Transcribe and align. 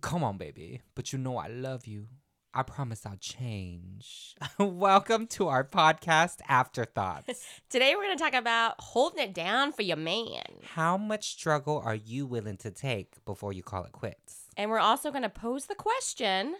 Come 0.00 0.24
on, 0.24 0.38
baby. 0.38 0.82
But 0.94 1.12
you 1.12 1.18
know 1.18 1.36
I 1.36 1.48
love 1.48 1.86
you. 1.86 2.08
I 2.52 2.62
promise 2.62 3.04
I'll 3.04 3.16
change. 3.16 4.36
Welcome 4.58 5.26
to 5.28 5.48
our 5.48 5.64
podcast, 5.64 6.36
Afterthoughts. 6.48 7.44
Today 7.68 7.94
we're 7.96 8.04
going 8.04 8.16
to 8.16 8.22
talk 8.22 8.34
about 8.34 8.74
holding 8.78 9.20
it 9.24 9.34
down 9.34 9.72
for 9.72 9.82
your 9.82 9.96
man. 9.96 10.42
How 10.62 10.96
much 10.96 11.30
struggle 11.32 11.82
are 11.84 11.94
you 11.96 12.26
willing 12.26 12.56
to 12.58 12.70
take 12.70 13.24
before 13.24 13.52
you 13.52 13.62
call 13.64 13.84
it 13.84 13.92
quits? 13.92 14.44
And 14.56 14.70
we're 14.70 14.78
also 14.78 15.10
going 15.10 15.22
to 15.24 15.28
pose 15.28 15.66
the 15.66 15.74
question. 15.74 16.54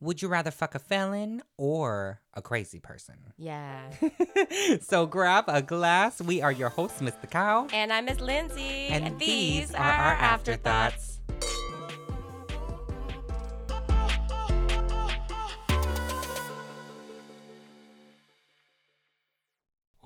Would 0.00 0.20
you 0.22 0.28
rather 0.28 0.50
fuck 0.50 0.74
a 0.74 0.78
felon 0.78 1.42
or 1.58 2.20
a 2.34 2.42
crazy 2.42 2.80
person? 2.80 3.16
Yeah. 3.38 3.90
so 4.82 5.06
grab 5.06 5.44
a 5.48 5.62
glass. 5.62 6.20
We 6.20 6.42
are 6.42 6.52
your 6.52 6.68
hosts, 6.68 7.00
Miss 7.00 7.14
The 7.14 7.26
Cow. 7.26 7.66
and 7.72 7.90
I'm 7.92 8.04
Miss 8.06 8.20
Lindsay. 8.20 8.88
And 8.88 9.18
these 9.18 9.74
are 9.74 9.78
our 9.82 10.12
afterthoughts. 10.14 11.20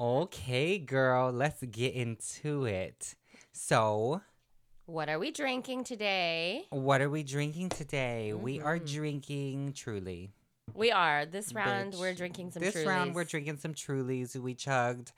Okay, 0.08 0.76
girl, 0.76 1.32
let's 1.32 1.62
get 1.62 1.94
into 1.94 2.66
it. 2.66 3.14
So, 3.52 4.20
What 4.84 5.08
are 5.08 5.18
we 5.18 5.30
drinking 5.30 5.84
today? 5.84 6.66
what 6.68 7.00
are 7.00 7.08
we 7.08 7.22
drinking 7.22 7.70
today? 7.70 8.34
We 8.34 8.60
are 8.60 8.78
Mhm. 8.78 8.92
drinking 8.92 9.72
Truly. 9.72 10.34
We 10.74 10.92
are. 10.92 11.24
This 11.24 11.54
round, 11.54 11.94
Bitch. 11.94 12.00
we're 12.00 12.12
drinking 12.14 12.50
some 12.50 12.60
this 12.62 12.76
round, 12.84 13.14
we're 13.14 13.24
Trulies. 13.24 13.30
drinking 13.30 13.56
some 13.56 13.72
Trulies. 13.72 14.36
We 14.36 14.54
chugged 14.54 15.12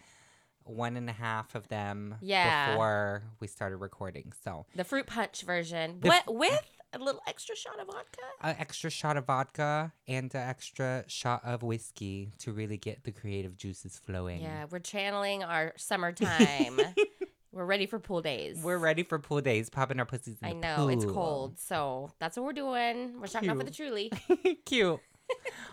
one 0.62 0.96
and 0.96 1.10
a 1.10 1.14
half 1.14 1.56
of 1.56 1.66
them 1.66 2.18
Yeah. 2.20 2.70
before 2.70 3.24
we 3.40 3.48
started 3.48 3.78
recording. 3.78 4.32
So, 4.44 4.66
The 4.76 4.84
fruit 4.84 5.06
punch 5.08 5.42
version. 5.42 5.98
The 5.98 6.06
What 6.10 6.20
f- 6.20 6.26
with 6.28 6.75
a 7.00 7.04
little 7.04 7.20
extra 7.26 7.56
shot 7.56 7.80
of 7.80 7.86
vodka? 7.86 8.22
an 8.42 8.56
extra 8.58 8.90
shot 8.90 9.16
of 9.16 9.26
vodka 9.26 9.92
and 10.06 10.34
an 10.34 10.48
extra 10.48 11.04
shot 11.06 11.42
of 11.44 11.62
whiskey 11.62 12.32
to 12.38 12.52
really 12.52 12.76
get 12.76 13.04
the 13.04 13.12
creative 13.12 13.56
juices 13.56 13.98
flowing. 13.98 14.40
Yeah, 14.40 14.66
we're 14.70 14.78
channeling 14.78 15.42
our 15.42 15.72
summertime. 15.76 16.80
we're 17.52 17.64
ready 17.64 17.86
for 17.86 17.98
pool 17.98 18.22
days. 18.22 18.58
We're 18.62 18.78
ready 18.78 19.02
for 19.02 19.18
pool 19.18 19.40
days, 19.40 19.70
popping 19.70 19.98
our 19.98 20.06
pussies 20.06 20.36
in 20.42 20.48
I 20.48 20.52
know 20.52 20.88
it's 20.88 21.04
cold, 21.04 21.58
so 21.58 22.10
that's 22.18 22.36
what 22.36 22.44
we're 22.44 22.52
doing. 22.52 23.20
We're 23.20 23.26
starting 23.26 23.50
off 23.50 23.56
with 23.56 23.66
the 23.66 23.72
Truly. 23.72 24.12
Cute. 24.66 25.00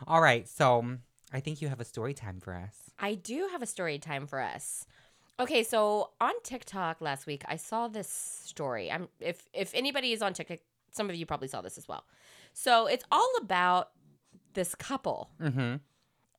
All 0.08 0.22
right, 0.22 0.48
so 0.48 0.80
um, 0.80 1.00
I 1.32 1.40
think 1.40 1.62
you 1.62 1.68
have 1.68 1.80
a 1.80 1.86
story 1.86 2.14
time 2.14 2.40
for 2.40 2.54
us. 2.54 2.76
I 3.00 3.16
do 3.16 3.50
have 3.52 3.62
a 3.62 3.68
story 3.68 4.00
time 4.00 4.28
for 4.28 4.40
us. 4.42 4.86
Okay, 5.40 5.64
so 5.64 6.12
on 6.22 6.34
TikTok 6.44 7.02
last 7.02 7.26
week, 7.26 7.44
I 7.48 7.56
saw 7.56 7.88
this 7.88 8.08
story. 8.08 8.92
I'm 8.92 9.08
if 9.20 9.44
if 9.52 9.74
anybody 9.74 10.14
is 10.14 10.22
on 10.22 10.34
TikTok, 10.34 10.60
some 10.94 11.10
of 11.10 11.16
you 11.16 11.26
probably 11.26 11.48
saw 11.50 11.62
this 11.62 11.78
as 11.78 11.88
well. 11.88 12.06
So 12.54 12.88
it's 12.88 13.04
all 13.12 13.30
about 13.42 13.90
this 14.54 14.74
couple, 14.76 15.30
Mm-hmm. 15.42 15.76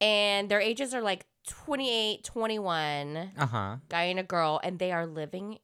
and 0.00 0.48
their 0.48 0.61
ages 0.61 0.94
are 0.94 1.02
like 1.02 1.27
28, 1.46 2.24
21, 2.24 3.30
Uh 3.36 3.46
huh. 3.46 3.77
guy 3.88 4.05
and 4.05 4.19
a 4.19 4.22
girl, 4.22 4.61
and 4.62 4.78
they 4.78 4.92
are 4.92 5.06
living 5.06 5.58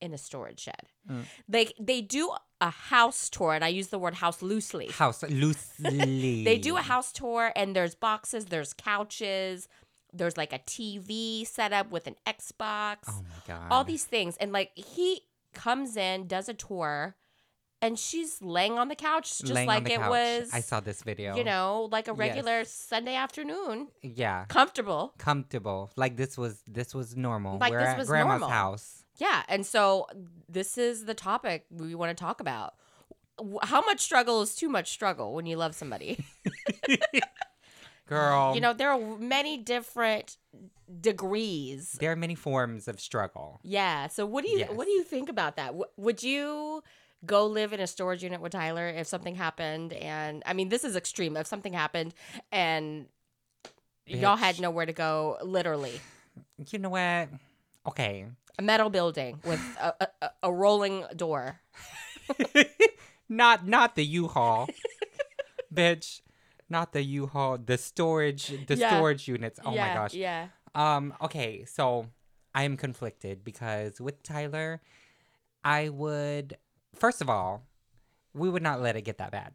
in 0.00 0.12
a 0.14 0.18
storage 0.18 0.60
shed. 0.60 0.84
Mm. 1.10 1.24
They 1.48 1.72
they 1.80 2.00
do 2.02 2.30
a 2.60 2.70
house 2.70 3.28
tour, 3.30 3.52
and 3.54 3.64
I 3.64 3.68
use 3.68 3.88
the 3.88 3.98
word 3.98 4.14
house 4.14 4.42
loosely. 4.42 4.88
House 4.88 5.22
loosely. 5.22 6.42
They 6.44 6.58
do 6.58 6.76
a 6.76 6.82
house 6.82 7.10
tour, 7.12 7.52
and 7.56 7.74
there's 7.74 7.94
boxes, 7.94 8.46
there's 8.46 8.72
couches, 8.74 9.68
there's 10.12 10.36
like 10.36 10.52
a 10.52 10.58
TV 10.60 11.46
set 11.46 11.72
up 11.72 11.90
with 11.90 12.06
an 12.06 12.16
Xbox, 12.26 12.98
Oh 13.08 13.22
my 13.22 13.40
god. 13.46 13.68
all 13.70 13.84
these 13.84 14.04
things. 14.04 14.36
And 14.36 14.52
like 14.52 14.70
he 14.76 15.22
comes 15.54 15.96
in, 15.96 16.26
does 16.26 16.48
a 16.48 16.54
tour, 16.54 17.16
and 17.84 17.98
she's 17.98 18.40
laying 18.42 18.78
on 18.78 18.88
the 18.88 18.94
couch 18.96 19.38
just 19.40 19.52
Laying 19.52 19.68
like 19.68 19.88
it 19.88 19.98
couch. 20.00 20.10
was, 20.10 20.50
I 20.52 20.60
saw 20.60 20.80
this 20.80 21.02
video. 21.02 21.36
you 21.36 21.44
know, 21.44 21.88
like 21.92 22.08
a 22.08 22.12
Yes. 22.12 22.18
regular 22.18 22.64
Sunday 22.64 23.14
afternoon, 23.14 23.88
Yeah. 24.02 24.44
comfortable. 24.48 25.14
Comfortable. 25.18 25.90
Like 25.96 26.16
this 26.16 26.36
was 26.38 26.62
this 26.66 26.94
was 26.94 27.16
normal. 27.16 27.58
Like 27.58 27.72
We're 27.72 27.80
this 27.80 27.88
at 27.90 27.98
was 27.98 28.08
grandma's 28.08 28.40
normal. 28.40 28.48
house. 28.48 29.04
Yeah. 29.18 29.42
And 29.48 29.64
so 29.64 30.06
this 30.48 30.76
is 30.78 31.04
the 31.04 31.14
topic 31.14 31.66
we 31.70 31.94
want 31.94 32.16
to 32.16 32.20
talk 32.24 32.40
about. 32.40 32.74
How 33.62 33.80
much 33.82 34.00
struggle 34.00 34.42
is 34.42 34.54
too 34.54 34.68
much 34.68 34.90
struggle 34.90 35.34
when 35.34 35.44
you 35.46 35.56
love 35.56 35.74
somebody? 35.74 36.24
Girl. 38.06 38.54
you 38.54 38.60
know, 38.60 38.74
there 38.74 38.90
are 38.90 39.00
many 39.18 39.56
different 39.56 40.36
degrees 41.00 41.92
there 42.00 42.12
are 42.12 42.16
many 42.16 42.34
forms 42.34 42.86
of 42.86 43.00
struggle. 43.00 43.58
Yeah. 43.62 44.08
So 44.08 44.26
what 44.26 44.44
do 44.44 44.50
you 44.50 44.64
what 44.66 44.84
do 44.84 44.90
you 44.90 45.02
think 45.02 45.28
about 45.30 45.56
that? 45.56 45.68
W- 45.68 45.86
would 45.96 46.22
you 46.22 46.82
go 47.26 47.46
live 47.46 47.72
in 47.72 47.80
a 47.80 47.86
storage 47.86 48.22
unit 48.22 48.40
with 48.40 48.52
Tyler 48.52 48.88
if 48.88 49.06
something 49.06 49.34
happened? 49.34 49.92
And 49.92 50.42
I 50.46 50.52
mean, 50.52 50.68
this 50.68 50.84
is 50.84 50.96
extreme. 50.96 51.36
If 51.36 51.46
something 51.46 51.72
happened 51.72 52.14
and 52.52 53.06
y'all 54.06 54.36
had 54.36 54.60
nowhere 54.60 54.86
to 54.86 54.92
go, 54.92 55.38
literally, 55.42 56.00
You 56.70 56.78
know 56.78 56.90
what? 56.90 57.28
Okay. 57.86 58.26
a 58.58 58.62
metal 58.62 58.90
building 58.90 59.40
with 59.44 59.60
a, 59.80 59.94
a, 60.00 60.08
a- 60.22 60.30
a 60.44 60.52
rolling 60.52 61.04
door. 61.16 61.60
not 63.28 63.66
not 63.66 63.94
the 63.94 64.04
U-Haul. 64.04 64.68
Bitch. 65.74 66.20
Not 66.70 66.92
the 66.92 67.02
U-Haul, 67.02 67.58
the 67.58 67.76
storage 67.76 68.46
the 68.66 68.76
Yeah. 68.76 68.88
storage 68.96 69.28
units. 69.28 69.60
Oh 69.64 69.74
yeah, 69.74 69.88
my 69.88 69.94
gosh. 69.94 70.14
Yeah. 70.14 70.48
Um, 70.74 71.14
okay, 71.20 71.64
so 71.66 72.06
I 72.54 72.64
am 72.64 72.76
conflicted 72.76 73.44
because 73.44 74.00
with 74.00 74.22
Tyler, 74.22 74.80
I 75.62 75.88
would 75.90 76.56
first 76.96 77.20
of 77.20 77.28
all, 77.30 77.62
we 78.34 78.48
would 78.50 78.62
not 78.62 78.80
let 78.80 78.96
it 78.96 79.02
get 79.02 79.18
that 79.18 79.30
bad. 79.30 79.52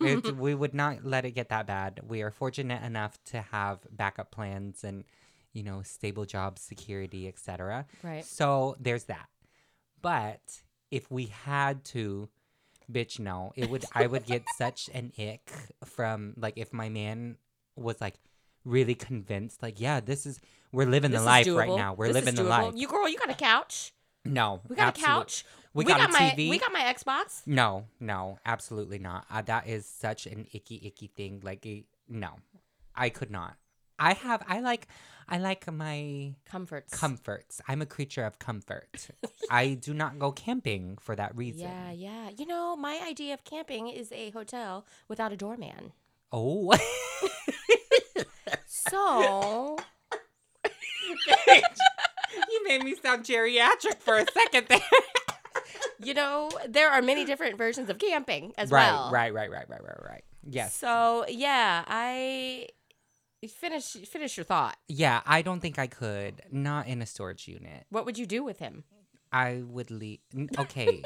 It, 0.00 0.36
we 0.36 0.54
would 0.54 0.74
not 0.74 1.04
let 1.04 1.24
it 1.24 1.32
get 1.32 1.48
that 1.48 1.66
bad. 1.66 2.00
We 2.06 2.22
are 2.22 2.30
fortunate 2.30 2.82
enough 2.82 3.18
to 3.26 3.40
have 3.40 3.80
backup 3.90 4.30
plans 4.30 4.84
and, 4.84 5.04
you 5.52 5.62
know, 5.62 5.82
stable 5.82 6.24
jobs, 6.24 6.62
security, 6.62 7.26
etc. 7.26 7.86
Right. 8.02 8.24
So 8.24 8.76
there's 8.78 9.04
that. 9.04 9.28
But 10.00 10.40
if 10.90 11.10
we 11.10 11.26
had 11.26 11.84
to, 11.86 12.28
bitch, 12.90 13.18
no, 13.18 13.52
it 13.56 13.68
would. 13.68 13.84
I 13.94 14.06
would 14.06 14.26
get 14.26 14.44
such 14.56 14.88
an 14.94 15.12
ick 15.18 15.50
from 15.84 16.34
like 16.36 16.54
if 16.56 16.72
my 16.72 16.88
man 16.88 17.36
was 17.74 18.00
like 18.00 18.14
really 18.64 18.94
convinced, 18.94 19.62
like, 19.62 19.80
yeah, 19.80 20.00
this 20.00 20.26
is 20.26 20.40
we're 20.70 20.86
living 20.86 21.10
This 21.10 21.20
the 21.20 21.26
life 21.26 21.46
right 21.48 21.68
now. 21.68 21.94
We're 21.94 22.08
This 22.08 22.16
is 22.18 22.24
living 22.26 22.34
the 22.36 22.48
life. 22.48 22.74
You 22.76 22.86
girl, 22.86 23.08
you 23.08 23.18
got 23.18 23.30
a 23.30 23.34
couch. 23.34 23.92
no, 24.24 24.60
We 24.68 24.76
got 24.76 24.88
absolute- 24.88 25.04
a 25.04 25.06
couch. 25.08 25.44
We, 25.74 25.84
got, 25.84 26.08
a 26.08 26.12
my 26.12 26.18
TV. 26.36 26.48
we 26.50 26.58
got 26.58 26.72
my 26.72 26.80
Xbox. 26.80 27.42
no, 27.46 27.84
no, 28.00 28.38
absolutely 28.44 28.98
not. 28.98 29.26
Uh, 29.30 29.42
that 29.42 29.68
is 29.68 29.86
such 29.86 30.26
an 30.26 30.46
icky, 30.52 30.80
icky 30.84 31.08
thing. 31.14 31.40
Like, 31.44 31.64
it, 31.66 31.84
no, 32.08 32.30
I 32.94 33.10
could 33.10 33.30
not. 33.30 33.56
I 33.98 34.14
have. 34.14 34.42
I 34.48 34.60
like. 34.60 34.88
I 35.30 35.36
like 35.38 35.70
my 35.70 36.34
Comforts. 36.48 36.98
comforts. 36.98 37.60
I'm 37.68 37.82
a 37.82 37.86
creature 37.86 38.24
of 38.24 38.38
comfort. 38.38 39.08
I 39.50 39.74
do 39.74 39.92
not 39.92 40.18
go 40.18 40.32
camping 40.32 40.96
for 41.00 41.14
that 41.16 41.36
reason. 41.36 41.68
yeah, 41.68 41.90
yeah. 41.90 42.30
You 42.36 42.46
know, 42.46 42.76
my 42.76 42.98
idea 43.06 43.34
of 43.34 43.44
camping 43.44 43.88
is 43.88 44.10
a 44.12 44.30
hotel 44.30 44.86
without 45.06 45.30
a 45.32 45.36
doorman. 45.36 45.92
Oh. 46.32 46.72
So 48.66 49.76
you 52.50 52.64
made 52.64 52.82
me 52.84 52.94
sound 52.94 53.24
geriatric 53.24 53.98
for 54.00 54.16
a 54.18 54.24
second 54.32 54.66
there. 54.68 54.80
You 56.02 56.14
know, 56.14 56.50
there 56.68 56.90
are 56.90 57.02
many 57.02 57.24
different 57.24 57.58
versions 57.58 57.90
of 57.90 57.98
camping 57.98 58.52
as 58.58 58.70
right, 58.70 58.90
well. 58.90 59.10
right, 59.10 59.32
right, 59.32 59.50
right, 59.50 59.68
right, 59.68 59.82
right, 59.82 59.96
right. 60.02 60.10
Right. 60.10 60.24
Yes. 60.48 60.74
So 60.74 61.24
yeah, 61.28 61.84
I 61.86 62.68
finish 63.48 63.92
finish 63.92 64.36
your 64.36 64.44
thought. 64.44 64.76
yeah, 64.88 65.20
I 65.26 65.42
don't 65.42 65.60
think 65.60 65.78
I 65.78 65.86
could. 65.86 66.42
Not 66.50 66.86
in 66.86 67.02
a 67.02 67.06
storage 67.06 67.46
unit. 67.48 67.86
What 67.90 68.06
would 68.06 68.18
you 68.18 68.26
do 68.26 68.42
with 68.42 68.58
him? 68.58 68.84
I 69.32 69.62
would 69.66 69.90
leave. 69.90 70.20
Okay. 70.58 71.02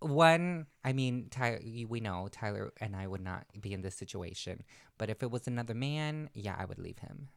One, 0.00 0.66
I 0.84 0.92
mean, 0.92 1.28
Tyler, 1.30 1.58
we 1.88 2.00
know 2.00 2.28
Tyler 2.30 2.72
and 2.80 2.94
I 2.94 3.06
would 3.06 3.22
not 3.22 3.46
be 3.60 3.72
in 3.72 3.80
this 3.82 3.94
situation. 3.94 4.62
But 4.98 5.10
if 5.10 5.22
it 5.22 5.30
was 5.30 5.46
another 5.46 5.74
man, 5.74 6.30
yeah, 6.34 6.54
I 6.58 6.64
would 6.64 6.78
leave 6.78 6.98
him. 6.98 7.28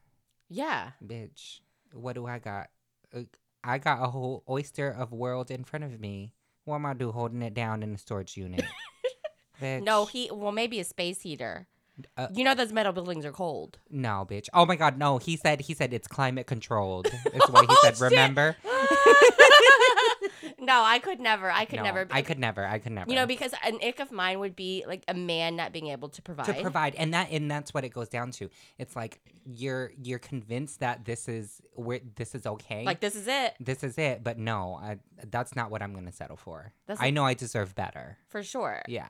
Yeah. 0.48 0.90
Bitch, 1.04 1.60
what 1.92 2.14
do 2.14 2.26
I 2.26 2.38
got? 2.38 2.68
I 3.62 3.78
got 3.78 4.02
a 4.02 4.06
whole 4.10 4.42
oyster 4.48 4.88
of 4.90 5.12
world 5.12 5.50
in 5.50 5.64
front 5.64 5.84
of 5.84 6.00
me. 6.00 6.32
What 6.64 6.76
am 6.76 6.86
I 6.86 6.94
do 6.94 7.12
holding 7.12 7.42
it 7.42 7.54
down 7.54 7.82
in 7.82 7.94
a 7.94 7.98
storage 7.98 8.36
unit? 8.36 8.64
bitch. 9.62 9.82
No, 9.82 10.06
he 10.06 10.30
well 10.32 10.52
maybe 10.52 10.80
a 10.80 10.84
space 10.84 11.20
heater. 11.22 11.66
Uh, 12.16 12.28
you 12.32 12.44
know 12.44 12.54
those 12.54 12.72
metal 12.72 12.92
buildings 12.92 13.26
are 13.26 13.32
cold. 13.32 13.78
No, 13.90 14.26
bitch. 14.28 14.48
Oh 14.54 14.64
my 14.64 14.76
god, 14.76 14.96
no. 14.96 15.18
He 15.18 15.36
said 15.36 15.60
he 15.60 15.74
said 15.74 15.92
it's 15.92 16.08
climate 16.08 16.46
controlled. 16.46 17.08
Is 17.08 17.42
what 17.50 17.66
he 17.68 17.68
Oh, 17.70 17.78
said. 17.82 18.00
Remember? 18.00 18.56
no, 20.60 20.82
I 20.82 20.98
could 20.98 21.20
never. 21.20 21.50
I 21.50 21.64
could 21.64 21.78
No, 21.78 21.84
never. 21.84 22.06
I 22.10 22.22
could 22.22 22.38
never. 22.38 22.66
I 22.66 22.78
could 22.78 22.92
never. 22.92 23.10
You 23.10 23.16
know, 23.16 23.26
because 23.26 23.52
an 23.64 23.78
ick 23.82 24.00
of 24.00 24.12
mine 24.12 24.38
would 24.38 24.54
be 24.54 24.84
like 24.86 25.04
a 25.08 25.14
man 25.14 25.56
not 25.56 25.72
being 25.72 25.88
able 25.88 26.08
to 26.10 26.22
provide. 26.22 26.46
to 26.46 26.54
provide 26.60 26.94
and 26.96 27.14
that 27.14 27.30
and 27.30 27.50
that's 27.50 27.72
what 27.74 27.84
it 27.84 27.90
goes 27.90 28.08
down 28.08 28.30
to 28.32 28.48
it's 28.78 28.94
like 28.94 29.20
you're 29.46 29.92
you're 30.02 30.18
convinced 30.18 30.80
that 30.80 31.04
this 31.04 31.28
is 31.28 31.60
where 31.74 32.00
this 32.16 32.34
is 32.34 32.46
okay 32.46 32.84
like 32.84 33.00
this 33.00 33.16
is 33.16 33.26
it 33.26 33.54
this 33.58 33.82
is 33.82 33.96
it 33.98 34.22
but 34.22 34.38
no 34.38 34.78
I, 34.80 34.98
that's 35.30 35.56
not 35.56 35.70
what 35.70 35.82
i'm 35.82 35.94
gonna 35.94 36.12
settle 36.12 36.36
for 36.36 36.72
That's 36.86 37.00
i 37.00 37.10
know 37.10 37.24
i 37.24 37.34
deserve 37.34 37.74
better 37.74 38.18
for 38.28 38.42
sure. 38.42 38.82
yeah 38.86 39.08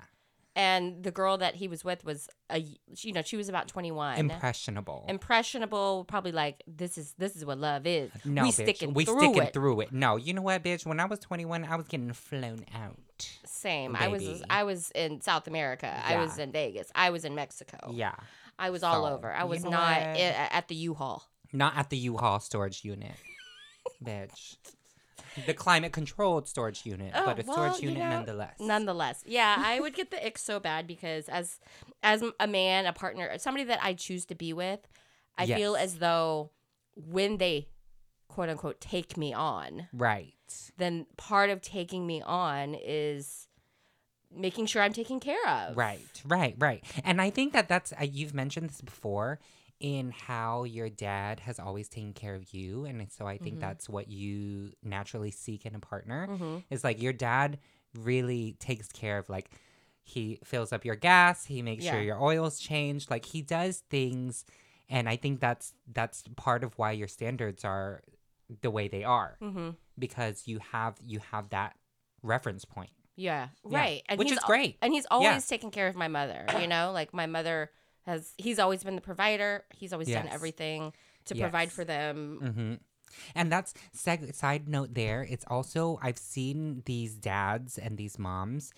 And 0.57 1.05
the 1.05 1.13
girl 1.13 1.39
that 1.39 1.55
he 1.55 1.69
was 1.69 1.85
with 1.85 2.05
was 2.05 2.29
a, 2.51 2.59
you 2.59 3.13
know, 3.13 3.23
she 3.23 3.37
was 3.37 3.49
about 3.49 3.69
twenty 3.69 3.93
one. 3.93 4.19
impressionable 4.19 5.05
Impressionable, 5.09 6.05
probably 6.09 6.33
like 6.33 6.63
this 6.67 6.99
is 6.99 7.15
this 7.19 7.37
is 7.37 7.45
what 7.45 7.59
love 7.59 7.87
is. 7.87 8.11
no 8.25 8.43
we 8.43 8.49
bitch. 8.49 8.53
sticking 8.55 8.93
we 8.93 9.05
through 9.05 9.19
sticking 9.21 9.43
it. 9.45 9.53
through 9.53 9.81
it 9.83 9.93
no 9.93 10.17
you 10.17 10.35
know 10.35 10.43
what 10.43 10.63
bitch 10.65 10.85
when 10.85 10.99
i 10.99 11.05
was 11.05 11.21
21 11.21 11.65
i 11.65 11.77
was 11.77 11.87
getting 11.87 12.13
flown 12.13 12.65
out 12.75 12.99
Same. 13.47 13.95
I 13.95 14.09
was 14.09 14.43
I 14.51 14.65
was 14.65 14.91
in 14.95 15.21
South 15.21 15.47
America. 15.47 15.87
I 16.05 16.17
was 16.19 16.39
in 16.39 16.51
Vegas. 16.53 16.91
I 16.95 17.11
was 17.11 17.25
in 17.25 17.35
Mexico. 17.35 17.79
yeah 17.93 18.15
I 18.59 18.71
was 18.71 18.83
all 18.83 19.07
over. 19.07 19.33
I 19.33 19.43
you 19.45 19.49
was 19.49 19.63
know 19.65 19.71
not 19.71 19.93
i- 19.99 20.49
at 20.51 20.69
the 20.69 20.75
U-Haul. 20.75 21.23
not 21.53 21.77
at 21.77 21.91
the 21.91 21.97
u-haul 21.97 22.41
storage 22.41 22.85
unit 22.85 23.13
bitch 24.05 24.57
the 25.47 25.55
climate 25.55 25.93
controlled 25.93 26.49
storage 26.49 26.85
unit 26.85 27.13
Oh, 27.15 27.25
but 27.25 27.39
a 27.39 27.47
well, 27.47 27.57
storage 27.57 27.83
you 27.83 27.91
unit 27.91 28.03
know, 28.03 28.17
nonetheless 28.17 28.57
Nonetheless, 28.61 29.23
yeah, 29.27 29.57
I 29.59 29.81
would 29.81 29.95
get 29.95 30.11
the 30.11 30.25
ick 30.25 30.39
so 30.39 30.61
bad 30.61 30.87
because 30.87 31.29
as 31.29 31.61
as 32.03 32.25
a 32.39 32.47
man, 32.47 32.87
a 32.87 32.93
partner, 32.93 33.31
somebody 33.39 33.65
that 33.65 33.81
I 33.83 33.95
choose 33.95 34.27
to 34.27 34.35
be 34.35 34.53
with, 34.53 34.81
I 35.37 35.47
feel 35.47 35.77
as 35.77 35.99
though 35.99 36.51
when 36.95 37.39
they 37.39 37.69
quote 38.29 38.49
unquote 38.49 38.81
take 38.81 39.17
me 39.17 39.33
on, 39.33 39.89
right 39.93 40.35
then 40.77 41.07
part 41.17 41.51
of 41.51 41.61
taking 41.61 42.07
me 42.07 42.23
on 42.23 42.75
is 42.75 43.47
making 44.35 44.67
sure 44.67 44.83
I'm 44.83 44.93
taken 44.93 45.21
care 45.21 45.47
of. 45.49 45.77
Right, 45.77 46.23
right, 46.25 46.55
right. 46.59 46.85
And 47.05 47.21
I 47.21 47.31
think 47.31 47.53
that 47.53 47.69
that's, 47.69 47.93
uh, 47.93 48.05
you've 48.05 48.35
mentioned 48.35 48.71
this 48.71 48.81
before 48.81 49.41
in 49.81 50.11
how 50.11 50.65
your 50.65 50.89
dad 50.91 51.41
has 51.41 51.59
always 51.59 51.89
taken 51.89 52.13
care 52.13 52.35
of 52.35 52.53
you. 52.53 52.85
And 52.85 53.11
so 53.11 53.27
I 53.27 53.39
think 53.39 53.57
Mhm. 53.57 53.61
that's 53.61 53.89
what 53.89 54.09
you 54.09 54.73
naturally 54.83 55.31
seek 55.31 55.65
in 55.67 55.75
a 55.75 55.81
partner 55.81 56.27
hmm 56.27 56.59
is 56.71 56.85
like 56.85 57.01
your 57.01 57.15
dad 57.15 57.59
really 57.95 58.53
takes 58.61 58.89
care 58.93 59.19
of, 59.19 59.29
like, 59.29 59.51
he 60.03 60.39
fills 60.45 60.73
up 60.73 60.85
your 60.85 60.97
gas, 60.97 61.47
he 61.47 61.63
makes 61.63 61.85
Yeah. 61.85 61.93
sure 61.93 62.03
your 62.03 62.21
oil's 62.23 62.59
changed. 62.61 63.11
Like, 63.11 63.25
he 63.25 63.43
does 63.43 63.83
things. 63.91 64.45
And 64.89 65.09
I 65.09 65.17
think 65.17 65.41
that's 65.41 65.73
that's 65.93 66.25
part 66.37 66.63
of 66.65 66.77
why 66.79 66.93
your 66.93 67.09
standards 67.09 67.65
are 67.65 68.03
the 68.63 68.71
way 68.71 68.89
they 68.89 69.05
are 69.05 69.37
hmm 69.41 69.71
because 69.99 70.47
you 70.49 70.59
have 70.73 70.97
you 71.05 71.21
have 71.31 71.51
that 71.51 71.77
reference 72.23 72.65
point, 72.65 72.91
Yeah. 73.17 73.49
Yeah. 73.69 73.79
Right. 73.79 74.03
And 74.09 74.19
which 74.19 74.33
is 74.33 74.39
great. 74.41 74.77
And 74.83 74.93
he's 74.93 75.07
always 75.11 75.47
taken 75.47 75.71
care 75.71 75.87
of 75.89 75.95
my 75.97 76.09
mother. 76.09 76.47
You 76.61 76.67
know, 76.67 76.91
like 76.93 77.15
my 77.15 77.27
mother 77.27 77.71
has. 78.07 78.35
He's 78.39 78.59
always 78.59 78.83
been 78.85 78.95
the 78.97 79.01
provider. 79.03 79.65
He's 79.71 79.93
always 79.93 80.09
done 80.09 80.29
everything 80.29 80.93
to 81.27 81.35
provide 81.35 81.71
for 81.73 81.85
them. 81.85 82.41
Mm-hmm. 82.43 82.75
And 83.35 83.51
that's 83.51 83.75
seg- 83.97 84.35
side 84.35 84.69
note 84.69 84.95
there. 84.95 85.27
It's 85.29 85.45
also 85.49 85.99
I've 86.03 86.19
seen 86.19 86.83
these 86.87 87.15
dads 87.17 87.77
and 87.79 87.99
these 87.99 88.19
moms, 88.19 88.73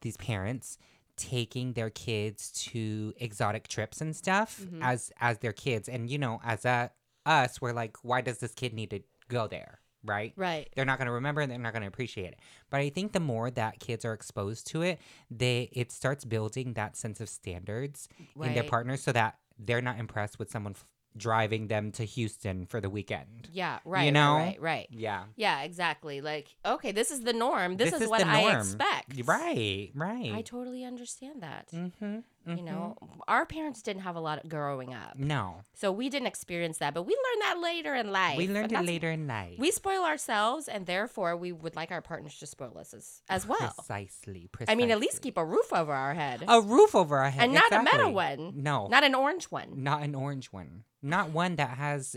these 0.00 0.16
parents 0.16 0.78
taking 1.16 1.72
their 1.74 1.90
kids 1.90 2.50
to 2.52 3.12
exotic 3.18 3.68
trips 3.68 4.00
and 4.00 4.14
stuff 4.14 4.60
Mhm. 4.60 4.80
as 4.82 5.10
as 5.20 5.38
their 5.38 5.52
kids. 5.52 5.88
And 5.88 6.10
you 6.10 6.18
know, 6.18 6.40
as 6.44 6.64
a 6.64 6.90
us, 7.24 7.60
we're 7.60 7.72
like, 7.72 7.96
why 8.02 8.20
does 8.20 8.38
this 8.38 8.52
kid 8.54 8.72
need 8.74 8.90
to 8.90 9.00
go 9.28 9.46
there? 9.46 9.80
Right? 10.04 10.32
Right. 10.36 10.68
They're 10.76 10.84
not 10.84 10.98
gonna 10.98 11.12
remember 11.12 11.40
and 11.40 11.50
they're 11.50 11.58
not 11.58 11.72
gonna 11.72 11.86
appreciate 11.88 12.28
it. 12.32 12.38
But 12.70 12.80
I 12.80 12.90
think 12.90 13.12
the 13.12 13.20
more 13.20 13.50
that 13.50 13.80
kids 13.80 14.04
are 14.04 14.12
exposed 14.12 14.66
to 14.68 14.82
it, 14.82 15.00
they 15.30 15.68
it 15.72 15.90
starts 15.92 16.24
building 16.24 16.74
that 16.74 16.96
sense 16.96 17.20
of 17.20 17.28
standards 17.28 18.08
in 18.40 18.54
their 18.54 18.62
partners 18.64 19.02
so 19.02 19.12
that 19.12 19.38
they're 19.58 19.82
not 19.82 19.98
impressed 19.98 20.38
with 20.38 20.50
someone 20.50 20.72
f- 20.74 20.84
driving 21.16 21.68
them 21.68 21.90
to 21.92 22.04
Houston 22.04 22.66
for 22.66 22.78
the 22.80 22.90
weekend. 22.90 23.48
Yeah. 23.50 23.78
Right. 23.86 24.04
You 24.04 24.12
know? 24.12 24.34
Right. 24.34 24.60
Right. 24.60 24.86
Yeah. 24.90 25.24
Yeah. 25.34 25.62
Exactly. 25.62 26.20
Like, 26.20 26.54
okay, 26.64 26.92
this 26.92 27.10
is 27.10 27.22
the 27.22 27.32
norm. 27.32 27.78
This, 27.78 27.90
This 27.90 28.00
is, 28.00 28.02
is 28.04 28.10
what 28.10 28.22
I 28.26 28.54
expect. 28.58 29.22
Right, 29.26 29.90
right. 29.94 30.32
I 30.34 30.42
totally 30.42 30.84
understand 30.84 31.42
that. 31.42 31.68
mm-hmm, 31.72 32.18
You 32.46 32.62
know, 32.62 32.96
mm-hmm. 33.02 33.20
our 33.26 33.44
parents 33.44 33.82
didn't 33.82 34.02
have 34.02 34.14
a 34.14 34.20
lot 34.20 34.42
of 34.42 34.48
growing 34.48 34.94
up, 34.94 35.18
No. 35.18 35.62
so 35.74 35.90
we 35.90 36.08
didn't 36.08 36.28
experience 36.28 36.78
that. 36.78 36.94
But 36.94 37.02
we 37.02 37.12
learned 37.12 37.42
that 37.42 37.58
later 37.60 37.94
in 37.94 38.12
life. 38.12 38.36
We 38.36 38.46
learned 38.46 38.72
it 38.72 38.84
later 38.84 39.10
in 39.10 39.26
life. 39.26 39.58
We 39.58 39.72
spoil 39.72 40.04
ourselves, 40.04 40.68
and 40.68 40.86
therefore 40.86 41.36
we 41.36 41.50
would 41.50 41.74
like 41.74 41.90
our 41.90 42.00
partners 42.02 42.38
to 42.38 42.46
spoil 42.46 42.78
us 42.78 42.94
as, 42.94 43.20
as 43.28 43.48
well. 43.48 43.74
Precisely, 43.76 44.48
precisely. 44.52 44.72
I 44.72 44.76
mean, 44.76 44.92
at 44.92 45.00
least 45.00 45.22
keep 45.22 45.36
a 45.36 45.44
roof 45.44 45.72
over 45.72 45.92
our 45.92 46.14
head, 46.14 46.44
a 46.46 46.60
roof 46.60 46.94
over 46.94 47.18
our 47.18 47.30
head. 47.30 47.44
and 47.44 47.52
not 47.54 47.72
a 47.72 47.82
metal 47.82 48.12
one, 48.12 48.52
No, 48.62 48.86
not 48.86 49.02
an 49.02 49.14
orange 49.16 49.46
one. 49.46 49.82
not 49.82 50.02
an 50.02 50.14
orange 50.14 50.52
one. 50.52 50.84
Not 51.02 51.30
one 51.30 51.56
that 51.56 51.70
has 51.70 52.16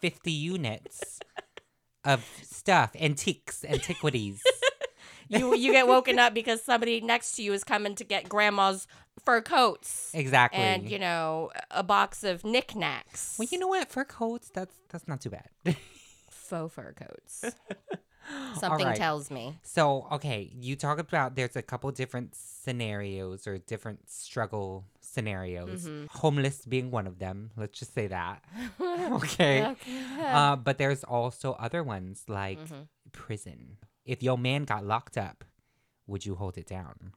50 0.00 0.30
units 0.30 1.18
of 2.04 2.24
stuff, 2.42 2.94
antiques, 3.00 3.64
antiquities. 3.64 4.42
You 5.28 5.54
you 5.56 5.72
get 5.72 5.86
woken 5.88 6.18
up 6.18 6.34
because 6.34 6.62
somebody 6.62 7.00
next 7.00 7.36
to 7.36 7.42
you 7.42 7.52
is 7.52 7.64
coming 7.64 7.94
to 7.96 8.04
get 8.04 8.28
grandma's 8.28 8.86
fur 9.24 9.40
coats 9.40 10.10
exactly. 10.14 10.60
and 10.60 10.88
you 10.90 10.98
know 10.98 11.50
a 11.70 11.82
box 11.82 12.22
of 12.22 12.44
knickknacks. 12.44 13.36
well, 13.38 13.48
you 13.50 13.58
know 13.58 13.68
what? 13.68 13.90
Fur 13.90 14.04
coats, 14.04 14.50
that's 14.52 14.74
that's 14.90 15.08
not 15.08 15.20
too 15.20 15.30
bad. 15.30 15.48
faux 16.30 16.72
fur 16.74 16.92
coats. 16.92 17.44
Something 18.58 18.86
right. 18.86 18.96
tells 18.96 19.30
me. 19.30 19.56
So, 19.62 20.08
okay, 20.12 20.50
you 20.52 20.74
talk 20.74 20.98
about 20.98 21.36
there's 21.36 21.54
a 21.54 21.62
couple 21.62 21.90
different 21.92 22.34
scenarios 22.34 23.46
or 23.46 23.58
different 23.58 24.10
struggle 24.10 24.84
scenarios. 25.00 25.86
Mhm. 25.86 26.08
Homeless 26.10 26.64
being 26.64 26.90
one 26.90 27.06
of 27.06 27.20
them. 27.20 27.50
Let's 27.56 27.78
just 27.78 27.94
say 27.94 28.08
that. 28.08 28.42
Okay. 29.12 29.64
Okay. 29.64 30.00
Uh, 30.20 30.56
but 30.56 30.78
there's 30.78 31.04
also 31.04 31.52
other 31.52 31.82
ones 31.84 32.24
like 32.26 32.58
Mhm. 32.58 32.88
prison. 33.12 33.76
If 34.06 34.22
your 34.22 34.38
man 34.38 34.64
got 34.64 34.86
locked 34.86 35.18
up, 35.18 35.44
would 36.06 36.24
you 36.24 36.36
hold 36.36 36.56
it 36.56 36.66
down? 36.66 37.12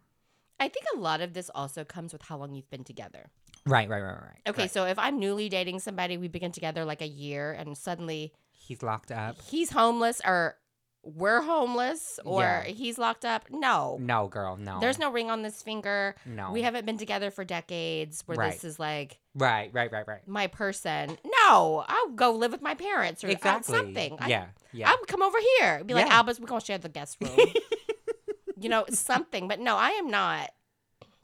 I 0.60 0.68
think 0.68 0.86
a 0.94 1.00
lot 1.00 1.22
of 1.22 1.34
this 1.34 1.50
also 1.56 1.86
comes 1.86 2.12
with 2.12 2.24
how 2.24 2.38
long 2.38 2.54
you've 2.54 2.70
been 2.70 2.84
together. 2.84 3.30
Right, 3.66 3.88
right, 3.88 4.02
right, 4.02 4.22
right. 4.22 4.40
Okay, 4.48 4.64
right. 4.64 4.72
so 4.72 4.86
if 4.86 4.98
I'm 4.98 5.20
newly 5.20 5.48
dating 5.48 5.80
somebody, 5.80 6.18
we've 6.18 6.32
been 6.32 6.52
together 6.52 6.84
like 6.84 7.02
a 7.02 7.08
year, 7.08 7.52
and 7.52 7.78
suddenly 7.78 8.34
he's 8.52 8.82
locked 8.82 9.12
up. 9.12 9.38
he's 9.50 9.70
homeless, 9.72 10.20
or 10.26 10.56
we're 11.04 11.42
homeless, 11.42 12.20
or 12.26 12.42
Yeah. 12.42 12.64
he's 12.66 12.98
locked 12.98 13.24
up. 13.26 13.46
No, 13.50 13.98
No, 14.02 14.28
girl, 14.28 14.58
no. 14.58 14.80
there's 14.80 15.00
no 15.00 15.10
ring 15.12 15.32
on 15.32 15.42
this 15.44 15.62
finger. 15.64 16.16
no. 16.26 16.52
We 16.52 16.62
haven't 16.62 16.86
been 16.86 16.98
together 16.98 17.32
for 17.32 17.44
decades. 17.46 18.22
Where 18.26 18.38
Right. 18.38 18.52
this 18.52 18.64
is 18.64 18.80
like 18.80 19.20
right, 19.34 19.70
right, 19.74 19.92
right, 19.92 20.06
right. 20.08 20.28
my 20.28 20.48
person. 20.48 21.18
No, 21.26 21.86
I'll 21.88 22.10
go 22.10 22.32
live 22.32 22.52
with 22.52 22.62
my 22.62 22.76
parents 22.76 23.24
or 23.24 23.30
Exactly. 23.30 23.76
something. 23.76 24.18
I- 24.20 24.28
yeah, 24.28 24.48
yeah. 24.74 24.90
I'll 24.90 24.98
come 25.06 25.22
over 25.22 25.38
here. 25.60 25.84
Be 25.86 25.94
like, 25.94 26.08
Yeah. 26.08 26.16
Albus, 26.16 26.40
we're 26.40 26.48
gonna 26.48 26.62
share 26.62 26.78
the 26.78 26.90
guest 26.90 27.18
room. 27.22 27.38
you 28.60 28.68
know, 28.70 28.86
something. 28.90 29.48
But 29.48 29.60
no, 29.62 29.78
I 29.78 29.92
am 29.92 30.10
not. 30.10 30.52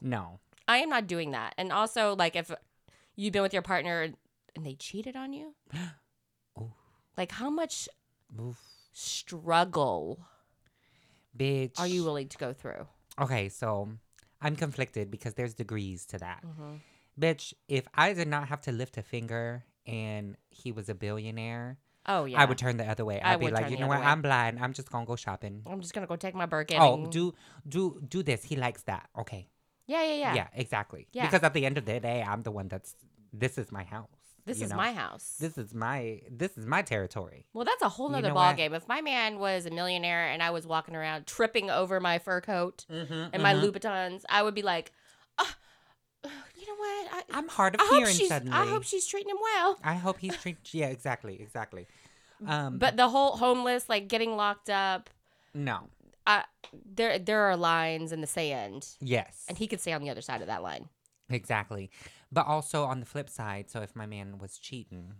no. 0.01 0.39
I 0.67 0.77
am 0.77 0.89
not 0.89 1.05
doing 1.05 1.31
that. 1.31 1.53
And 1.59 1.71
also, 1.71 2.15
like, 2.15 2.35
if 2.35 2.49
you've 3.15 3.31
been 3.33 3.43
with 3.43 3.53
your 3.53 3.61
partner 3.61 4.13
and 4.55 4.65
they 4.65 4.73
cheated 4.73 5.15
on 5.15 5.31
you, 5.33 5.53
like, 7.17 7.31
how 7.33 7.49
much 7.49 7.87
Oof. 8.39 8.57
Struggle 8.95 10.19
Bitch. 11.37 11.77
are 11.77 11.87
you 11.87 12.03
willing 12.05 12.29
to 12.29 12.37
go 12.37 12.53
through? 12.53 12.87
Okay, 13.19 13.49
so 13.49 13.89
I'm 14.41 14.55
conflicted 14.55 15.11
because 15.11 15.33
there's 15.33 15.53
degrees 15.53 16.05
to 16.07 16.17
that. 16.19 16.43
Mm-hmm. 16.45 16.75
Bitch, 17.19 17.53
if 17.67 17.87
I 17.93 18.13
did 18.13 18.29
not 18.29 18.47
have 18.47 18.61
to 18.61 18.71
lift 18.71 18.97
a 18.97 19.01
finger 19.01 19.65
and 19.85 20.37
he 20.49 20.71
was 20.71 20.87
a 20.87 20.95
billionaire, 20.95 21.77
Oh 22.07 22.23
yeah, 22.23 22.41
I 22.41 22.45
would 22.45 22.57
turn 22.57 22.77
the 22.77 22.85
other 22.89 23.03
way. 23.03 23.19
I 23.19 23.33
I'd 23.33 23.39
be 23.39 23.49
like, 23.49 23.69
you 23.69 23.77
know 23.77 23.87
what? 23.87 23.99
way. 23.99 24.05
I'm 24.05 24.21
blind. 24.21 24.59
I'm 24.61 24.73
just 24.73 24.89
gonna 24.91 25.05
go 25.05 25.15
shopping. 25.15 25.63
I'm 25.65 25.81
just 25.81 25.93
gonna 25.93 26.07
go 26.07 26.15
take 26.15 26.35
my 26.35 26.45
Birkin. 26.45 26.77
Oh, 26.79 26.95
and- 26.95 27.11
do 27.11 27.33
do 27.67 28.01
do 28.07 28.23
this. 28.23 28.43
He 28.43 28.55
likes 28.55 28.83
that. 28.83 29.09
Okay. 29.17 29.49
yeah, 29.87 30.03
yeah, 30.03 30.13
yeah. 30.13 30.35
Yeah, 30.35 30.47
exactly. 30.53 31.07
Yeah. 31.11 31.25
Because 31.25 31.43
at 31.43 31.53
the 31.53 31.65
end 31.65 31.77
of 31.77 31.85
the 31.85 31.99
day, 31.99 32.23
I'm 32.25 32.43
the 32.43 32.51
one 32.51 32.69
that's. 32.69 32.95
This 33.33 33.57
is 33.57 33.71
my 33.71 33.83
house. 33.83 34.14
This 34.45 34.61
is 34.61 34.69
know? 34.69 34.75
my 34.77 34.93
house. 34.93 35.37
This 35.39 35.57
is 35.57 35.73
my. 35.73 36.21
This 36.29 36.57
is 36.57 36.65
my 36.65 36.81
territory. 36.83 37.45
well, 37.53 37.65
that's 37.65 37.81
a 37.81 37.89
whole 37.89 38.07
You 38.09 38.17
nother 38.17 38.27
know 38.29 38.35
ball 38.35 38.47
what? 38.49 38.57
game. 38.57 38.73
If 38.73 38.87
my 38.87 39.01
man 39.01 39.39
was 39.39 39.65
a 39.65 39.71
millionaire 39.71 40.27
and 40.27 40.43
I 40.43 40.51
was 40.51 40.67
walking 40.67 40.95
around 40.95 41.25
tripping 41.25 41.69
over 41.71 41.99
my 41.99 42.19
fur 42.19 42.41
coat 42.41 42.85
Mm-hmm, 42.91 43.29
and 43.33 43.41
my 43.41 43.53
Louboutins, 43.55 44.23
I 44.29 44.43
would 44.43 44.53
be 44.53 44.61
like, 44.61 44.91
"Ah, 45.39 45.55
you 46.23 46.67
know 46.67 46.75
what? 46.75 47.07
I, 47.13 47.23
I'm 47.37 47.47
hard 47.47 47.75
of 47.75 47.81
I 47.81 47.89
hearing 47.97 48.13
suddenly. 48.13 48.53
I 48.55 48.65
hope 48.67 48.83
she's 48.83 49.07
treating 49.07 49.29
him 49.31 49.37
well. 49.41 49.79
I 49.83 49.95
hope 49.95 50.19
he's 50.19 50.37
treat. 50.37 50.57
yeah, 50.73 50.87
exactly, 50.87 51.41
exactly. 51.41 51.87
Um, 52.45 52.77
But 52.77 52.97
the 52.97 53.09
whole 53.09 53.37
homeless, 53.37 53.87
like 53.89 54.07
getting 54.07 54.35
locked 54.35 54.69
up, 54.69 55.09
no. 55.53 55.89
uh, 56.27 56.41
there 56.93 57.17
there 57.17 57.41
are 57.43 57.55
lines 57.57 58.11
in 58.11 58.21
the 58.21 58.27
sand, 58.27 58.87
Yes. 59.01 59.45
and 59.47 59.57
he 59.57 59.65
could 59.67 59.79
stay 59.79 59.93
on 59.93 60.01
the 60.01 60.09
other 60.09 60.21
side 60.21 60.41
of 60.41 60.47
that 60.47 60.61
line. 60.61 60.89
Exactly. 61.29 61.89
But 62.31 62.47
also 62.47 62.85
on 62.85 62.99
the 62.99 63.05
flip 63.05 63.29
side, 63.29 63.69
so 63.69 63.81
if 63.81 63.95
my 63.95 64.05
man 64.05 64.37
was 64.39 64.57
cheating, 64.57 65.13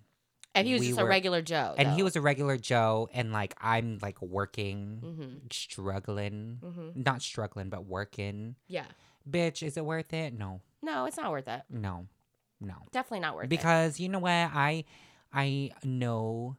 And 0.54 0.68
he 0.68 0.74
was 0.74 0.80
we 0.82 0.88
just 0.88 1.00
were- 1.00 1.06
a 1.06 1.10
regular 1.10 1.42
Joe. 1.42 1.76
and 1.78 1.94
he 1.94 2.04
was 2.04 2.16
a 2.16 2.22
regular 2.22 2.58
Joe, 2.58 3.10
and 3.14 3.32
like 3.32 3.54
I'm 3.62 4.00
like 4.02 4.22
working, 4.22 5.02
Mhm. 5.04 5.54
struggling, 5.54 6.60
Mhm. 6.64 7.06
not 7.06 7.22
struggling, 7.22 7.70
but 7.70 7.86
working. 7.86 8.56
Yeah. 8.68 8.86
Bitch, 9.30 9.62
is 9.66 9.76
it 9.78 9.86
worth 9.86 10.14
it? 10.14 10.34
No, 10.34 10.62
No, 10.82 11.06
it's 11.06 11.18
not 11.18 11.32
worth 11.32 11.48
it. 11.48 11.64
no, 11.70 12.08
no. 12.60 12.76
Definitely 12.92 13.20
not 13.22 13.36
worth 13.36 13.46
it. 13.46 13.50
Because 13.50 14.00
you 14.00 14.08
know 14.10 14.20
what, 14.20 14.32
I, 14.32 14.86
I 15.34 15.72
know. 15.84 16.58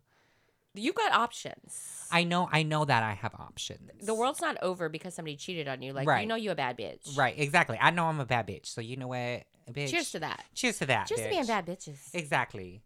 You 0.75 0.93
got 0.93 1.13
options. 1.13 2.07
I 2.13 2.25
know, 2.25 2.49
I 2.53 2.63
know 2.63 2.85
that 2.85 3.03
I 3.03 3.15
have 3.15 3.35
options. 3.35 4.05
the 4.07 4.15
world's 4.15 4.41
not 4.43 4.59
over 4.63 4.89
because 4.91 5.15
somebody 5.15 5.37
cheated 5.37 5.69
on 5.69 5.81
you. 5.81 5.93
Like 5.95 6.07
you 6.21 6.27
know 6.27 6.35
you 6.35 6.51
a 6.51 6.55
bad 6.55 6.77
bitch. 6.77 7.17
right? 7.17 7.35
Exactly. 7.39 7.79
I 7.81 7.91
know 7.91 8.07
I'm 8.07 8.21
a 8.21 8.27
bad 8.27 8.47
bitch, 8.47 8.67
so 8.67 8.81
you 8.83 8.97
know 8.97 9.09
what, 9.09 9.45
bitch. 9.73 9.91
Cheers 9.91 10.11
to 10.13 10.19
that. 10.21 10.45
Cheers 10.55 10.79
to 10.79 10.87
that. 10.87 11.07
Cheers 11.09 11.21
to 11.23 11.29
being 11.29 11.47
bad 11.47 11.67
bitches. 11.67 12.15
Exactly. 12.15 12.83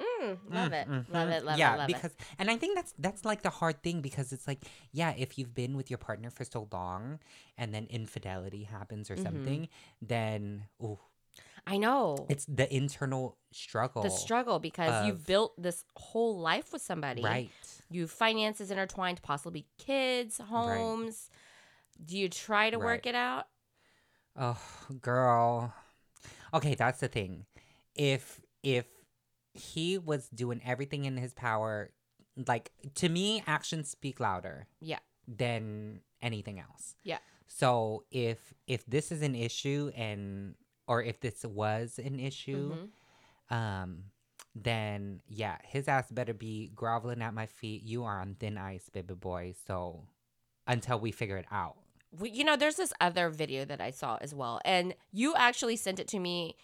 Mm, 0.00 0.38
love 0.50 0.70
Mm, 0.70 0.74
it. 0.74 0.88
mhm. 0.88 1.12
Love 1.12 1.28
it. 1.30 1.44
Love 1.44 1.58
yeah, 1.58 1.74
it. 1.74 1.78
Love 1.78 1.86
because 1.88 2.12
and 2.38 2.50
I 2.50 2.56
think 2.56 2.76
that's 2.76 2.94
that's 2.98 3.24
like 3.24 3.42
the 3.42 3.50
hard 3.50 3.82
thing 3.82 4.00
because 4.00 4.32
it's 4.32 4.46
like 4.46 4.62
yeah, 4.92 5.12
if 5.16 5.38
you've 5.38 5.54
been 5.54 5.76
with 5.76 5.90
your 5.90 5.98
partner 5.98 6.30
for 6.30 6.44
so 6.44 6.68
long 6.72 7.18
and 7.58 7.74
then 7.74 7.86
infidelity 7.90 8.64
happens 8.64 9.10
or 9.10 9.16
Mhm. 9.16 9.22
something, 9.22 9.68
then 10.00 10.64
ooh, 10.82 10.98
it. 11.36 11.42
I 11.66 11.76
know. 11.76 12.26
it's 12.28 12.44
the 12.46 12.72
internal 12.74 13.36
struggle. 13.52 14.02
the 14.02 14.10
struggle 14.10 14.58
because 14.58 15.06
you've 15.06 15.24
built 15.26 15.60
this 15.60 15.84
whole 15.96 16.38
life 16.38 16.72
with 16.72 16.82
somebody. 16.82 17.22
right? 17.22 17.50
You 17.90 18.06
finances 18.08 18.70
intertwined, 18.70 19.22
possibly 19.22 19.66
kids, 19.78 20.38
homes. 20.38 21.30
Do 22.04 22.16
you 22.18 22.28
try 22.28 22.70
to 22.70 22.78
work 22.78 23.06
it 23.06 23.14
out? 23.14 23.48
Oh, 24.36 24.58
girl. 25.02 25.74
Okay, 26.54 26.74
that's 26.74 27.00
the 27.00 27.08
thing. 27.08 27.46
If 27.94 28.40
if 28.62 28.86
he 29.54 29.98
was 29.98 30.28
doing 30.28 30.60
everything 30.64 31.04
in 31.04 31.16
his 31.16 31.34
power, 31.34 31.90
like 32.46 32.72
to 32.96 33.08
me, 33.08 33.42
actions 33.46 33.90
speak 33.90 34.20
louder. 34.20 34.66
Yeah. 34.80 34.98
Than 35.28 36.00
anything 36.20 36.58
else. 36.58 36.94
Yeah. 37.04 37.18
So 37.48 38.04
if 38.10 38.52
if 38.66 38.84
this 38.86 39.12
is 39.12 39.22
an 39.22 39.34
issue 39.34 39.90
and 39.94 40.54
or 40.86 41.02
if 41.02 41.20
this 41.20 41.44
was 41.44 41.98
an 41.98 42.18
issue, 42.18 42.76
Mhm. 43.50 43.54
um, 43.54 44.04
then 44.54 45.20
yeah, 45.28 45.58
his 45.64 45.88
ass 45.88 46.10
better 46.10 46.34
be 46.34 46.68
groveling 46.74 47.22
at 47.22 47.32
my 47.34 47.46
feet. 47.46 47.82
You 47.82 48.04
are 48.04 48.20
on 48.20 48.34
thin 48.34 48.58
ice, 48.58 48.88
baby 48.88 49.14
boy. 49.14 49.54
So 49.66 50.06
until 50.66 50.98
we 50.98 51.12
figure 51.12 51.36
it 51.38 51.46
out. 51.50 51.76
You 52.20 52.44
know, 52.44 52.56
there's 52.56 52.76
this 52.76 52.92
other 53.00 53.30
video 53.30 53.64
that 53.64 53.80
I 53.80 53.90
saw 53.90 54.18
as 54.20 54.34
well, 54.34 54.60
and 54.64 54.94
you 55.12 55.34
actually 55.36 55.76
sent 55.76 55.98
it 55.98 56.08
to 56.08 56.18
me. 56.18 56.56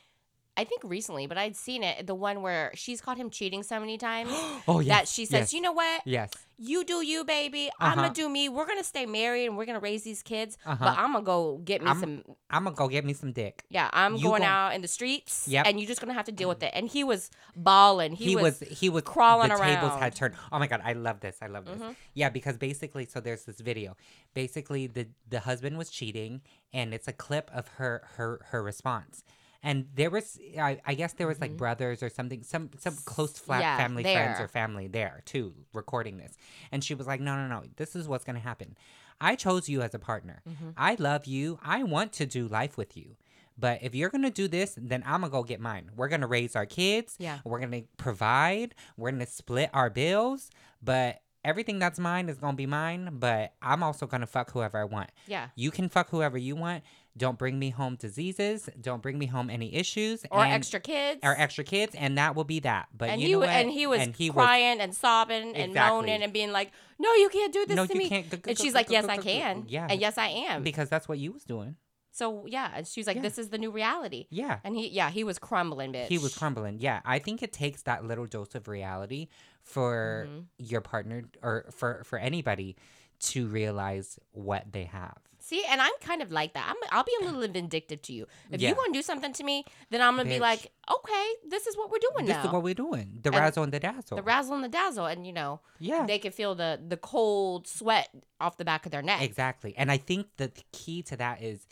I 0.57 0.64
think 0.64 0.83
recently, 0.83 1.26
but 1.28 1.38
I'd 1.38 1.55
seen 1.57 1.85
it. 1.85 2.07
The 2.07 2.17
one 2.17 2.43
where 2.43 2.73
she's 2.75 3.00
caught 3.00 3.17
him 3.17 3.31
cheating 3.31 3.62
so 3.62 3.78
many 3.78 3.97
times 3.97 4.31
oh 4.69 4.83
that 4.83 5.07
she 5.07 5.25
says, 5.25 5.40
yes, 5.40 5.55
"You 5.55 5.61
know 5.61 5.73
what? 5.73 6.02
Yes. 6.05 6.33
You 6.61 6.83
do 6.85 7.05
you, 7.07 7.25
baby. 7.25 7.71
I'm 7.79 7.95
gonna 7.95 8.09
Uh-huh. 8.09 8.15
do 8.15 8.29
me. 8.29 8.49
We're 8.49 8.67
gonna 8.67 8.83
stay 8.83 9.07
married 9.07 9.47
and 9.47 9.57
we're 9.57 9.65
gonna 9.65 9.79
raise 9.79 10.03
these 10.03 10.23
kids. 10.25 10.59
Uh-huh. 10.67 10.77
But 10.85 10.99
I'm 10.99 11.12
gonna 11.12 11.25
go 11.25 11.59
get 11.65 11.81
me 11.83 11.87
I'm- 11.88 12.00
some. 12.00 12.25
I'm 12.50 12.65
gonna 12.65 12.75
go 12.75 12.88
get 12.88 13.05
me 13.05 13.12
some 13.12 13.31
dick. 13.33 13.62
Yeah, 13.69 13.88
I'm 13.93 14.17
you 14.17 14.25
going 14.25 14.43
gon- 14.43 14.50
out 14.50 14.75
in 14.75 14.83
the 14.83 14.88
streets. 14.88 15.47
Yep. 15.47 15.67
and 15.67 15.79
you're 15.79 15.87
just 15.87 16.00
gonna 16.00 16.15
have 16.15 16.27
to 16.27 16.33
deal 16.33 16.49
with 16.49 16.62
it." 16.65 16.73
And 16.75 16.88
he 16.88 17.05
was 17.05 17.31
bawling. 17.55 18.12
He, 18.12 18.25
he, 18.31 18.37
was, 18.37 18.59
was, 18.61 18.69
he 18.81 18.88
was 18.88 19.05
crawling 19.05 19.50
the 19.50 19.57
tables 19.57 19.93
had 20.00 20.15
turned 20.17 20.35
oh 20.53 20.59
my 20.59 20.67
god 20.67 20.81
i 20.85 20.93
love 20.93 21.21
this 21.21 21.37
i 21.43 21.47
love 21.47 21.65
this 21.65 21.79
Mhm. 21.79 21.95
yeah 22.15 22.29
because 22.29 22.57
basically 22.57 23.05
so 23.05 23.21
there's 23.21 23.45
this 23.45 23.61
video 23.61 23.97
basically 24.35 24.87
the 24.87 25.09
the 25.29 25.41
husband 25.41 25.77
was 25.79 25.91
cheating 25.91 26.41
and 26.73 26.93
it's 26.95 27.09
a 27.09 27.12
clip 27.12 27.50
of 27.53 27.69
her 27.79 28.03
her 28.17 28.41
her 28.50 28.62
response 28.62 29.25
and 29.62 29.87
there 29.95 30.11
was 30.11 30.38
i, 30.61 30.81
I 30.87 30.95
guess 30.95 31.15
there 31.15 31.27
was 31.27 31.41
like 31.41 31.53
Mhm. 31.53 31.57
brothers 31.59 32.03
or 32.03 32.09
something 32.09 32.43
some 32.43 32.71
some 32.79 32.97
close 33.05 33.38
flat 33.38 33.61
Yeah, 33.62 33.77
family 33.77 34.03
friends 34.05 34.38
or 34.41 34.49
family 34.49 34.87
there 34.88 35.23
too 35.25 35.55
recording 35.73 36.17
this 36.19 36.37
and 36.73 36.83
she 36.85 36.95
was 36.95 37.07
like 37.07 37.21
no 37.21 37.35
no 37.37 37.47
no 37.49 37.62
this 37.77 37.97
is 37.97 38.07
what's 38.09 38.25
gonna 38.25 38.38
happen 38.38 38.77
i 39.21 39.35
chose 39.35 39.69
you 39.69 39.83
as 39.83 39.95
a 39.95 39.99
partner 39.99 40.43
Mhm. 40.49 40.75
i 40.77 40.97
love 40.99 41.27
you 41.27 41.59
i 41.62 41.83
want 41.83 42.12
to 42.15 42.27
do 42.27 42.47
life 42.47 42.77
with 42.77 42.97
you 42.97 43.17
but 43.61 43.83
if 43.83 43.93
you're 43.93 44.09
gonna 44.11 44.31
do 44.31 44.47
this, 44.47 44.77
then 44.81 45.03
I'm 45.05 45.23
gonna 45.23 45.33
go 45.33 45.43
get 45.43 45.59
mine. 45.59 45.91
We're 45.97 46.07
gonna 46.07 46.29
raise 46.29 46.55
our 46.55 46.65
kids. 46.65 47.17
Yeah. 47.19 47.41
We're 47.45 47.59
gonna 47.59 47.83
provide. 47.97 48.77
We're 48.97 49.11
gonna 49.11 49.27
split 49.27 49.71
our 49.75 49.91
bills. 49.91 50.49
But 50.81 51.23
everything 51.45 51.81
that's 51.81 51.99
mine 51.99 52.29
is 52.29 52.38
gonna 52.38 52.57
be 52.57 52.67
mine. 52.67 53.17
But 53.19 53.55
I'm 53.61 53.83
also 53.83 54.07
gonna 54.07 54.29
fuck 54.29 54.53
whoever 54.53 54.79
I 54.79 54.85
want. 54.85 55.11
yeah, 55.27 55.49
You 55.57 55.73
can 55.73 55.88
fuck 55.88 56.09
whoever 56.11 56.38
you 56.38 56.55
want. 56.55 56.85
Don't 57.19 57.37
bring 57.39 57.59
me 57.59 57.71
home 57.71 57.97
diseases. 57.97 58.69
Don't 58.81 59.03
bring 59.03 59.19
me 59.19 59.27
home 59.27 59.51
any 59.51 59.75
issues 59.75 60.25
or 60.31 60.43
and- 60.45 60.53
extra 60.55 60.81
kids. 60.81 61.21
or 61.23 61.35
extra 61.39 61.65
kids, 61.65 61.95
and 61.95 62.17
that 62.17 62.35
will 62.37 62.45
be 62.45 62.61
that. 62.61 62.89
But 62.97 63.11
and 63.11 63.21
you 63.21 63.27
he 63.27 63.33
know 63.35 63.39
what? 63.41 63.49
and 63.51 63.71
he 63.71 63.87
was 63.87 64.01
and 64.01 64.15
he 64.17 64.31
crying 64.31 64.81
and 64.81 64.95
sobbing 64.95 65.55
and 65.57 65.71
Exactly. 65.73 65.97
moaning 65.97 66.23
and 66.23 66.33
being 66.33 66.53
like, 66.53 66.73
"No, 66.99 67.13
you 67.15 67.29
can't 67.29 67.53
do 67.53 67.67
this 67.67 67.77
no, 67.77 67.87
to 67.87 67.95
me." 67.95 68.09
can't. 68.09 68.31
g- 68.31 68.41
And 68.47 68.59
she's 68.59 68.73
like, 68.75 68.89
"Yes, 68.91 69.05
I 69.07 69.19
can." 69.19 69.65
Yeah, 69.69 69.87
and 69.91 70.01
yes, 70.01 70.17
I 70.17 70.29
am. 70.29 70.63
because 70.63 70.89
that's 70.89 71.09
what 71.09 71.19
you 71.19 71.33
was 71.33 71.45
doing. 71.45 71.77
so 72.11 72.47
yeah, 72.47 72.73
and 72.75 72.87
she's 72.87 73.07
like, 73.07 73.17
Yeah. 73.17 73.23
"This 73.23 73.39
is 73.39 73.51
the 73.51 73.59
new 73.59 73.71
reality." 73.71 74.27
Yeah. 74.31 74.59
And 74.65 74.75
he, 74.77 74.89
yeah, 74.89 75.11
he 75.11 75.23
was 75.25 75.39
crumbling, 75.39 75.93
bitch. 75.93 76.09
He 76.09 76.19
was 76.19 76.37
crumbling. 76.37 76.79
Yeah, 76.81 77.01
I 77.05 77.19
think 77.21 77.43
it 77.43 77.53
takes 77.53 77.83
that 77.83 78.05
little 78.05 78.27
dose 78.27 78.55
of 78.57 78.67
reality 78.69 79.29
for 79.63 80.27
Mhm. 80.29 80.45
your 80.59 80.81
partner 80.81 81.25
or 81.43 81.67
for 81.71 82.03
for 82.05 82.19
anybody 82.19 82.77
to 83.21 83.47
realize 83.49 84.19
what 84.33 84.73
they 84.73 84.85
have. 84.85 85.17
See, 85.41 85.65
and 85.71 85.81
I'm 85.81 85.93
kind 86.01 86.21
of 86.21 86.31
like 86.31 86.53
that. 86.55 86.67
I'm, 86.69 86.77
I'll 86.91 87.05
be 87.05 87.13
a 87.23 87.25
little 87.25 87.41
vindictive 87.53 88.03
to 88.03 88.13
you. 88.13 88.27
If 88.51 88.61
Yeah. 88.61 88.71
you 88.71 88.75
want 88.75 88.93
to 88.93 88.99
do 88.99 89.03
something 89.03 89.33
to 89.33 89.45
me, 89.45 89.65
then 89.91 90.03
I'm 90.03 90.17
gonna 90.17 90.29
be 90.29 90.41
like, 90.41 90.71
"Okay, 90.93 91.27
this 91.49 91.67
is 91.67 91.77
what 91.77 91.91
we're 91.91 91.99
doing 92.13 92.27
This 92.27 92.37
now." 92.37 92.45
is 92.47 92.53
what 92.53 92.63
we're 92.63 92.75
doing. 92.75 93.21
The 93.23 93.31
And 93.31 93.39
razzle 93.39 93.63
and 93.63 93.73
the 93.73 93.81
dazzle. 93.81 94.17
the 94.17 94.23
razzle 94.23 94.57
and 94.57 94.65
the 94.65 94.69
dazzle, 94.69 95.07
and 95.07 95.27
you 95.27 95.33
know, 95.33 95.61
yeah, 95.79 96.05
they 96.07 96.19
can 96.19 96.33
feel 96.33 96.55
the 96.55 96.79
the 96.87 96.97
cold 96.99 97.67
sweat 97.67 98.09
off 98.41 98.57
the 98.59 98.65
back 98.65 98.85
of 98.85 98.93
their 98.93 99.01
neck. 99.03 99.23
exactly. 99.23 99.75
And 99.77 99.91
I 99.91 99.97
think 99.97 100.27
the 100.37 100.53
key 100.73 101.03
to 101.05 101.17
that 101.17 101.41
is 101.43 101.67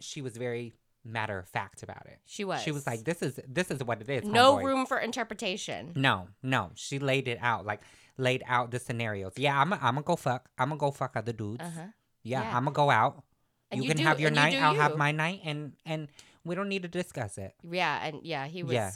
she 0.00 0.22
was 0.22 0.36
very 0.36 0.72
matter 1.04 1.38
of 1.38 1.48
fact 1.48 1.82
about 1.82 2.06
it. 2.06 2.18
She 2.24 2.44
was. 2.44 2.62
She 2.62 2.70
was 2.72 2.86
like, 2.86 3.04
"This 3.04 3.20
is 3.22 3.38
this 3.46 3.70
is 3.70 3.82
what 3.84 4.00
it 4.00 4.08
is." 4.08 4.24
no 4.24 4.56
homeboy." 4.56 4.64
room 4.64 4.86
for 4.86 4.98
interpretation. 4.98 5.92
No, 5.96 6.28
no. 6.42 6.70
She 6.76 6.98
laid 6.98 7.28
it 7.28 7.38
out, 7.42 7.66
like 7.66 7.80
laid 8.18 8.42
out 8.46 8.70
the 8.70 8.78
scenarios. 8.78 9.32
Yeah, 9.36 9.60
I'm. 9.60 9.72
I'm 9.72 9.80
gonna 9.80 10.02
go 10.02 10.16
fuck. 10.16 10.48
I'm 10.58 10.68
gonna 10.68 10.78
go 10.78 10.90
fuck 10.90 11.16
other 11.16 11.32
dudes. 11.32 11.62
Uh 11.62 11.70
huh. 11.74 11.86
Yeah, 12.22 12.42
yeah. 12.42 12.56
I'm 12.56 12.64
gonna 12.64 12.74
go 12.74 12.90
out. 12.90 13.22
You, 13.72 13.82
you 13.82 13.88
can 13.88 13.96
do- 13.98 14.02
have 14.04 14.20
your 14.20 14.28
and 14.28 14.36
you 14.36 14.42
night. 14.42 14.62
I'll 14.62 14.74
have 14.74 14.96
my 14.96 15.12
night, 15.12 15.40
and 15.44 15.72
and 15.86 16.08
we 16.44 16.54
don't 16.54 16.68
need 16.68 16.82
to 16.82 16.88
discuss 16.88 17.38
it. 17.38 17.54
Yeah, 17.62 18.04
and 18.04 18.20
yeah, 18.22 18.46
he 18.46 18.62
was 18.62 18.74
Yeah. 18.74 18.90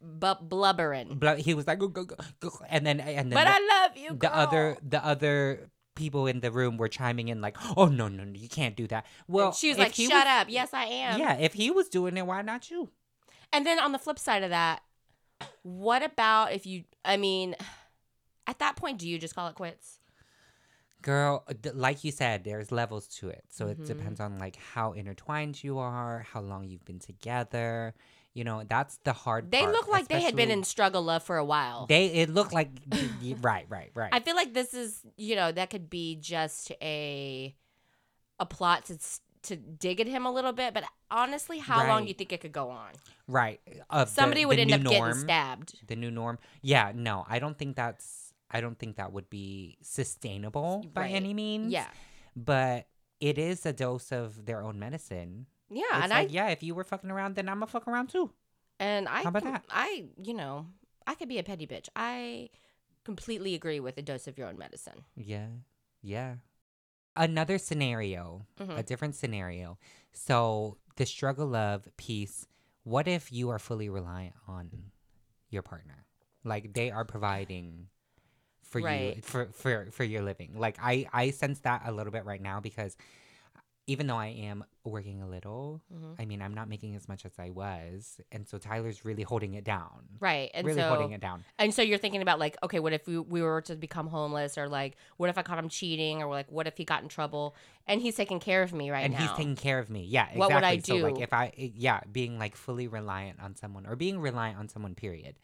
bu- 0.00 0.40
blubbering. 0.42 1.20
He 1.38 1.52
was 1.54 1.66
like, 1.66 1.78
"Go, 1.78 1.88
go, 1.88 2.04
go, 2.04 2.16
go," 2.40 2.50
and 2.68 2.86
then 2.86 3.00
and 3.00 3.30
then 3.30 3.36
But 3.36 3.44
the, 3.44 3.50
I 3.54 3.58
love 3.84 3.96
you. 3.96 4.16
the 4.18 4.34
other 4.34 4.76
the 4.82 5.04
other 5.04 5.70
people 5.94 6.26
in 6.26 6.40
the 6.40 6.50
room 6.50 6.78
were 6.78 6.88
chiming 6.88 7.28
in 7.28 7.40
like, 7.42 7.56
"Oh 7.76 7.86
no, 7.86 8.08
no, 8.08 8.24
no, 8.24 8.32
you 8.38 8.48
can't 8.48 8.74
do 8.76 8.86
that." 8.88 9.04
Well, 9.28 9.48
And 9.48 9.54
she 9.56 9.68
was 9.68 9.78
like, 9.78 9.94
"Shut 9.94 10.10
was- 10.10 10.24
up." 10.26 10.46
Yes, 10.48 10.72
I 10.72 10.84
am. 10.86 11.18
Yeah, 11.20 11.34
if 11.36 11.52
he 11.52 11.70
was 11.70 11.88
doing 11.88 12.16
it, 12.16 12.26
why 12.26 12.40
not 12.42 12.70
you? 12.70 12.88
And 13.52 13.66
then 13.66 13.78
on 13.78 13.92
the 13.92 13.98
flip 13.98 14.18
side 14.18 14.42
of 14.42 14.50
that, 14.50 14.80
what 15.62 16.02
about 16.02 16.52
if 16.52 16.64
you? 16.66 16.84
I 17.04 17.16
mean, 17.18 17.54
at 18.46 18.58
that 18.58 18.76
point, 18.76 18.98
do 18.98 19.08
you 19.08 19.18
just 19.18 19.34
call 19.34 19.48
it 19.48 19.54
quits? 19.54 19.98
Girl, 21.00 21.44
like 21.74 22.04
you 22.04 22.12
said, 22.12 22.44
there's 22.44 22.70
levels 22.70 23.08
to 23.18 23.28
it. 23.28 23.44
So 23.50 23.66
it 23.66 23.80
Mhm. 23.80 23.86
depends 23.86 24.20
on 24.20 24.38
like 24.38 24.54
how 24.56 24.92
intertwined 24.92 25.62
you 25.64 25.78
are, 25.78 26.20
how 26.32 26.40
long 26.40 26.64
you've 26.68 26.84
been 26.84 27.00
together. 27.00 27.94
You 28.34 28.44
know, 28.44 28.62
that's 28.64 28.98
the 29.04 29.12
hard 29.12 29.50
They 29.50 29.62
part, 29.62 29.72
look 29.72 29.88
like 29.88 30.06
they 30.08 30.22
had 30.22 30.36
been 30.36 30.50
in 30.50 30.62
struggle 30.62 31.02
love 31.02 31.22
for 31.24 31.36
a 31.38 31.44
while. 31.44 31.86
They 31.88 32.06
it 32.06 32.30
looked 32.30 32.52
like 32.52 32.70
right, 33.40 33.66
right, 33.68 33.90
right. 33.94 34.10
I 34.12 34.20
feel 34.20 34.36
like 34.36 34.54
this 34.54 34.74
is, 34.74 35.02
you 35.16 35.34
know, 35.34 35.50
that 35.50 35.70
could 35.70 35.90
be 35.90 36.14
just 36.16 36.70
a 36.80 37.54
a 38.38 38.46
plot 38.46 38.84
to 38.86 38.98
to 39.42 39.56
dig 39.56 40.00
at 40.00 40.06
him 40.06 40.24
a 40.24 40.30
little 40.30 40.52
bit. 40.52 40.72
But 40.72 40.84
honestly, 41.10 41.58
how 41.58 41.84
long 41.88 42.02
do 42.02 42.08
you 42.08 42.14
think 42.14 42.32
it 42.32 42.40
could 42.40 42.52
go 42.52 42.70
on? 42.70 42.92
right. 43.26 43.60
Of 43.90 44.08
the- 44.08 44.14
Somebody 44.14 44.46
would 44.46 44.58
the 44.58 44.62
end 44.62 44.72
up 44.74 44.80
norm, 44.82 44.94
getting 45.08 45.14
stabbed. 45.24 45.86
The 45.88 45.96
new 45.96 46.12
norm. 46.12 46.38
Yeah, 46.62 46.92
no, 46.94 47.26
I 47.28 47.40
don't 47.40 47.58
think 47.58 47.74
that's 47.74 48.21
I 48.52 48.60
don't 48.60 48.78
think 48.78 48.96
that 48.96 49.12
would 49.12 49.28
be 49.30 49.78
sustainable 49.82 50.84
by 50.92 51.02
Right. 51.02 51.14
any 51.14 51.34
means. 51.34 51.72
Yeah, 51.72 51.88
But 52.36 52.86
it 53.20 53.38
is 53.38 53.64
a 53.66 53.72
dose 53.72 54.12
of 54.12 54.44
their 54.46 54.62
own 54.62 54.78
medicine. 54.78 55.46
yeah, 55.70 55.82
it's 55.94 56.02
and 56.04 56.10
like, 56.10 56.28
I 56.28 56.32
yeah, 56.32 56.48
if 56.48 56.62
you 56.62 56.74
were 56.74 56.84
fucking 56.84 57.10
around, 57.10 57.34
then 57.36 57.48
I'm 57.48 57.56
gonna 57.56 57.66
fuck 57.66 57.88
around 57.88 58.08
too. 58.08 58.32
and 58.78 59.08
I 59.08 59.22
How 59.22 59.28
about 59.30 59.42
com- 59.42 59.52
that? 59.52 59.64
I 59.70 60.08
you 60.22 60.34
know 60.34 60.66
I 61.06 61.14
could 61.14 61.28
be 61.28 61.38
a 61.38 61.42
petty 61.42 61.66
bitch. 61.66 61.88
I 61.96 62.50
completely 63.04 63.54
agree 63.54 63.80
with 63.80 63.96
a 63.98 64.02
dose 64.02 64.26
of 64.28 64.38
your 64.38 64.48
own 64.48 64.56
medicine. 64.58 65.04
Yeah. 65.16 65.48
Yeah. 66.02 66.36
Another 67.16 67.58
scenario, 67.58 68.46
a 68.58 68.64
Mhm. 68.64 68.86
different 68.86 69.14
scenario. 69.14 69.78
So, 70.12 70.78
the 70.96 71.04
struggle 71.06 71.54
of 71.54 71.88
peace. 71.96 72.46
What 72.84 73.06
if 73.06 73.30
you 73.32 73.50
are 73.50 73.58
fully 73.58 73.88
reliant 73.88 74.34
on 74.48 74.90
your 75.50 75.62
partner? 75.62 76.06
Like 76.44 76.72
they 76.74 76.90
are 76.90 77.04
providing 77.04 77.88
for 78.72 78.80
you 78.80 79.22
for, 79.22 79.46
for 79.52 79.88
for 79.90 80.04
your 80.04 80.22
living. 80.22 80.52
Like 80.56 80.76
I 80.82 81.06
I 81.12 81.30
sense 81.30 81.60
that 81.60 81.82
a 81.86 81.92
little 81.92 82.12
bit 82.12 82.24
right 82.24 82.40
now 82.42 82.60
because 82.60 82.96
even 83.88 84.06
though 84.06 84.16
I 84.16 84.28
am 84.28 84.64
working 84.84 85.20
a 85.22 85.28
little, 85.28 85.82
Mhm. 85.92 86.14
I 86.16 86.24
mean, 86.24 86.40
I'm 86.40 86.54
not 86.54 86.68
making 86.68 86.94
as 86.94 87.08
much 87.08 87.26
as 87.26 87.32
I 87.36 87.50
was, 87.50 88.20
and 88.30 88.46
so 88.46 88.56
Tyler's 88.56 89.04
really 89.04 89.24
holding 89.24 89.54
it 89.54 89.64
down. 89.64 90.04
Right. 90.20 90.52
And 90.54 90.64
really 90.64 90.80
so 90.82 90.88
holding 90.88 91.10
it 91.10 91.20
down. 91.20 91.42
and 91.58 91.74
so 91.74 91.82
you're 91.82 91.98
thinking 91.98 92.22
about 92.22 92.38
like, 92.38 92.56
okay, 92.62 92.78
what 92.78 92.92
if 92.92 93.08
we, 93.08 93.18
we 93.18 93.42
were 93.42 93.60
to 93.62 93.74
become 93.74 94.06
homeless 94.06 94.56
or 94.56 94.68
like 94.68 94.96
what 95.16 95.30
if 95.30 95.36
I 95.36 95.42
caught 95.42 95.58
him 95.58 95.68
cheating 95.68 96.22
or 96.22 96.30
like 96.30 96.48
what 96.50 96.68
if 96.68 96.76
he 96.76 96.84
got 96.84 97.02
in 97.02 97.08
trouble 97.08 97.56
and 97.88 98.00
he's 98.00 98.14
taking 98.14 98.38
care 98.38 98.62
of 98.62 98.72
me 98.72 98.90
right 98.90 99.02
and 99.02 99.14
now. 99.14 99.18
he's 99.18 99.32
taking 99.32 99.56
care 99.56 99.80
of 99.80 99.90
me. 99.90 100.04
Yeah, 100.04 100.26
exactly. 100.30 100.38
What 100.38 100.54
would 100.54 100.64
I 100.64 100.78
So 100.78 100.94
like 100.98 101.18
if 101.20 101.32
I 101.32 101.46
eh, 101.58 101.70
yeah, 101.74 102.00
being 102.10 102.38
like 102.38 102.54
fully 102.54 102.86
reliant 102.86 103.40
on 103.40 103.56
someone 103.56 103.84
or 103.86 103.96
being 103.96 104.20
reliant 104.20 104.58
on 104.60 104.68
someone 104.68 104.94
period. 104.94 105.34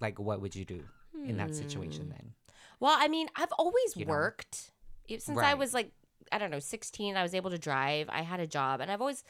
Like 0.00 0.20
what 0.20 0.40
would 0.40 0.54
you 0.54 0.64
do 0.64 0.84
in 1.26 1.38
that 1.38 1.54
situation 1.56 2.04
Hmm. 2.04 2.10
then? 2.10 2.32
Well, 2.80 2.96
I 2.98 3.08
mean, 3.08 3.28
I've 3.36 3.52
always 3.58 3.94
You 3.96 4.06
worked 4.06 4.72
E- 5.08 5.18
since 5.18 5.38
I 5.38 5.54
was 5.54 5.74
like, 5.74 5.92
I 6.32 6.38
don't 6.38 6.50
know, 6.50 6.58
16. 6.58 7.16
I 7.16 7.22
was 7.22 7.34
able 7.34 7.50
to 7.50 7.58
drive. 7.58 8.08
I 8.10 8.22
had 8.22 8.40
a 8.40 8.46
job, 8.46 8.80
and 8.80 8.90
I've 8.90 9.00
always, 9.00 9.22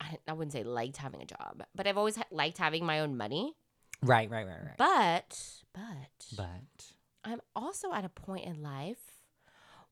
I, 0.00 0.18
I 0.28 0.32
wouldn't 0.32 0.52
say 0.52 0.62
liked 0.64 0.96
having 0.96 1.22
a 1.22 1.26
job, 1.26 1.62
but 1.74 1.86
I've 1.86 1.96
always 1.98 2.16
ha- 2.16 2.24
liked 2.30 2.58
having 2.58 2.84
my 2.84 3.00
own 3.00 3.16
money. 3.16 3.54
Right, 4.02 4.28
right, 4.30 4.46
right, 4.46 4.62
right. 4.64 4.76
But, 4.76 5.40
but, 5.72 6.36
But 6.36 6.84
I'm 7.24 7.40
also 7.54 7.92
at 7.92 8.04
a 8.04 8.08
point 8.08 8.44
in 8.46 8.62
life 8.62 8.98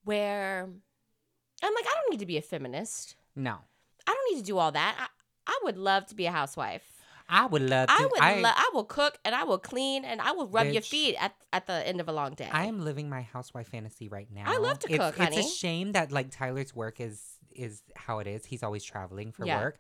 where 0.04 0.68
I'm 1.62 1.74
like, 1.74 1.86
I 1.86 1.94
don't 1.94 2.10
need 2.10 2.20
to 2.20 2.26
be 2.26 2.36
a 2.38 2.42
feminist. 2.42 3.16
no. 3.34 3.58
I 4.06 4.12
don't 4.12 4.34
need 4.34 4.40
to 4.42 4.46
do 4.46 4.58
all 4.58 4.70
that. 4.72 4.96
I, 4.98 5.06
I 5.46 5.58
would 5.64 5.78
love 5.78 6.04
to 6.08 6.14
be 6.14 6.26
a 6.26 6.30
housewife. 6.30 7.02
I 7.34 7.46
would 7.46 7.62
love 7.74 7.88
to 7.88 7.94
I 8.00 8.06
would. 8.10 8.20
I, 8.20 8.40
lo- 8.40 8.58
I 8.66 8.70
will 8.74 8.84
cook 8.84 9.18
and 9.24 9.34
I 9.34 9.42
will 9.44 9.58
clean 9.58 10.04
and 10.04 10.20
I 10.20 10.30
will 10.32 10.46
rub 10.46 10.68
your 10.68 10.82
feet 10.82 11.16
at, 11.18 11.34
at 11.52 11.66
the 11.66 11.78
end 11.90 12.00
of 12.00 12.08
a 12.08 12.12
long 12.12 12.34
day. 12.34 12.48
I 12.50 12.66
am 12.66 12.84
living 12.84 13.08
my 13.08 13.22
housewife 13.22 13.68
fantasy 13.68 14.08
right 14.08 14.28
now. 14.32 14.44
I 14.46 14.58
love 14.58 14.78
to 14.80 14.88
it's, 14.88 14.98
cook, 14.98 15.14
It's 15.18 15.36
a 15.36 15.48
shame 15.62 15.92
that 15.92 16.12
like 16.12 16.30
Tyler's 16.30 16.74
work 16.74 17.00
is 17.00 17.20
is 17.66 17.82
how 17.96 18.18
it 18.20 18.26
is. 18.26 18.44
He's 18.44 18.62
always 18.62 18.84
traveling 18.84 19.32
for 19.32 19.44
Yeah. 19.46 19.60
work. 19.62 19.78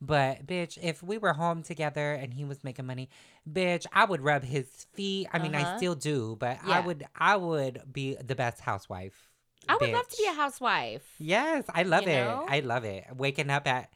But 0.00 0.46
bitch, 0.46 0.76
if 0.82 1.02
we 1.02 1.16
were 1.18 1.32
home 1.34 1.62
together 1.62 2.12
and 2.12 2.32
he 2.34 2.44
was 2.44 2.62
making 2.64 2.86
money, 2.86 3.08
bitch, 3.50 3.86
I 3.92 4.04
would 4.04 4.20
rub 4.20 4.42
his 4.42 4.66
feet. 4.94 5.28
I 5.32 5.38
mean, 5.38 5.54
I 5.54 5.62
Uh-huh. 5.62 5.76
still 5.78 5.94
do, 5.94 6.36
but 6.38 6.58
I 6.64 6.80
would 6.80 7.04
I 7.14 7.36
would 7.36 7.82
be 7.92 8.16
the 8.16 8.34
best 8.34 8.60
housewife. 8.60 9.30
I 9.68 9.76
would 9.80 9.92
love 9.92 10.08
to 10.08 10.16
be 10.18 10.26
a 10.28 10.32
housewife. 10.34 11.04
Yes, 11.18 11.64
I 11.72 11.84
love 11.84 12.02
You 12.02 12.10
it. 12.10 12.24
know? 12.24 12.46
I 12.48 12.60
love 12.60 12.84
it. 12.84 13.04
Waking 13.16 13.48
up 13.50 13.66
at 13.66 13.90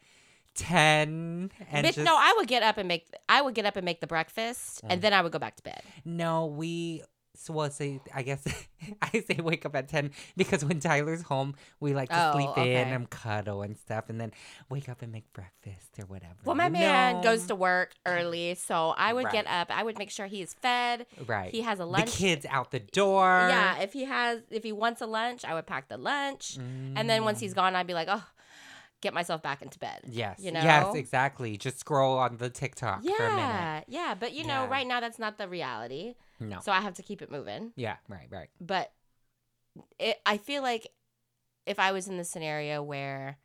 ten 0.55 1.51
and 1.71 1.85
Bitch, 1.85 1.95
just 1.95 2.05
no, 2.05 2.15
I 2.17 2.33
would 2.37 2.47
get 2.47 2.63
up 2.63 2.77
and 2.77 2.87
make. 2.87 3.07
I 3.27 3.41
would 3.41 3.55
get 3.55 3.65
up 3.65 3.75
and 3.75 3.85
make 3.85 4.01
the 4.01 4.07
breakfast, 4.07 4.83
Mm. 4.83 4.87
and 4.93 5.01
then 5.01 5.13
I 5.13 5.21
would 5.21 5.31
go 5.31 5.39
back 5.39 5.55
to 5.57 5.63
bed. 5.63 5.81
No, 6.05 6.45
we. 6.47 7.03
So 7.35 7.53
we'll 7.53 7.69
say, 7.69 8.01
I 8.13 8.21
guess 8.23 8.45
I 9.01 9.21
say 9.21 9.35
wake 9.41 9.65
up 9.65 9.73
at 9.73 9.87
10 9.87 10.11
because 10.35 10.65
when 10.65 10.81
Tyler's 10.81 11.21
home, 11.21 11.55
we 11.79 11.93
like 11.93 12.09
to 12.09 12.31
Oh, 12.31 12.33
sleep 12.33 12.49
in 12.57 12.63
okay. 12.63 12.73
and 12.91 13.09
cuddle 13.09 13.61
and 13.61 13.77
stuff 13.77 14.09
and 14.09 14.19
then 14.19 14.33
wake 14.69 14.89
up 14.89 15.01
and 15.01 15.09
make 15.09 15.31
breakfast 15.31 15.97
or 15.99 16.05
whatever. 16.07 16.33
Well, 16.43 16.55
my 16.55 16.65
you 16.65 16.71
man 16.71 17.21
goes 17.21 17.45
to 17.47 17.55
work 17.55 17.93
early, 18.05 18.55
so 18.55 18.89
I 18.97 19.13
would 19.13 19.29
get 19.29 19.47
up. 19.47 19.67
I 19.71 19.83
would 19.83 19.97
make 19.97 20.09
sure 20.11 20.25
he 20.27 20.41
is 20.41 20.53
fed. 20.53 21.05
Right. 21.27 21.49
He 21.49 21.61
has 21.61 21.79
a 21.79 21.85
lunch. 21.85 22.11
The 22.11 22.17
kids 22.17 22.45
out 22.49 22.71
the 22.71 22.79
door. 22.79 23.47
Yeah, 23.49 23.79
if 23.79 23.93
he 23.93 24.03
has, 24.03 24.41
if 24.51 24.63
he 24.65 24.73
wants 24.73 24.99
a 24.99 25.05
lunch, 25.07 25.45
I 25.45 25.53
would 25.53 25.65
pack 25.67 25.87
the 25.87 25.97
lunch, 25.97 26.57
and 26.57 27.09
then 27.09 27.23
once 27.23 27.39
he's 27.39 27.53
gone, 27.53 27.73
I'd 27.73 27.87
be 27.87 27.93
like, 27.93 28.09
oh, 28.11 28.25
get 29.01 29.13
myself 29.13 29.41
back 29.41 29.61
into 29.61 29.79
bed. 29.79 30.01
Yes. 30.07 30.39
you 30.41 30.51
know? 30.51 30.61
Yes, 30.61 30.95
exactly. 30.95 31.57
Just 31.57 31.79
scroll 31.79 32.17
on 32.17 32.37
the 32.37 32.49
TikTok 32.49 33.03
for 33.03 33.07
a 33.25 33.29
minute. 33.29 33.39
Yeah, 33.39 33.81
yeah, 33.87 34.15
but 34.19 34.33
you 34.33 34.43
know, 34.43 34.63
Yeah. 34.63 34.69
right 34.69 34.85
now 34.87 34.99
that's 34.99 35.19
not 35.19 35.37
the 35.37 35.47
reality, 35.47 36.15
No. 36.39 36.59
so 36.61 36.71
I 36.71 36.81
have 36.81 36.95
to 36.95 37.03
keep 37.03 37.21
it 37.21 37.31
moving. 37.31 37.71
yeah, 37.75 37.97
right, 38.07 38.27
right. 38.29 38.49
But 38.59 38.91
it, 39.99 40.17
I 40.25 40.37
feel 40.37 40.61
like 40.61 40.87
if 41.65 41.79
I 41.79 41.91
was 41.91 42.07
in 42.07 42.17
the 42.17 42.23
scenario 42.25 42.81
where 42.83 43.37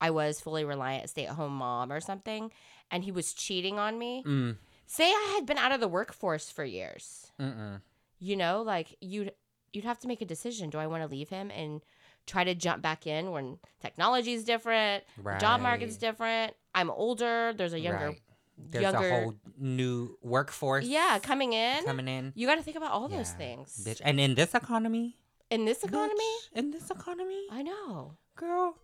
I 0.00 0.10
was 0.10 0.40
fully 0.40 0.64
reliant, 0.64 1.10
stay 1.10 1.26
at 1.26 1.34
home 1.34 1.56
mom 1.56 1.92
or 1.92 2.00
something, 2.00 2.50
and 2.90 3.04
he 3.04 3.12
was 3.12 3.32
cheating 3.32 3.78
on 3.78 3.98
me, 3.98 4.22
Mm. 4.26 4.56
say 4.86 5.04
I 5.10 5.32
had 5.36 5.46
been 5.46 5.58
out 5.58 5.72
of 5.72 5.80
the 5.80 5.88
workforce 5.88 6.50
for 6.50 6.64
years, 6.64 7.32
Mm-mm. 7.40 7.80
you 8.18 8.36
know, 8.36 8.62
like 8.62 8.96
you'd 9.00 9.32
you'd 9.72 9.84
have 9.84 9.98
to 10.00 10.08
make 10.08 10.20
a 10.20 10.26
decision. 10.26 10.68
Do 10.70 10.78
I 10.78 10.86
want 10.86 11.02
to 11.02 11.08
leave 11.08 11.30
him 11.30 11.50
and 11.50 11.80
try 12.26 12.44
to 12.44 12.54
jump 12.54 12.82
back 12.82 13.06
in 13.06 13.30
when 13.30 13.58
technology 13.80 14.32
is 14.32 14.44
different, 14.44 15.04
Right. 15.18 15.40
job 15.40 15.60
market's 15.60 15.96
different? 15.96 16.54
I'm 16.74 16.90
older. 16.90 17.52
There's 17.56 17.72
a 17.72 17.80
younger, 17.80 18.08
Right. 18.08 18.20
There's 18.56 18.82
younger, 18.82 19.08
a 19.08 19.20
whole 19.22 19.34
new 19.58 20.16
workforce 20.22 20.84
yeah, 20.86 21.18
coming 21.22 21.52
in. 21.52 21.84
coming 21.84 22.06
in. 22.08 22.32
You 22.36 22.46
got 22.46 22.56
to 22.56 22.62
think 22.62 22.76
about 22.76 22.92
all 22.92 23.08
those 23.08 23.30
things 23.32 23.82
Bitch. 23.84 24.00
And 24.04 24.20
in 24.20 24.34
this 24.34 24.54
economy, 24.54 25.16
in 25.50 25.64
this 25.64 25.82
economy. 25.82 26.14
bitch, 26.14 26.58
in 26.58 26.70
this 26.70 26.90
economy, 26.90 27.42
I 27.50 27.62
know 27.62 28.16
girl. 28.36 28.76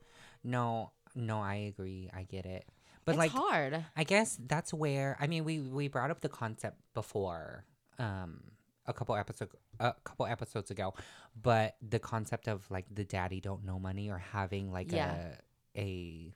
No, 0.43 0.93
no, 1.15 1.41
I 1.41 1.55
agree. 1.55 2.11
I 2.15 2.25
get 2.25 2.45
it. 2.47 2.65
But 3.05 3.13
it's 3.13 3.19
like 3.19 3.31
hard. 3.31 3.85
I 3.97 4.05
guess 4.05 4.39
that's 4.47 4.75
where 4.75 5.17
I 5.21 5.27
mean 5.29 5.45
we 5.45 5.61
we 5.61 5.89
brought 5.89 6.11
up 6.11 6.21
the 6.21 6.29
concept 6.29 6.77
before 6.95 7.65
um 7.99 8.43
a 8.89 8.93
couple 8.93 9.15
episodes 9.15 9.55
a 9.79 9.93
couple 10.05 10.27
episodes 10.27 10.71
ago, 10.73 10.95
but 11.41 11.77
the 11.87 11.99
concept 12.01 12.49
of 12.49 12.69
like 12.71 12.87
the 12.93 13.05
daddy 13.05 13.41
don't 13.41 13.65
know 13.65 13.79
money 13.79 14.11
or 14.11 14.19
having 14.19 14.73
like 14.73 14.91
Yeah. 14.91 15.35
a 15.77 15.81
a 15.81 16.35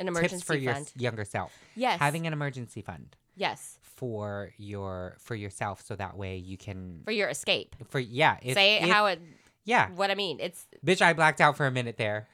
An 0.00 0.06
tips 0.06 0.18
emergency 0.18 0.44
for 0.44 0.54
your 0.56 0.72
fund. 0.74 0.86
s- 0.86 0.96
younger 0.96 1.24
self. 1.24 1.52
Yes. 1.76 2.00
Having 2.00 2.26
an 2.26 2.32
emergency 2.32 2.82
fund 2.82 3.16
yes 3.36 3.78
for 3.82 4.52
your 4.58 5.16
for 5.20 5.34
yourself 5.34 5.80
so 5.82 5.94
that 5.96 6.16
way 6.16 6.36
you 6.36 6.56
can 6.56 7.02
for 7.04 7.12
your 7.12 7.28
escape. 7.28 7.76
for 7.88 8.00
yeah, 8.00 8.38
Say 8.52 8.76
it 8.78 8.82
if- 8.84 8.90
how 8.90 9.06
it. 9.06 9.20
yeah. 9.64 9.90
What 9.90 10.10
I 10.10 10.14
mean. 10.14 10.38
It's 10.40 10.66
Bitch, 10.84 11.00
I 11.02 11.12
blacked 11.12 11.40
out 11.40 11.56
for 11.56 11.66
a 11.66 11.70
minute 11.70 11.96
there. 11.98 12.26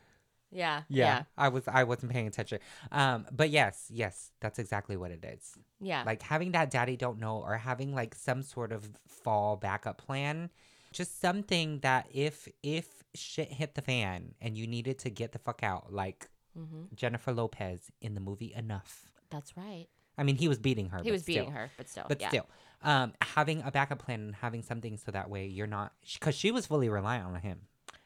Yeah. 0.50 0.82
Yeah, 0.88 1.04
Yeah. 1.04 1.22
I 1.37 1.48
was 1.48 1.68
I 1.68 1.84
wasn't 1.84 2.12
paying 2.12 2.26
attention. 2.26 2.58
Um, 2.92 3.26
but 3.32 3.50
yes, 3.50 3.87
yes, 3.92 4.32
that's 4.40 4.58
exactly 4.58 4.96
what 4.96 5.11
it 5.11 5.24
is. 5.24 5.56
Yeah. 5.80 6.02
Like 6.06 6.22
having 6.22 6.52
that 6.52 6.70
daddy 6.70 6.96
don't 6.96 7.18
know 7.18 7.38
or 7.38 7.56
having 7.56 7.94
like 7.94 8.14
some 8.14 8.42
sort 8.42 8.72
of 8.72 8.88
fall 9.06 9.56
backup 9.56 9.98
plan, 9.98 10.50
just 10.92 11.20
something 11.20 11.80
that 11.80 12.08
if 12.12 12.48
if 12.62 12.87
shit 13.14 13.52
hit 13.52 13.74
the 13.74 13.82
fan 13.82 14.34
and 14.40 14.56
you 14.56 14.66
needed 14.66 14.98
to 15.00 15.11
get 15.11 15.32
the 15.32 15.38
fuck 15.38 15.62
out, 15.62 15.92
like 15.92 16.28
hmm 16.56 16.84
Jennifer 16.94 17.32
Lopez 17.32 17.90
in 18.00 18.14
the 18.14 18.20
movie 18.20 18.52
Enough. 18.56 19.11
That's 19.30 19.56
right. 19.56 19.87
I 20.16 20.24
mean, 20.24 20.37
he 20.37 20.48
was 20.48 20.58
beating 20.58 20.88
her. 20.88 21.00
He 21.02 21.12
was 21.12 21.22
beating 21.22 21.44
still. 21.44 21.52
her, 21.54 21.70
but 21.76 21.88
still. 21.88 22.04
But 22.08 22.20
yeah. 22.20 22.28
still, 22.28 22.46
um, 22.82 23.12
having 23.22 23.62
a 23.62 23.70
backup 23.70 24.00
plan 24.00 24.20
and 24.20 24.34
having 24.34 24.62
something 24.62 24.96
so 24.98 25.12
that 25.12 25.30
way 25.30 25.46
you're 25.46 25.66
not 25.66 25.92
because 26.14 26.34
she 26.34 26.50
was 26.50 26.66
fully 26.66 26.88
reliant 26.88 27.26
on 27.26 27.34
him 27.40 27.61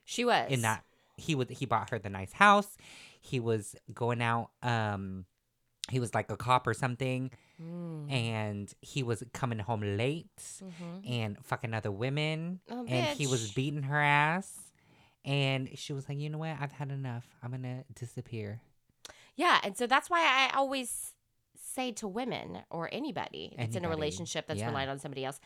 She 0.04 0.24
was 0.24 0.50
in 0.50 0.62
that 0.62 0.84
he 1.22 1.34
would 1.34 1.50
he 1.50 1.66
bought 1.66 1.90
her 1.90 1.98
the 1.98 2.10
nice 2.10 2.32
house. 2.32 2.76
He 3.20 3.38
was 3.40 3.76
going 3.92 4.20
out 4.22 4.50
um 4.62 5.24
he 5.90 5.98
was 6.00 6.14
like 6.14 6.30
a 6.30 6.36
cop 6.36 6.66
or 6.66 6.74
something. 6.74 7.30
Mm. 7.62 8.10
and 8.10 8.74
he 8.80 9.02
was 9.04 9.22
coming 9.32 9.60
home 9.60 9.82
late 9.96 10.26
Mhm. 10.60 11.08
and 11.08 11.30
fucking 11.44 11.74
other 11.74 11.92
women. 11.92 12.60
Oh, 12.68 12.84
and 12.86 13.16
he 13.16 13.26
was 13.28 13.52
beating 13.52 13.84
her 13.84 14.00
ass. 14.00 14.72
And 15.24 15.68
she 15.78 15.92
was 15.92 16.08
like 16.08 16.18
you 16.18 16.28
know 16.30 16.38
what? 16.38 16.56
I've 16.60 16.72
had 16.72 16.90
enough. 16.90 17.26
I'm 17.42 17.52
gonna 17.52 17.84
disappear. 17.94 18.60
Yeah, 19.36 19.60
and 19.62 19.76
so 19.76 19.86
that's 19.86 20.10
why 20.10 20.20
I 20.20 20.56
always 20.56 21.14
say 21.74 21.92
to 21.92 22.08
women 22.08 22.58
or 22.68 22.88
anybody 22.92 23.54
that's 23.56 23.76
in 23.76 23.84
a 23.84 23.88
relationship 23.88 24.46
that's 24.46 24.60
yeah. 24.60 24.66
reliant 24.66 24.90
on 24.90 24.98
somebody 24.98 25.24
else, 25.24 25.38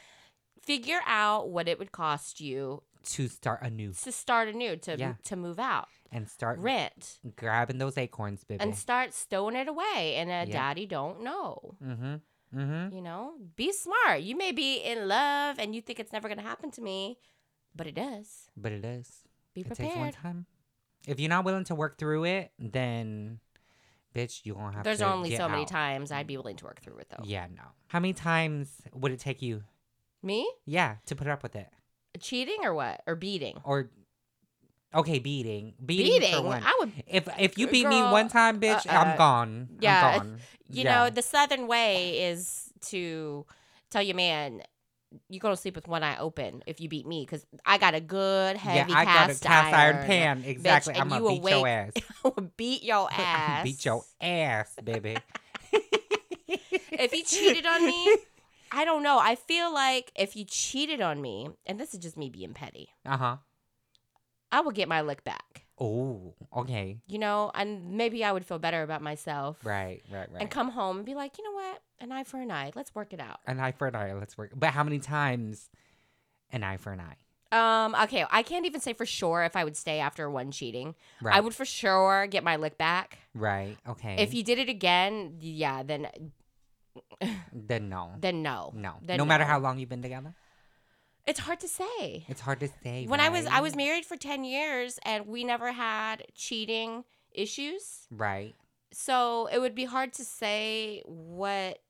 figure 0.62 1.00
out 1.06 1.50
what 1.50 1.68
it 1.68 1.78
would 1.78 1.92
cost 1.92 2.40
you 2.40 2.82
to 3.14 3.28
start 3.28 3.62
anew 3.62 3.92
to 3.92 4.12
start 4.12 4.48
anew, 4.48 4.76
to 4.76 4.96
Yeah. 4.98 5.14
to 5.24 5.36
move 5.36 5.58
out, 5.58 5.88
and 6.12 6.28
start 6.28 6.58
rent, 6.58 7.18
grabbing 7.36 7.78
those 7.78 7.96
acorns 7.98 8.44
baby 8.44 8.62
and 8.62 8.76
start 8.76 9.12
stowing 9.14 9.56
it 9.56 9.68
away. 9.68 10.14
And 10.16 10.28
a 10.30 10.44
Yeah. 10.46 10.52
daddy 10.52 10.86
don't 10.86 11.22
know. 11.22 11.76
mm-hmm 11.82 12.16
mm-hmm 12.56 12.94
You 12.94 13.02
know, 13.02 13.34
be 13.56 13.72
smart. 13.72 14.22
You 14.22 14.36
may 14.36 14.52
be 14.52 14.76
in 14.78 15.08
love 15.08 15.58
and 15.58 15.74
you 15.74 15.80
think 15.82 15.98
it's 16.00 16.12
never 16.12 16.28
to 16.32 16.40
happen 16.40 16.70
to 16.72 16.80
me, 16.80 17.18
but 17.74 17.86
it 17.86 17.94
does. 17.94 18.50
but 18.56 18.72
it 18.72 18.84
is 18.84 19.24
Be 19.54 19.62
prepared. 19.64 19.88
it 19.88 19.92
takes 19.94 19.98
one 19.98 20.12
time 20.12 20.46
if 21.06 21.20
you're 21.20 21.28
not 21.28 21.44
willing 21.44 21.64
to 21.64 21.74
work 21.74 21.98
through 21.98 22.24
it 22.24 22.52
then 22.58 23.38
bitch 24.14 24.44
you 24.44 24.54
gonna 24.54 24.72
have 24.74 24.82
There's 24.84 25.02
only 25.02 25.36
so 25.36 25.48
many 25.48 25.64
times 25.66 26.10
I'd 26.10 26.26
be 26.26 26.36
willing 26.36 26.56
to 26.56 26.64
work 26.64 26.80
through 26.80 26.96
it, 26.98 27.08
though. 27.10 27.22
Yeah, 27.24 27.46
no. 27.54 27.62
How 27.88 28.00
many 28.00 28.14
times 28.14 28.80
would 28.94 29.12
it 29.12 29.20
take 29.20 29.42
you? 29.42 29.62
Me? 30.22 30.50
Yeah, 30.64 30.96
to 31.06 31.14
put 31.14 31.26
up 31.28 31.42
with 31.42 31.54
it, 31.54 31.68
Cheating 32.16 32.58
or 32.64 32.74
what? 32.74 33.02
Or 33.06 33.14
beating? 33.14 33.58
or 33.64 33.90
okay, 34.94 35.18
beating, 35.18 35.74
beating, 35.84 36.20
Beating? 36.20 36.34
for 36.34 36.42
one. 36.42 36.62
I 36.64 36.76
would 36.80 36.92
if 37.06 37.28
if 37.38 37.58
you 37.58 37.66
beat 37.68 37.86
me 37.86 38.02
one 38.02 38.28
time, 38.28 38.60
bitch, 38.60 38.86
uh, 38.86 38.98
I'm 38.98 39.08
uh, 39.08 39.16
gone. 39.16 39.68
yeah, 39.80 40.06
I'm 40.06 40.18
gone. 40.18 40.38
you 40.70 40.84
Yeah. 40.84 41.04
know, 41.04 41.10
the 41.10 41.22
southern 41.22 41.66
way 41.66 42.22
is 42.30 42.72
to 42.86 43.44
tell 43.90 44.02
your 44.02 44.16
man 44.16 44.62
you 45.28 45.38
go 45.40 45.48
to 45.50 45.56
sleep 45.56 45.74
with 45.76 45.88
one 45.88 46.02
eye 46.02 46.18
open 46.18 46.62
if 46.66 46.80
you 46.80 46.88
beat 46.88 47.06
me 47.06 47.24
because 47.24 47.46
I 47.64 47.78
got 47.78 47.94
a 47.94 48.00
good 48.00 48.56
heavy 48.56 48.90
yeah, 48.92 48.98
I 48.98 49.04
got 49.04 49.24
a 49.24 49.28
cast, 49.28 49.42
cast 49.42 49.74
iron, 49.74 49.96
iron 49.96 50.06
pan. 50.06 50.44
Exactly. 50.44 50.94
and 50.94 51.02
I'm 51.02 51.08
gonna 51.08 51.32
you 51.32 51.40
beat 51.40 51.50
your 51.50 51.66
ass. 51.68 51.92
Beat 52.56 52.82
your 52.82 53.08
ass. 53.10 53.62
beat 53.64 53.84
your 53.84 54.02
ass, 54.20 54.76
baby. 54.82 55.16
if 56.52 57.12
he 57.12 57.22
cheated 57.22 57.66
on 57.66 57.84
me, 57.86 58.16
I 58.72 58.84
don't 58.84 59.02
know. 59.02 59.18
I 59.18 59.34
feel 59.34 59.72
like 59.72 60.12
if 60.16 60.36
you 60.36 60.44
cheated 60.44 61.00
on 61.00 61.20
me, 61.20 61.48
and 61.66 61.78
this 61.80 61.94
is 61.94 62.00
just 62.00 62.16
me 62.16 62.28
being 62.30 62.52
petty, 62.54 62.88
Uh 63.04 63.16
huh. 63.16 63.36
I 64.52 64.60
will 64.60 64.72
get 64.72 64.88
my 64.88 65.00
lick 65.02 65.24
back. 65.24 65.64
Oh, 65.78 66.34
okay. 66.56 66.98
You 67.06 67.18
know, 67.18 67.50
and 67.54 67.92
maybe 67.92 68.24
I 68.24 68.32
would 68.32 68.46
feel 68.46 68.58
better 68.58 68.82
about 68.82 69.02
myself. 69.02 69.58
Right, 69.64 70.02
right, 70.10 70.30
right. 70.32 70.40
And 70.40 70.50
come 70.50 70.70
home 70.70 70.98
and 70.98 71.04
be 71.06 71.14
like, 71.14 71.36
you 71.36 71.44
know 71.44 71.52
what? 71.52 71.82
An 72.00 72.12
eye 72.12 72.24
for 72.24 72.40
an 72.40 72.50
eye. 72.50 72.72
Let's 72.74 72.94
work 72.94 73.12
it 73.12 73.20
out. 73.20 73.40
an 73.46 73.60
eye 73.60 73.72
for 73.72 73.86
an 73.88 73.94
eye. 73.96 74.14
Let's 74.14 74.38
work. 74.38 74.52
But 74.54 74.70
how 74.70 74.84
many 74.84 74.98
times 75.00 75.68
an 76.50 76.62
eye 76.62 76.78
for 76.78 76.92
an 76.92 77.00
eye? 77.00 77.16
Um, 77.52 77.94
okay, 78.04 78.24
I 78.30 78.42
can't 78.42 78.66
even 78.66 78.80
say 78.80 78.92
for 78.92 79.06
sure 79.06 79.44
if 79.44 79.54
I 79.54 79.64
would 79.64 79.76
stay 79.76 79.98
after 80.00 80.28
one 80.30 80.50
cheating. 80.50 80.94
Right. 81.22 81.36
I 81.36 81.40
would 81.40 81.54
for 81.54 81.64
sure 81.64 82.26
get 82.26 82.42
my 82.42 82.56
lick 82.56 82.76
back. 82.78 83.18
Right. 83.34 83.76
Okay. 83.88 84.16
If 84.18 84.34
you 84.34 84.42
did 84.42 84.58
it 84.58 84.68
again, 84.68 85.36
yeah, 85.40 85.82
then 85.82 86.08
then 87.52 87.88
no. 87.88 88.12
then 88.20 88.42
no. 88.42 88.72
No. 88.74 88.94
Then 89.02 89.18
no 89.18 89.24
matter 89.24 89.44
no. 89.44 89.50
how 89.50 89.58
long 89.58 89.78
you've 89.78 89.88
been 89.88 90.02
together. 90.02 90.34
It's 91.26 91.40
hard 91.40 91.60
to 91.60 91.68
say. 91.68 92.24
It's 92.28 92.40
hard 92.40 92.60
to 92.60 92.68
say. 92.84 93.06
When 93.06 93.20
I 93.20 93.28
was 93.28 93.46
I 93.46 93.60
was 93.60 93.74
married 93.74 94.06
for 94.06 94.16
10 94.16 94.44
years 94.44 94.98
and 95.04 95.26
we 95.26 95.44
never 95.44 95.72
had 95.72 96.24
cheating 96.34 97.04
issues. 97.32 98.06
Right. 98.10 98.54
So 98.92 99.48
it 99.52 99.58
would 99.58 99.74
be 99.74 99.84
hard 99.84 100.12
to 100.14 100.24
say 100.24 101.02
what 101.04 101.80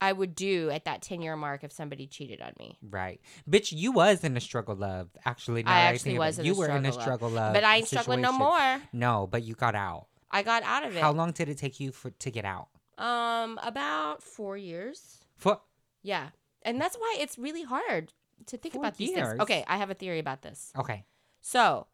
I 0.00 0.12
would 0.12 0.34
do 0.34 0.68
at 0.70 0.84
that 0.84 1.00
10 1.00 1.22
year 1.22 1.36
mark 1.36 1.64
if 1.64 1.72
somebody 1.72 2.06
cheated 2.06 2.42
on 2.42 2.52
me. 2.58 2.78
Right. 2.82 3.20
Bitch, 3.48 3.72
you 3.72 3.92
was 3.92 4.22
in 4.22 4.36
a 4.36 4.40
struggle 4.40 4.74
love. 4.74 5.08
Actually, 5.24 5.64
I 5.64 5.80
actually 5.80 5.98
think 6.10 6.16
about 6.16 6.26
was 6.26 6.38
in 6.38 6.44
you 6.44 6.54
a 6.54 6.58
were 6.58 6.68
in 6.68 6.84
a 6.84 6.92
struggle 6.92 7.30
love. 7.30 7.46
love. 7.46 7.54
but 7.54 7.64
I 7.64 7.76
ain't 7.76 7.88
struggling 7.88 8.20
no 8.20 8.32
more. 8.32 8.82
No, 8.92 9.26
but 9.26 9.42
you 9.42 9.54
got 9.54 9.74
out. 9.74 10.08
I 10.30 10.42
got 10.42 10.62
out 10.64 10.84
of 10.84 10.94
it. 10.94 11.00
How 11.00 11.12
long 11.12 11.30
did 11.30 11.48
it 11.48 11.56
take 11.56 11.80
you 11.80 11.92
for 11.92 12.10
to 12.10 12.30
get 12.30 12.44
out? 12.44 12.68
Um 12.98 13.58
about 13.62 14.22
4 14.22 14.56
years. 14.56 15.24
Four. 15.36 15.60
Yeah. 16.02 16.28
And 16.62 16.80
that's 16.80 16.96
why 16.96 17.16
it's 17.20 17.38
really 17.38 17.62
hard 17.64 18.12
to 18.46 18.56
think 18.56 18.74
Four 18.74 18.82
about 18.84 18.96
these 18.96 19.10
years? 19.10 19.28
things. 19.28 19.40
Okay, 19.40 19.64
I 19.66 19.76
have 19.78 19.90
a 19.90 19.94
theory 19.94 20.18
about 20.18 20.42
this. 20.42 20.72
okay. 20.78 21.04
So, 21.40 21.86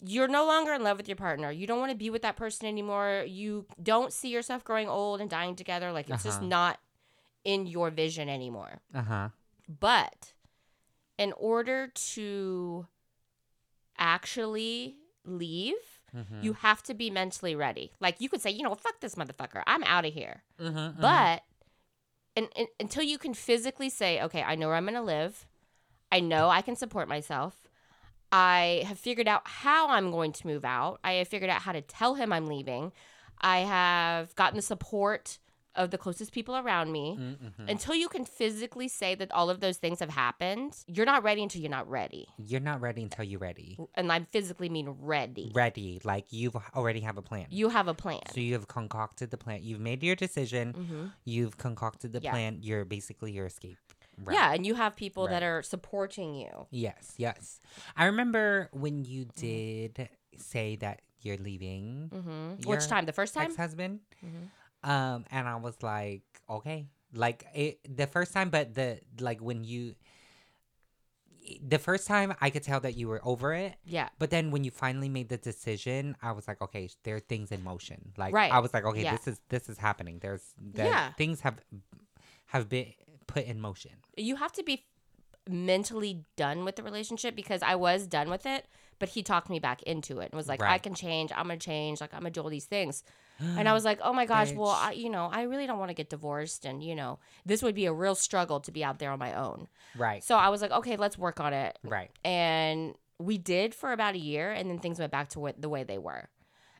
you're 0.00 0.28
no 0.28 0.46
longer 0.46 0.72
in 0.72 0.84
love 0.84 0.96
with 0.96 1.08
your 1.08 1.16
partner. 1.16 1.50
You 1.50 1.66
don't 1.66 1.80
want 1.80 1.90
to 1.90 1.96
be 1.96 2.08
with 2.10 2.22
that 2.22 2.36
person 2.36 2.66
anymore. 2.68 3.24
You 3.26 3.66
don't 3.82 4.12
see 4.12 4.28
yourself 4.28 4.62
growing 4.62 4.88
old 4.88 5.20
and 5.20 5.28
dying 5.28 5.56
together. 5.56 5.90
Like, 5.90 6.08
it's 6.08 6.22
just 6.22 6.38
Uh-huh. 6.38 6.46
not 6.46 6.78
in 7.42 7.66
your 7.66 7.90
vision 7.90 8.28
anymore. 8.28 8.80
Uh 8.94 9.02
huh. 9.02 9.28
But 9.68 10.34
in 11.18 11.32
order 11.32 11.88
to 12.14 12.86
actually 13.98 14.96
leave, 15.24 15.74
Mm-hmm. 16.16 16.42
you 16.42 16.54
have 16.54 16.82
to 16.84 16.94
be 16.94 17.10
mentally 17.10 17.54
ready. 17.54 17.92
Like, 18.00 18.20
you 18.20 18.28
could 18.28 18.40
say, 18.42 18.50
you 18.50 18.62
know, 18.62 18.74
fuck 18.74 19.00
this 19.00 19.14
motherfucker. 19.14 19.62
I'm 19.66 19.84
out 19.84 20.04
of 20.04 20.12
here. 20.12 20.42
mm-hmm, 20.60 21.00
But 21.00 21.42
and, 22.36 22.48
and, 22.56 22.68
until 22.78 23.02
you 23.02 23.18
can 23.18 23.34
physically 23.34 23.90
say, 23.90 24.20
okay, 24.22 24.42
I 24.42 24.54
know 24.54 24.68
where 24.68 24.76
I'm 24.76 24.84
going 24.84 24.94
to 24.94 25.02
live, 25.02 25.46
I 26.10 26.20
know 26.20 26.48
I 26.48 26.62
can 26.62 26.76
support 26.76 27.08
myself. 27.08 27.68
I 28.32 28.84
have 28.86 28.98
figured 28.98 29.28
out 29.28 29.42
how 29.44 29.88
I'm 29.88 30.10
going 30.10 30.32
to 30.32 30.46
move 30.46 30.64
out. 30.64 31.00
I 31.02 31.14
have 31.14 31.28
figured 31.28 31.50
out 31.50 31.62
how 31.62 31.72
to 31.72 31.80
tell 31.80 32.14
him 32.14 32.32
I'm 32.32 32.46
leaving. 32.46 32.92
I 33.40 33.60
have 33.60 34.34
gotten 34.36 34.56
the 34.56 34.62
support 34.62 35.38
of 35.76 35.90
the 35.90 35.98
closest 35.98 36.32
people 36.32 36.56
around 36.56 36.90
me. 36.92 37.16
mm-hmm. 37.18 37.68
Until 37.68 37.94
you 37.94 38.08
can 38.08 38.24
physically 38.24 38.88
say 38.88 39.14
that 39.14 39.30
all 39.32 39.48
of 39.50 39.60
those 39.60 39.76
things 39.78 40.00
have 40.00 40.10
happened, 40.10 40.76
you're 40.86 41.06
not 41.06 41.22
ready 41.22 41.42
until 41.42 41.60
you're 41.62 41.70
not 41.70 41.88
ready. 41.88 42.26
you're 42.38 42.60
not 42.60 42.80
ready 42.80 43.02
until 43.02 43.24
you're 43.24 43.38
ready. 43.38 43.78
And 43.94 44.10
I 44.12 44.26
physically 44.32 44.68
mean 44.68 44.88
ready. 45.00 45.52
Ready, 45.54 46.00
like 46.04 46.32
you've 46.32 46.56
already 46.74 47.00
have 47.00 47.16
a 47.18 47.22
plan. 47.22 47.46
You 47.50 47.68
have 47.68 47.86
a 47.88 47.94
plan. 47.94 48.20
so 48.34 48.40
you 48.40 48.54
have 48.54 48.66
concocted 48.68 49.30
the 49.30 49.36
plan. 49.38 49.60
You've 49.62 49.80
made 49.80 50.02
your 50.02 50.16
decision. 50.16 50.72
hmm 50.74 51.06
You've 51.24 51.56
concocted 51.58 52.12
the 52.12 52.20
Yeah. 52.22 52.32
plan. 52.32 52.58
You're 52.62 52.84
basically 52.84 53.32
your 53.32 53.46
escape. 53.46 53.78
route. 54.18 54.34
Yeah, 54.34 54.52
and 54.52 54.66
you 54.66 54.74
have 54.74 54.96
people 54.96 55.28
that 55.28 55.42
are 55.42 55.62
supporting 55.62 56.34
you. 56.34 56.66
Yes, 56.70 57.14
yes. 57.16 57.58
I 57.96 58.04
remember 58.06 58.68
when 58.72 59.04
you 59.04 59.24
Mm-hmm. 59.26 59.40
did 59.40 60.08
say 60.36 60.76
that 60.76 61.00
you're 61.22 61.38
leaving 61.38 62.10
hmm 62.12 62.54
Your 62.60 62.76
Which 62.76 62.86
time? 62.88 63.06
The 63.06 63.12
first 63.12 63.32
time? 63.34 63.46
ex-husband. 63.52 64.00
Mhm. 64.24 64.50
Um, 64.82 65.24
and 65.30 65.46
I 65.48 65.56
was 65.56 65.82
like, 65.82 66.22
okay, 66.48 66.86
like 67.12 67.44
it 67.54 67.80
the 67.96 68.06
first 68.06 68.32
time, 68.32 68.50
but 68.50 68.74
the 68.74 69.00
like 69.20 69.40
when 69.40 69.64
you 69.64 69.94
the 71.62 71.78
first 71.78 72.06
time 72.06 72.34
I 72.40 72.50
could 72.50 72.62
tell 72.62 72.80
that 72.80 72.96
you 72.96 73.08
were 73.08 73.20
over 73.24 73.52
it, 73.54 73.74
Yeah. 73.84 74.08
but 74.18 74.30
then 74.30 74.50
when 74.50 74.62
you 74.62 74.70
finally 74.70 75.08
made 75.08 75.28
the 75.28 75.36
decision, 75.36 76.16
I 76.22 76.32
was 76.32 76.46
like, 76.46 76.60
okay, 76.62 76.88
there 77.02 77.16
are 77.16 77.20
things 77.20 77.50
in 77.50 77.64
motion. 77.64 78.12
Like 78.16 78.32
Right. 78.34 78.52
I 78.52 78.60
was 78.60 78.72
like, 78.72 78.84
okay, 78.84 79.02
Yeah. 79.02 79.12
this 79.12 79.26
is 79.26 79.40
this 79.48 79.68
is 79.68 79.78
happening. 79.78 80.18
There's 80.20 80.54
the 80.60 80.84
Yeah. 80.84 81.12
things 81.14 81.40
have 81.40 81.60
have 82.46 82.68
been 82.68 82.92
put 83.26 83.44
in 83.44 83.60
motion. 83.60 83.92
you 84.16 84.36
have 84.36 84.52
to 84.52 84.62
be 84.62 84.84
mentally 85.48 86.24
done 86.36 86.64
with 86.64 86.76
the 86.76 86.82
relationship 86.82 87.34
because 87.34 87.62
I 87.62 87.74
was 87.74 88.06
done 88.06 88.28
with 88.28 88.44
it, 88.46 88.66
but 89.00 89.08
he 89.08 89.24
talked 89.24 89.50
me 89.50 89.58
back 89.58 89.82
into 89.82 90.20
it 90.20 90.26
and 90.26 90.34
was 90.34 90.46
like, 90.46 90.62
I 90.62 90.78
can 90.78 90.94
change. 90.94 91.32
I'm 91.34 91.48
gonna 91.48 91.56
change. 91.58 92.00
Like 92.00 92.14
I'm 92.14 92.20
gonna 92.20 92.30
do 92.30 92.42
all 92.42 92.50
these 92.50 92.66
things. 92.66 93.02
And 93.40 93.68
I 93.68 93.72
was 93.78 93.84
like, 93.84 93.98
oh 94.02 94.12
my 94.12 94.26
gosh, 94.26 94.52
well, 94.52 94.68
I, 94.68 94.92
you 94.92 95.10
know, 95.10 95.28
I 95.32 95.42
really 95.42 95.66
don't 95.66 95.78
want 95.78 95.88
to 95.88 95.94
get 95.94 96.10
divorced, 96.10 96.64
and 96.66 96.84
you 96.84 96.94
know, 96.94 97.18
this 97.44 97.62
would 97.62 97.74
be 97.74 97.86
a 97.86 97.92
real 97.92 98.14
struggle 98.14 98.60
to 98.60 98.70
be 98.70 98.84
out 98.84 98.98
there 99.00 99.10
on 99.10 99.18
my 99.18 99.34
own. 99.34 99.66
right, 99.96 100.22
So 100.22 100.36
I 100.36 100.50
was 100.50 100.60
like, 100.62 100.70
okay, 100.70 100.96
let's 100.96 101.16
work 101.18 101.40
on 101.40 101.52
it, 101.54 101.78
right, 101.82 102.10
and 102.24 102.94
we 103.18 103.38
did 103.38 103.74
for 103.74 103.92
about 103.92 104.14
a 104.14 104.18
year, 104.18 104.52
and 104.52 104.70
then 104.70 104.78
things 104.78 104.98
went 104.98 105.10
back 105.10 105.30
to 105.30 105.40
what 105.40 105.60
the 105.60 105.70
way 105.70 105.84
they 105.84 105.96
were, 105.98 106.28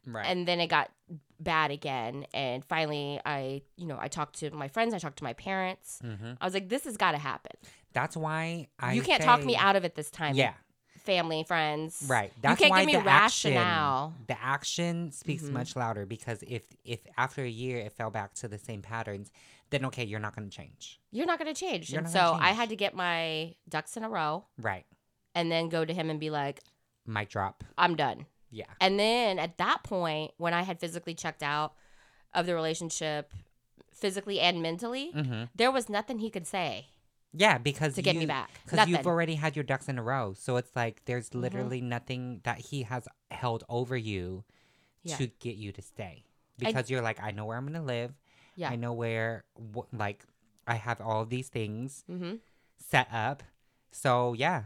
right. 0.06 0.26
and 0.26 0.46
then 0.46 0.60
it 0.60 0.66
got 0.68 0.90
bad 1.38 1.70
again, 1.70 2.26
and 2.34 2.62
finally, 2.62 3.18
I, 3.24 3.62
you 3.76 3.86
know, 3.86 3.98
I 3.98 4.08
talked 4.08 4.38
to 4.40 4.50
my 4.50 4.68
friends, 4.68 4.92
I 4.92 4.98
talked 4.98 5.16
to 5.18 5.24
my 5.24 5.32
parents. 5.32 6.00
hmm 6.02 6.32
I 6.38 6.44
was 6.44 6.52
like, 6.52 6.68
this 6.68 6.84
has 6.84 6.98
got 6.98 7.12
to 7.12 7.18
happen. 7.18 7.52
That's 7.94 8.16
why 8.16 8.68
I. 8.78 8.92
you 8.92 9.02
can't 9.02 9.22
talk 9.22 9.44
me 9.44 9.56
out 9.56 9.76
of 9.76 9.84
it 9.84 9.94
this 9.94 10.10
time. 10.10 10.34
Yeah, 10.36 10.52
family, 11.00 11.44
friends. 11.44 12.04
right. 12.08 12.32
That's 12.42 12.60
you 12.60 12.64
can't 12.64 12.70
why 12.70 12.80
give 12.84 12.86
me 12.86 12.92
the 12.98 13.04
rationale. 13.04 14.08
Action, 14.14 14.24
the 14.28 14.42
action 14.42 15.12
speaks 15.12 15.42
Mhm. 15.44 15.50
much 15.52 15.76
louder 15.76 16.06
because 16.06 16.42
if 16.46 16.62
if 16.84 17.00
after 17.16 17.42
a 17.42 17.48
year 17.48 17.78
it 17.78 17.92
fell 17.92 18.10
back 18.10 18.34
to 18.34 18.48
the 18.48 18.58
same 18.58 18.82
patterns, 18.82 19.30
then 19.70 19.84
okay, 19.86 20.04
you're 20.04 20.20
not 20.20 20.34
going 20.36 20.48
to 20.48 20.56
change. 20.56 21.00
You're 21.10 21.26
not 21.26 21.38
going 21.38 21.52
to 21.52 21.58
change. 21.58 21.90
You're 21.90 22.00
and 22.02 22.10
so 22.10 22.18
gonna 22.18 22.44
I 22.44 22.50
had 22.52 22.68
to 22.70 22.76
get 22.76 22.94
my 22.94 23.54
ducks 23.68 23.96
in 23.96 24.04
a 24.04 24.08
row 24.08 24.44
Right. 24.58 24.84
and 25.34 25.50
then 25.50 25.68
go 25.68 25.84
to 25.84 25.92
him 25.94 26.10
and 26.10 26.18
be 26.20 26.30
like, 26.30 26.60
Mic 27.06 27.28
drop. 27.30 27.64
I'm 27.78 27.96
done. 27.96 28.26
Yeah. 28.50 28.66
And 28.80 28.98
then 28.98 29.38
at 29.38 29.58
that 29.58 29.82
point, 29.84 30.32
when 30.38 30.52
I 30.54 30.62
had 30.62 30.80
physically 30.80 31.14
checked 31.14 31.42
out 31.42 31.74
of 32.34 32.46
the 32.46 32.54
relationship, 32.54 33.32
physically 33.92 34.40
and 34.40 34.60
mentally, 34.62 35.12
Mm-hmm. 35.14 35.44
there 35.54 35.70
was 35.70 35.88
nothing 35.88 36.18
he 36.18 36.30
could 36.30 36.46
say 36.46 36.88
Yeah, 37.32 37.58
because 37.58 37.94
to 37.94 38.02
get 38.02 38.14
you, 38.14 38.20
me 38.20 38.26
back 38.26 38.50
because 38.64 38.88
you've 38.88 39.06
already 39.06 39.36
had 39.36 39.54
your 39.56 39.62
ducks 39.62 39.88
in 39.88 39.98
a 39.98 40.02
row, 40.02 40.34
so 40.34 40.56
it's 40.56 40.74
like 40.74 41.02
there's 41.04 41.30
Mhm. 41.30 41.40
literally 41.40 41.80
nothing 41.80 42.40
that 42.44 42.58
he 42.58 42.82
has 42.82 43.06
held 43.30 43.62
over 43.68 43.96
you 43.96 44.44
Yeah. 45.04 45.16
to 45.16 45.28
get 45.28 45.56
you 45.56 45.70
to 45.72 45.80
stay. 45.82 46.24
I- 46.26 46.66
Because 46.66 46.90
you're 46.90 47.02
like, 47.02 47.20
I 47.22 47.30
know 47.30 47.44
where 47.44 47.56
I'm 47.56 47.66
gonna 47.66 47.82
live. 47.82 48.14
Yeah. 48.56 48.70
I 48.70 48.76
know 48.76 48.92
where, 48.92 49.44
wh- 49.56 49.86
like, 49.92 50.24
I 50.66 50.74
have 50.74 51.00
all 51.00 51.24
these 51.24 51.48
things 51.48 52.02
hmm 52.06 52.36
set 52.78 53.08
up. 53.12 53.42
So 53.92 54.32
yeah, 54.34 54.64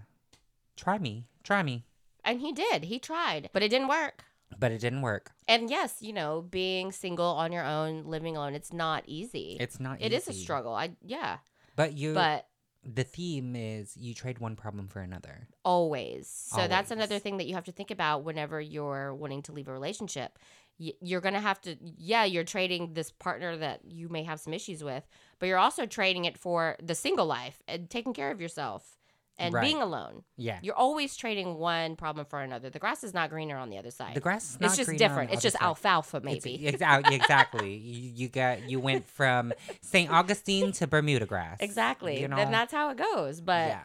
try 0.77 0.99
me, 0.99 1.27
try 1.43 1.63
me. 1.63 1.85
And 2.25 2.41
he 2.41 2.53
did. 2.53 2.85
He 2.85 2.99
tried, 2.99 3.51
but 3.53 3.63
it 3.63 3.69
didn't 3.69 3.89
work. 3.89 4.25
But 4.59 4.73
it 4.73 4.79
didn't 4.79 5.03
work. 5.03 5.33
And 5.47 5.69
yes, 5.69 6.01
you 6.01 6.13
know, 6.13 6.41
being 6.43 6.93
single 6.93 7.27
on 7.27 7.53
your 7.53 7.65
own, 7.65 8.05
living 8.05 8.37
alone, 8.37 8.55
it's 8.55 8.73
not 8.73 9.05
easy. 9.07 9.57
It's 9.61 9.79
not. 9.79 10.01
It 10.01 10.13
is 10.13 10.29
a 10.29 10.33
struggle. 10.33 10.75
I 10.75 10.97
yeah. 11.03 11.39
But 11.77 11.93
you. 11.95 12.15
But 12.15 12.47
the 12.85 13.05
theme 13.05 13.57
is 13.57 13.97
you 13.97 14.15
trade 14.15 14.39
one 14.39 14.57
problem 14.57 14.89
for 14.89 15.01
another. 15.01 15.49
always. 15.65 16.29
So 16.29 16.69
that's 16.69 16.91
another 16.91 17.19
thing 17.19 17.39
that 17.39 17.47
you 17.47 17.55
have 17.55 17.65
to 17.65 17.73
think 17.73 17.91
about 17.91 18.25
whenever 18.25 18.61
you're 18.61 19.15
wanting 19.15 19.43
to 19.43 19.53
leave 19.53 19.69
a 19.69 19.73
relationship. 19.73 20.39
You're 20.77 21.21
going 21.21 21.35
to 21.35 21.41
have 21.41 21.61
to 21.63 21.77
yeah, 21.81 22.25
you're 22.25 22.45
trading 22.45 22.95
this 22.95 23.11
partner 23.11 23.57
that 23.57 23.85
you 23.85 24.09
may 24.09 24.25
have 24.25 24.41
some 24.41 24.53
issues 24.53 24.83
with, 24.83 25.07
but 25.39 25.47
you're 25.47 25.59
also 25.59 25.87
trading 25.87 26.25
it 26.25 26.37
for 26.37 26.77
the 26.83 26.95
single 26.95 27.27
life 27.27 27.63
and 27.69 27.89
taking 27.89 28.13
care 28.13 28.31
of 28.31 28.41
yourself 28.41 28.99
and 29.39 29.53
Right. 29.53 29.63
being 29.63 29.81
alone. 29.83 30.23
Yeah. 30.37 30.59
You're 30.63 30.77
always 30.77 31.17
trading 31.17 31.57
one 31.59 31.97
problem 31.97 32.25
for 32.27 32.41
another. 32.41 32.71
The 32.71 32.79
grass 32.79 33.03
is 33.03 33.13
not 33.13 33.31
greener 33.31 33.57
on 33.57 33.69
the 33.71 33.79
other 33.79 33.91
side. 33.91 34.15
The 34.15 34.21
grass 34.21 34.51
is 34.51 34.61
not 34.61 34.69
it's 34.69 34.77
just 34.77 34.89
greener 34.89 35.05
on 35.05 35.09
different. 35.11 35.31
the 35.31 35.35
It's 35.35 35.41
other 35.41 35.47
just 35.51 35.59
side. 35.59 35.67
alfalfa 35.67 36.17
It's- 36.19 36.45
maybe. 36.45 36.67
Exactly. 36.67 37.15
Exactly. 37.21 37.75
you, 37.77 38.11
you 38.15 38.29
got 38.29 38.69
you 38.71 38.79
went 38.81 39.07
from 39.09 39.53
St. 39.83 40.11
Augustine 40.11 40.73
to 40.73 40.87
Bermuda 40.87 41.27
grass. 41.27 41.59
exactly. 41.61 42.21
You 42.21 42.29
know. 42.29 42.37
Then 42.37 42.51
that's 42.53 42.73
how 42.73 42.91
it 42.91 42.97
goes. 42.97 43.41
But 43.41 43.69
yeah. 43.69 43.81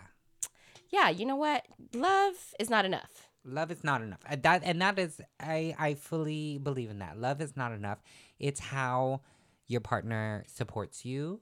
yeah, 0.90 1.10
you 1.10 1.26
know 1.26 1.36
what? 1.36 1.66
Love 1.94 2.36
is 2.60 2.70
not 2.70 2.86
enough. 2.86 3.28
Love 3.46 3.72
is 3.72 3.84
not 3.84 4.02
enough. 4.02 4.20
That 4.44 4.62
and 4.64 4.82
that 4.82 5.00
is 5.00 5.20
I 5.40 5.74
I 5.80 5.94
fully 5.96 6.58
believe 6.60 6.90
in 6.92 7.00
that. 7.00 7.18
Love 7.18 7.42
is 7.42 7.56
not 7.58 7.72
enough. 7.72 8.00
It's 8.38 8.60
how 8.60 9.22
your 9.68 9.82
partner 9.82 10.44
supports 10.48 11.06
you, 11.06 11.42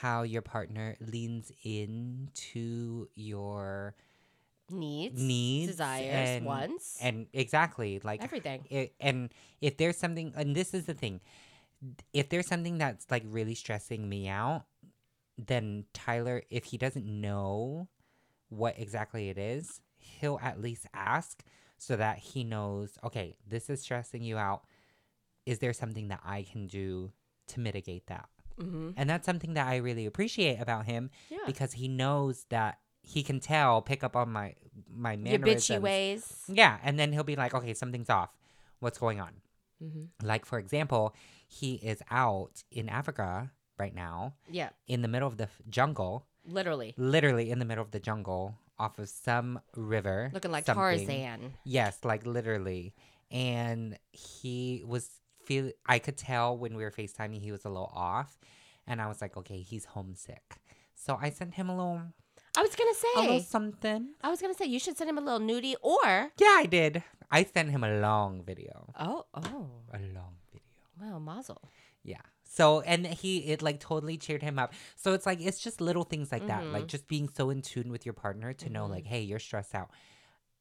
how 0.00 0.22
your 0.22 0.42
partner 0.42 0.96
leans 1.00 1.52
into 1.62 3.08
your 3.14 3.94
Needs, 4.70 5.20
needs 5.20 5.72
desires, 5.72 6.06
and, 6.06 6.46
wants, 6.46 6.98
and 7.02 7.26
exactly 7.34 8.00
like 8.02 8.24
everything. 8.24 8.64
it, 8.70 8.94
and 8.98 9.28
if 9.60 9.76
there's 9.76 9.98
something 9.98 10.32
and 10.36 10.56
this 10.56 10.72
is 10.72 10.86
the 10.86 10.94
thing 10.94 11.20
if 12.14 12.30
there's 12.30 12.46
something 12.46 12.78
that's 12.78 13.04
like 13.10 13.24
really 13.26 13.54
stressing 13.54 14.08
me 14.08 14.26
out 14.26 14.64
then 15.36 15.84
tyler 15.92 16.42
if 16.48 16.64
he 16.64 16.78
doesn't 16.78 17.04
know 17.04 17.88
what 18.48 18.74
exactly 18.78 19.28
it 19.28 19.36
is 19.36 19.82
he'll 19.98 20.40
at 20.42 20.60
least 20.60 20.86
ask 20.94 21.44
so 21.76 21.96
that 21.96 22.18
he 22.18 22.44
knows, 22.44 22.98
okay, 23.04 23.36
this 23.46 23.68
is 23.68 23.80
stressing 23.80 24.22
you 24.22 24.38
out. 24.38 24.62
Is 25.44 25.58
there 25.58 25.72
something 25.72 26.08
that 26.08 26.20
I 26.24 26.42
can 26.50 26.66
do 26.66 27.12
to 27.48 27.60
mitigate 27.60 28.06
that? 28.06 28.28
Mm-hmm. 28.60 28.90
And 28.96 29.10
that's 29.10 29.26
something 29.26 29.54
that 29.54 29.66
I 29.66 29.76
really 29.76 30.06
appreciate 30.06 30.60
about 30.60 30.86
him 30.86 31.10
Yeah. 31.28 31.38
because 31.46 31.72
he 31.72 31.88
knows 31.88 32.46
that 32.50 32.78
he 33.02 33.22
can 33.22 33.40
tell, 33.40 33.82
pick 33.82 34.02
up 34.04 34.16
on 34.16 34.30
my 34.30 34.54
my 34.90 35.16
mannerisms. 35.16 35.68
Your 35.68 35.78
bitchy 35.78 35.82
ways. 35.82 36.42
Yeah, 36.48 36.78
and 36.82 36.98
then 36.98 37.12
he'll 37.12 37.22
be 37.24 37.36
like, 37.36 37.52
"Okay, 37.54 37.74
something's 37.74 38.08
off. 38.10 38.30
What's 38.80 38.98
going 38.98 39.20
on?" 39.20 39.32
Mm-hmm. 39.82 40.26
Like 40.26 40.46
for 40.46 40.58
example, 40.58 41.14
he 41.46 41.74
is 41.74 42.00
out 42.10 42.62
in 42.70 42.88
Africa 42.88 43.50
right 43.78 43.94
now 43.94 44.34
Yeah. 44.48 44.70
in 44.86 45.02
the 45.02 45.08
middle 45.08 45.28
of 45.28 45.36
the 45.36 45.44
f- 45.44 45.60
jungle, 45.68 46.26
Literally. 46.46 46.94
literally 46.96 47.50
in 47.50 47.58
the 47.58 47.64
middle 47.64 47.82
of 47.84 47.90
the 47.90 48.00
jungle, 48.00 48.54
off 48.78 48.98
of 48.98 49.08
some 49.08 49.60
river, 49.76 50.30
Looking 50.32 50.52
like 50.52 50.64
something. 50.66 50.80
Tarzan. 51.06 51.54
Yes, 51.64 51.98
like 52.04 52.24
literally. 52.24 52.94
And 53.30 53.98
he 54.12 54.82
was 54.86 55.10
feel 55.46 55.70
I 55.86 55.98
could 55.98 56.16
tell 56.16 56.56
when 56.56 56.74
we 56.76 56.82
were 56.84 56.90
FaceTiming 56.90 57.40
he 57.42 57.52
was 57.52 57.64
a 57.64 57.68
little 57.68 57.92
off. 57.94 58.38
And 58.86 59.00
I 59.00 59.06
was 59.08 59.20
like, 59.22 59.36
okay, 59.36 59.60
he's 59.60 59.84
homesick. 59.86 60.42
So 60.94 61.18
I 61.20 61.30
sent 61.30 61.54
him 61.54 61.68
a 61.70 61.76
little 61.76 62.02
I 62.56 62.62
was 62.62 62.74
gonna 62.76 62.90
a 62.90 63.20
little 63.20 63.40
say. 63.40 63.44
something. 63.46 64.08
I 64.22 64.30
was 64.30 64.40
gonna 64.40 64.54
say 64.54 64.66
you 64.66 64.78
should 64.78 64.96
send 64.96 65.10
him 65.10 65.18
a 65.18 65.20
little 65.20 65.40
nudie 65.40 65.74
or. 65.82 66.30
Yeah, 66.38 66.54
I 66.62 66.66
did. 66.66 67.02
I 67.30 67.44
sent 67.44 67.70
him 67.70 67.82
a 67.82 67.98
long 68.00 68.42
video. 68.44 68.92
Oh, 68.98 69.24
oh, 69.34 69.66
A 69.92 69.98
long 70.14 70.34
video. 70.52 70.62
wow, 71.00 71.18
Mazel. 71.18 71.70
Yeah. 72.04 72.20
So 72.44 72.80
and 72.82 73.06
he 73.06 73.38
it 73.52 73.62
like 73.62 73.80
totally 73.80 74.16
cheered 74.18 74.42
him 74.42 74.58
up. 74.58 74.72
So 74.94 75.14
it's 75.14 75.26
like 75.26 75.40
it's 75.40 75.58
just 75.58 75.80
little 75.80 76.04
things 76.04 76.30
like 76.30 76.46
that. 76.46 76.64
Like 76.66 76.84
Mhm. 76.84 76.88
just 76.88 77.08
being 77.08 77.28
so 77.28 77.50
in 77.50 77.62
tune 77.62 77.90
with 77.90 78.04
your 78.06 78.12
partner 78.12 78.52
to 78.52 78.70
know 78.70 78.84
Mhm. 78.86 78.90
like, 78.90 79.06
hey, 79.06 79.22
you're 79.22 79.40
stressed 79.40 79.74
out. 79.74 79.90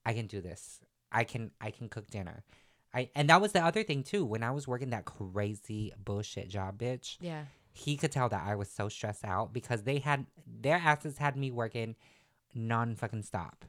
I 0.06 0.14
can 0.14 0.26
do 0.28 0.42
this. 0.42 0.80
I 1.12 1.26
can 1.26 1.52
I 1.62 1.70
can 1.70 1.90
cook 1.90 2.08
dinner. 2.10 2.44
I 2.94 3.10
and 3.16 3.30
that 3.30 3.42
was 3.42 3.52
the 3.54 3.64
other 3.64 3.84
thing 3.84 4.04
too. 4.04 4.26
When 4.26 4.44
I 4.44 4.52
was 4.52 4.68
working 4.68 4.92
that 4.92 5.06
crazy 5.06 5.94
bullshit 6.04 6.50
job, 6.50 6.78
bitch, 6.78 7.18
Yeah. 7.22 7.46
he 7.72 7.98
could 7.98 8.12
tell 8.12 8.30
that 8.30 8.44
I 8.46 8.56
was 8.56 8.70
so 8.70 8.90
stressed 8.90 9.26
out 9.26 9.52
because 9.54 9.84
they 9.84 10.00
had 10.00 10.26
their 10.46 10.78
asses 10.78 11.18
had 11.18 11.36
me 11.36 11.52
working 11.52 11.96
non 12.54 12.96
fucking 12.96 13.24
stop. 13.24 13.66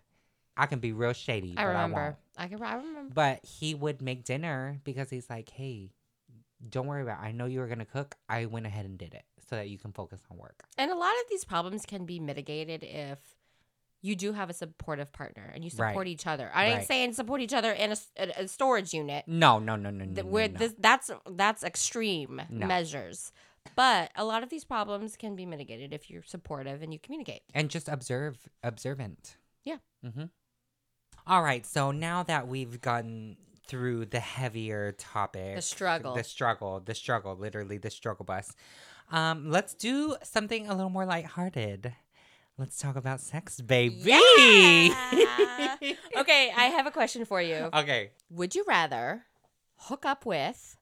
I 0.57 0.67
can 0.67 0.79
be 0.79 0.93
real 0.93 1.13
shady. 1.13 1.55
I 1.57 1.65
remember. 1.65 2.17
I. 2.37 2.45
I 2.45 2.49
can. 2.49 2.63
I 2.63 2.75
remember. 2.75 3.13
But 3.15 3.45
he 3.45 3.75
would 3.75 4.01
make 4.01 4.25
dinner 4.25 4.79
because 4.85 5.11
he's 5.11 5.29
like, 5.29 5.51
hey, 5.51 5.91
don't 6.69 6.87
worry 6.87 7.03
about 7.03 7.21
it. 7.23 7.27
I 7.27 7.33
know 7.33 7.47
you 7.47 7.61
were 7.61 7.67
going 7.67 7.81
to 7.81 7.85
cook. 7.85 8.15
I 8.29 8.47
went 8.47 8.67
ahead 8.67 8.85
and 8.85 8.97
did 8.97 9.15
it 9.15 9.25
so 9.49 9.57
that 9.57 9.69
you 9.69 9.79
can 9.79 9.93
focus 9.93 10.21
on 10.31 10.39
work. 10.39 10.63
And 10.79 10.91
a 10.91 10.95
lot 10.95 11.11
of 11.11 11.29
these 11.31 11.45
problems 11.45 11.85
can 11.85 12.05
be 12.07 12.21
mitigated 12.21 12.85
if 12.85 13.19
you 14.05 14.15
do 14.15 14.33
have 14.35 14.51
a 14.51 14.53
supportive 14.53 15.11
partner 15.13 15.51
and 15.55 15.65
you 15.65 15.71
Right. 15.77 15.91
support 15.93 16.07
each 16.09 16.27
other. 16.27 16.51
I 16.55 16.67
ain't 16.67 16.87
saying 16.87 17.15
support 17.15 17.41
each 17.41 17.55
other 17.55 17.73
in 17.73 17.95
a 18.19 18.47
storage 18.49 18.93
unit. 18.93 19.25
No, 19.27 19.59
no, 19.59 19.77
no, 19.77 19.89
no, 19.91 20.05
no, 20.05 20.23
where 20.25 20.49
no. 20.49 20.59
this 20.59 20.75
that's 20.79 21.11
that's 21.31 21.65
extreme 21.65 22.43
No. 22.51 22.67
measures. 22.67 23.33
But 23.77 24.11
a 24.15 24.25
lot 24.27 24.43
of 24.43 24.51
these 24.51 24.65
problems 24.65 25.17
can 25.17 25.35
be 25.37 25.47
mitigated 25.47 25.95
if 25.95 26.11
you're 26.11 26.23
supportive 26.23 26.83
and 26.83 26.93
you 26.93 26.99
communicate. 26.99 27.43
and 27.55 27.71
just 27.71 27.89
observe, 27.89 28.47
observant. 28.63 29.39
Yeah. 29.65 29.79
Mm-hmm. 30.05 30.25
All 31.27 31.43
right. 31.43 31.65
So 31.65 31.91
now 31.91 32.23
that 32.25 32.47
we've 32.47 32.83
gotten 32.83 33.39
through 33.67 34.05
the 34.05 34.21
heavier 34.21 34.93
topic, 34.93 35.57
The 35.57 35.63
struggle. 35.63 36.15
the 36.15 36.25
struggle, 36.25 36.81
the 36.81 36.95
struggle, 36.95 37.35
literally 37.37 37.79
the 37.79 37.89
struggle 37.91 38.27
bus, 38.27 38.53
um, 39.11 39.51
let's 39.51 39.73
do 39.73 40.17
something 40.23 40.67
a 40.69 40.75
little 40.75 40.91
more 40.91 41.07
lighthearted. 41.07 41.95
Let's 42.57 42.79
talk 42.79 42.95
about 42.97 43.21
sex, 43.21 43.61
baby. 43.61 43.97
Yeah. 44.05 44.15
okay, 46.17 46.53
I 46.57 46.71
have 46.77 46.87
a 46.87 46.91
question 46.93 47.25
for 47.25 47.43
you. 47.43 47.69
okay. 47.75 48.11
Would 48.31 48.55
you 48.55 48.65
rather 48.69 49.25
hook 49.77 50.05
up 50.07 50.25
with 50.25 50.77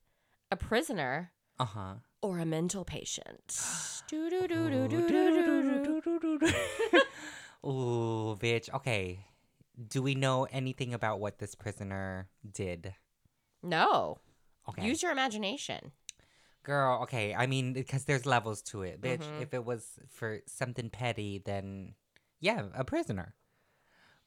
a 0.50 0.56
prisoner 0.56 1.32
Uh 1.58 1.64
huh. 1.64 1.94
or 2.20 2.38
a 2.38 2.44
mental 2.44 2.84
patient? 2.84 3.58
Ooh, 7.64 8.36
bitch. 8.40 8.68
Okay. 8.74 9.26
Do 9.88 10.02
we 10.02 10.14
know 10.14 10.46
anything 10.50 10.92
about 10.92 11.20
what 11.20 11.38
this 11.38 11.54
prisoner 11.54 12.28
did? 12.52 12.94
No. 13.62 14.18
Okay. 14.68 14.86
Use 14.86 15.02
your 15.02 15.12
imagination. 15.12 15.92
Girl, 16.64 17.00
okay. 17.02 17.34
I 17.34 17.46
mean, 17.46 17.72
because 17.72 18.04
there's 18.04 18.24
levels 18.26 18.62
to 18.62 18.82
it, 18.82 19.00
bitch. 19.00 19.22
Mhm. 19.24 19.42
If 19.42 19.52
it 19.54 19.64
was 19.64 19.98
for 20.08 20.40
something 20.46 20.90
petty, 20.90 21.38
then 21.44 21.94
yeah, 22.40 22.66
a 22.74 22.84
prisoner. 22.84 23.34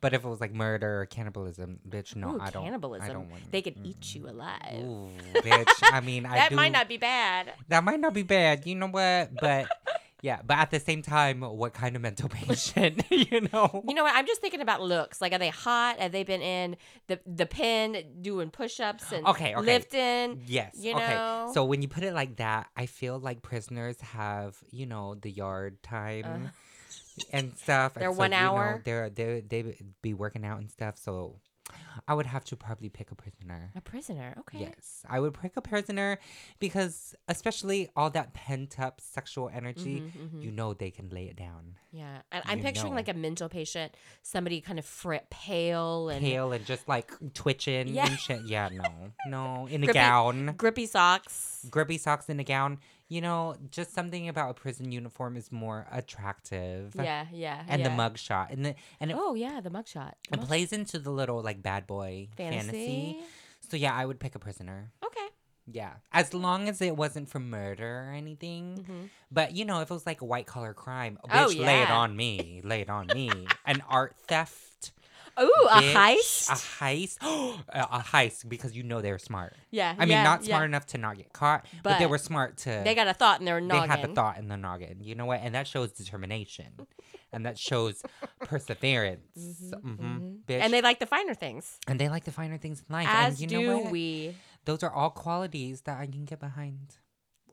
But 0.01 0.13
if 0.13 0.23
it 0.25 0.27
was 0.27 0.41
like 0.41 0.53
murder 0.53 1.01
or 1.01 1.05
cannibalism, 1.05 1.79
bitch, 1.87 2.15
no, 2.15 2.35
Ooh, 2.35 2.39
I 2.39 2.49
don't. 2.49 2.63
cannibalism. 2.63 3.09
I 3.09 3.13
don't 3.13 3.29
want. 3.29 3.49
They 3.51 3.61
could 3.61 3.77
eat 3.83 4.13
you 4.13 4.29
alive. 4.29 4.75
Ooh, 4.83 5.09
bitch. 5.35 5.71
I 5.81 6.01
mean, 6.01 6.25
I 6.27 6.35
that 6.35 6.49
do. 6.49 6.55
might 6.55 6.71
not 6.73 6.87
be 6.89 6.97
bad. 6.97 7.53
That 7.69 7.83
might 7.83 7.99
not 7.99 8.13
be 8.13 8.23
bad. 8.23 8.67
You 8.67 8.75
know 8.75 8.87
what? 8.87 9.31
But 9.39 9.67
yeah, 10.21 10.39
but 10.45 10.57
at 10.57 10.71
the 10.71 10.79
same 10.79 11.01
time, 11.01 11.41
what 11.41 11.73
kind 11.73 11.95
of 11.95 12.01
mental 12.01 12.29
patient? 12.47 13.03
you 13.11 13.41
know? 13.53 13.83
You 13.87 13.93
know 13.93 14.03
what? 14.03 14.15
I'm 14.15 14.25
just 14.25 14.41
thinking 14.41 14.61
about 14.61 14.81
looks. 14.81 15.21
Like, 15.21 15.33
are 15.33 15.37
they 15.37 15.49
hot? 15.49 15.99
Have 15.99 16.11
they 16.11 16.23
been 16.23 16.41
in 16.41 16.77
the 17.07 17.19
the 17.25 17.45
pen 17.45 18.03
doing 18.21 18.49
push 18.49 18.79
ups 18.79 19.11
and 19.11 19.25
Okay, 19.27 19.55
okay. 19.55 19.65
lifting? 19.65 20.41
Yes. 20.45 20.75
You 20.79 20.95
okay. 20.95 21.13
know? 21.15 21.51
So 21.53 21.65
when 21.65 21.81
you 21.81 21.87
put 21.87 22.03
it 22.03 22.13
like 22.13 22.37
that, 22.37 22.67
I 22.75 22.85
feel 22.87 23.19
like 23.19 23.41
prisoners 23.41 23.99
have, 24.01 24.57
you 24.71 24.85
know, 24.85 25.15
the 25.15 25.29
yard 25.31 25.83
time 25.83 26.51
and 27.31 27.55
stuff. 27.57 27.95
and 27.95 28.01
Their 28.03 28.11
so, 28.13 28.17
one 28.17 28.31
you 28.31 28.37
know, 28.39 28.45
hour? 28.55 28.81
they're 28.85 29.09
they 29.09 29.41
they 29.47 29.75
be 30.01 30.13
working 30.13 30.45
out 30.45 30.59
and 30.59 30.71
stuff. 30.71 30.97
So 30.97 31.39
I 32.07 32.13
would 32.13 32.25
have 32.27 32.45
to 32.45 32.55
probably 32.55 32.89
pick 32.89 33.09
a 33.11 33.15
prisoner. 33.15 33.71
A 33.75 33.81
prisoner. 33.81 34.35
Okay. 34.39 34.59
Yes, 34.59 35.03
I 35.09 35.19
would 35.19 35.33
pick 35.33 35.57
a 35.57 35.61
prisoner 35.61 36.19
because, 36.59 37.15
especially 37.27 37.89
all 37.95 38.09
that 38.11 38.33
pent 38.33 38.79
up 38.79 39.01
sexual 39.01 39.49
energy, 39.51 40.01
Mhm, 40.01 40.11
mhm. 40.29 40.43
you 40.43 40.51
know 40.51 40.73
they 40.73 40.91
can 40.91 41.09
lay 41.09 41.25
it 41.25 41.35
down. 41.35 41.75
Yeah. 41.91 42.21
And 42.31 42.43
I'm 42.45 42.59
You 42.59 42.63
picturing 42.65 42.91
know. 42.91 42.97
like 42.97 43.07
a 43.07 43.13
mental 43.13 43.49
patient, 43.49 43.95
somebody 44.21 44.61
kind 44.61 44.77
of 44.77 44.85
fri- 44.85 45.21
pale 45.31 46.09
and 46.09 46.21
Pale 46.21 46.51
and 46.51 46.65
just 46.65 46.87
like 46.87 47.11
twitching 47.33 47.87
Yeah. 47.87 48.07
and 48.07 48.19
shit. 48.19 48.41
Yeah, 48.45 48.69
no, 48.71 49.11
no, 49.27 49.67
in 49.67 49.83
a 49.83 49.87
gown. 49.93 50.53
grippy 50.57 50.85
socks. 50.85 51.65
grippy 51.71 51.97
socks 51.97 52.29
in 52.29 52.39
a 52.39 52.43
gown. 52.43 52.79
You 53.07 53.21
know, 53.21 53.55
just 53.69 53.93
something 53.93 54.27
about 54.29 54.49
a 54.49 54.53
prison 54.55 54.91
uniform 54.91 55.37
is 55.37 55.51
more 55.51 55.85
attractive. 55.91 56.95
Yeah, 56.95 57.25
yeah. 57.31 57.63
And 57.67 57.81
yeah. 57.81 57.87
the 57.89 57.93
mugshot. 57.95 58.51
And 58.51 58.65
the 58.65 58.75
and 58.99 59.11
it, 59.11 59.17
Oh, 59.19 59.35
yeah, 59.35 59.61
the 59.61 59.69
mugshot. 59.69 60.13
The 60.29 60.33
it 60.33 60.37
mug- 60.39 60.47
plays 60.47 60.73
into 60.73 60.97
the 60.99 61.11
little 61.11 61.41
like 61.41 61.61
bad 61.61 61.85
boy 61.85 62.29
fantasy. 62.35 62.65
fantasy. 62.65 63.17
So 63.69 63.77
yeah, 63.77 63.93
I 63.93 64.05
would 64.05 64.19
pick 64.19 64.33
a 64.35 64.39
prisoner. 64.39 64.91
Okay. 65.05 65.27
Yeah. 65.71 65.93
As 66.11 66.33
long 66.33 66.67
as 66.67 66.81
it 66.81 66.95
wasn't 66.97 67.29
for 67.29 67.39
murder 67.39 68.07
or 68.09 68.13
anything. 68.13 68.85
Mhm. 68.89 69.09
But 69.31 69.55
you 69.55 69.65
know, 69.65 69.81
if 69.81 69.89
it 69.91 69.93
was 69.93 70.05
like 70.05 70.21
a 70.21 70.25
white 70.25 70.47
collar 70.47 70.73
crime, 70.73 71.19
Oh, 71.23 71.27
bitch, 71.27 71.59
lay 71.63 71.81
it 71.83 71.89
on 71.91 72.15
me. 72.15 72.61
lay 72.63 72.81
it 72.81 72.89
on 72.89 73.07
me. 73.07 73.29
An 73.65 73.81
art 73.87 74.15
theft. 74.27 74.91
Ooh, 75.39 75.67
a 75.69 75.81
heist. 75.81 76.49
A 76.49 76.53
heist. 76.83 77.17
a 77.69 77.79
a 77.81 77.99
heist 77.99 78.47
because 78.47 78.75
you 78.75 78.83
know 78.83 79.01
they're 79.01 79.19
smart. 79.19 79.53
yeah. 79.71 79.93
I 79.97 80.01
mean, 80.01 80.09
yeah, 80.09 80.23
not 80.23 80.41
yeah. 80.43 80.55
smart 80.55 80.65
enough 80.65 80.85
to 80.87 80.97
not 80.97 81.17
get 81.17 81.33
caught, 81.33 81.65
but, 81.83 81.99
they 81.99 82.05
were 82.05 82.17
smart 82.17 82.57
to 82.59 82.81
They 82.83 82.95
got 82.95 83.07
a 83.07 83.13
thought 83.13 83.39
in 83.39 83.45
their 83.45 83.59
noggin. 83.59 83.89
they 83.89 83.95
had 83.97 84.09
the 84.09 84.13
thought 84.13 84.37
in 84.37 84.47
the 84.47 84.57
noggin. 84.57 84.97
You 85.01 85.15
know 85.15 85.25
what? 85.25 85.41
And 85.41 85.53
that 85.55 85.67
shows 85.67 85.91
determination, 85.91 86.87
and 87.33 87.45
that 87.45 87.57
shows 87.59 88.01
perseverance. 88.39 89.37
Mhm, 89.37 89.97
hmm 89.97 90.05
mhm. 90.05 90.39
Bitch. 90.47 90.61
And 90.61 90.73
they 90.73 90.81
like 90.81 90.99
the 90.99 91.05
finer 91.05 91.33
things. 91.33 91.79
and 91.87 91.99
they 91.99 92.09
like 92.09 92.23
the 92.23 92.31
finer 92.31 92.57
things 92.57 92.83
in 92.87 92.93
life. 92.93 93.07
As 93.09 93.33
and 93.33 93.41
you 93.41 93.47
do 93.59 93.67
know 93.67 93.77
what? 93.79 93.91
we. 93.91 94.35
Those 94.65 94.83
are 94.83 94.91
all 94.91 95.09
qualities 95.11 95.81
that 95.81 95.99
I 95.99 96.05
can 96.07 96.25
get 96.25 96.39
behind. 96.39 96.97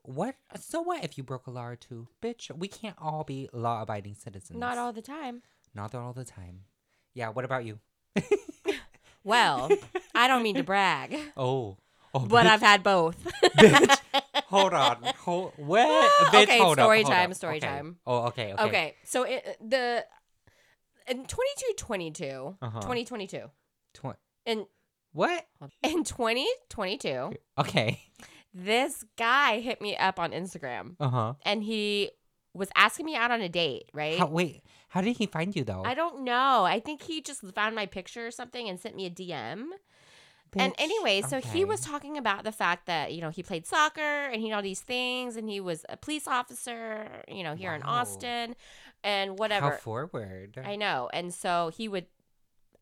What? 0.03 0.35
So 0.59 0.81
what 0.81 1.03
if 1.03 1.17
you 1.17 1.23
broke 1.23 1.47
a 1.47 1.51
law 1.51 1.67
or 1.67 1.75
two, 1.75 2.07
bitch? 2.21 2.51
We 2.55 2.67
can't 2.67 2.95
all 2.99 3.23
be 3.23 3.49
law-abiding 3.53 4.15
citizens. 4.15 4.59
Not 4.59 4.77
all 4.77 4.91
the 4.91 5.01
time. 5.01 5.43
Not 5.73 5.95
all 5.95 6.13
the 6.13 6.25
time. 6.25 6.61
Yeah. 7.13 7.29
What 7.29 7.45
about 7.45 7.65
you? 7.65 7.79
Well, 9.25 9.69
I 10.13 10.27
don't 10.27 10.43
mean 10.43 10.55
to 10.55 10.63
brag, 10.63 11.17
Oh. 11.37 11.77
Oh, 12.15 12.19
but 12.19 12.45
bitch. 12.45 12.49
I've 12.49 12.61
had 12.61 12.83
both. 12.83 13.15
bitch. 13.57 13.97
Hold 14.47 14.73
on. 14.73 14.97
Hold. 15.21 15.53
What? 15.57 16.11
Bitch, 16.31 16.43
Okay, 16.43 16.59
hold 16.59 16.77
up, 16.77 16.83
story 16.83 17.01
hold 17.03 17.11
time, 17.13 17.31
up. 17.31 17.35
story 17.37 17.57
Okay. 17.57 17.65
time. 17.67 17.95
Oh, 18.05 18.25
okay. 18.27 18.53
Okay. 18.53 18.63
okay, 18.65 18.95
so 19.03 19.23
it, 19.23 19.57
the 19.67 20.05
in 21.07 21.25
2222, 21.25 22.57
Uh-huh. 22.61 22.81
2022, 22.81 23.49
Tw- 23.95 24.05
in 24.45 24.67
what? 25.13 25.43
in 25.81 26.03
2022, 26.03 27.31
Okay. 27.57 27.99
this 28.53 29.03
guy 29.17 29.59
hit 29.59 29.81
me 29.81 29.97
up 29.97 30.19
on 30.19 30.31
Instagram 30.33 30.95
Uh 30.99 31.09
huh. 31.09 31.33
and 31.43 31.63
he 31.63 32.11
was 32.53 32.69
asking 32.75 33.07
me 33.07 33.15
out 33.15 33.31
on 33.31 33.41
a 33.41 33.49
date, 33.49 33.89
right? 33.93 34.19
How, 34.19 34.27
wait, 34.27 34.61
how 34.93 35.01
did 35.01 35.17
he 35.17 35.25
find 35.25 35.55
you 35.55 35.63
though? 35.63 35.81
I 35.83 35.95
don't 35.95 36.23
know. 36.23 36.65
I 36.65 36.79
think 36.79 37.01
he 37.01 37.19
just 37.19 37.41
found 37.55 37.73
my 37.73 37.87
picture 37.87 38.27
or 38.27 38.29
something 38.29 38.69
and 38.69 38.79
sent 38.79 38.95
me 38.95 39.07
a 39.07 39.09
DM. 39.09 39.69
And 40.55 40.71
anyway, 40.77 41.23
so 41.23 41.41
he 41.41 41.65
was 41.65 41.81
talking 41.81 42.15
about 42.15 42.43
the 42.43 42.51
fact 42.51 42.85
that, 42.85 43.11
you 43.11 43.19
know, 43.19 43.31
he 43.31 43.41
played 43.41 43.65
soccer 43.65 44.01
and 44.01 44.39
he 44.39 44.49
did 44.49 44.53
all 44.53 44.61
these 44.61 44.81
things 44.81 45.35
and 45.35 45.49
he 45.49 45.59
was 45.59 45.83
a 45.89 45.97
police 45.97 46.27
officer, 46.27 47.07
you 47.27 47.41
know, 47.43 47.55
here 47.55 47.73
in 47.73 47.81
Austin 47.81 48.55
and 49.03 49.39
whatever. 49.39 49.71
How 49.71 49.77
forward. 49.77 50.61
I 50.63 50.75
know. 50.75 51.09
And 51.11 51.33
so 51.33 51.71
he 51.75 51.87
would 51.87 52.05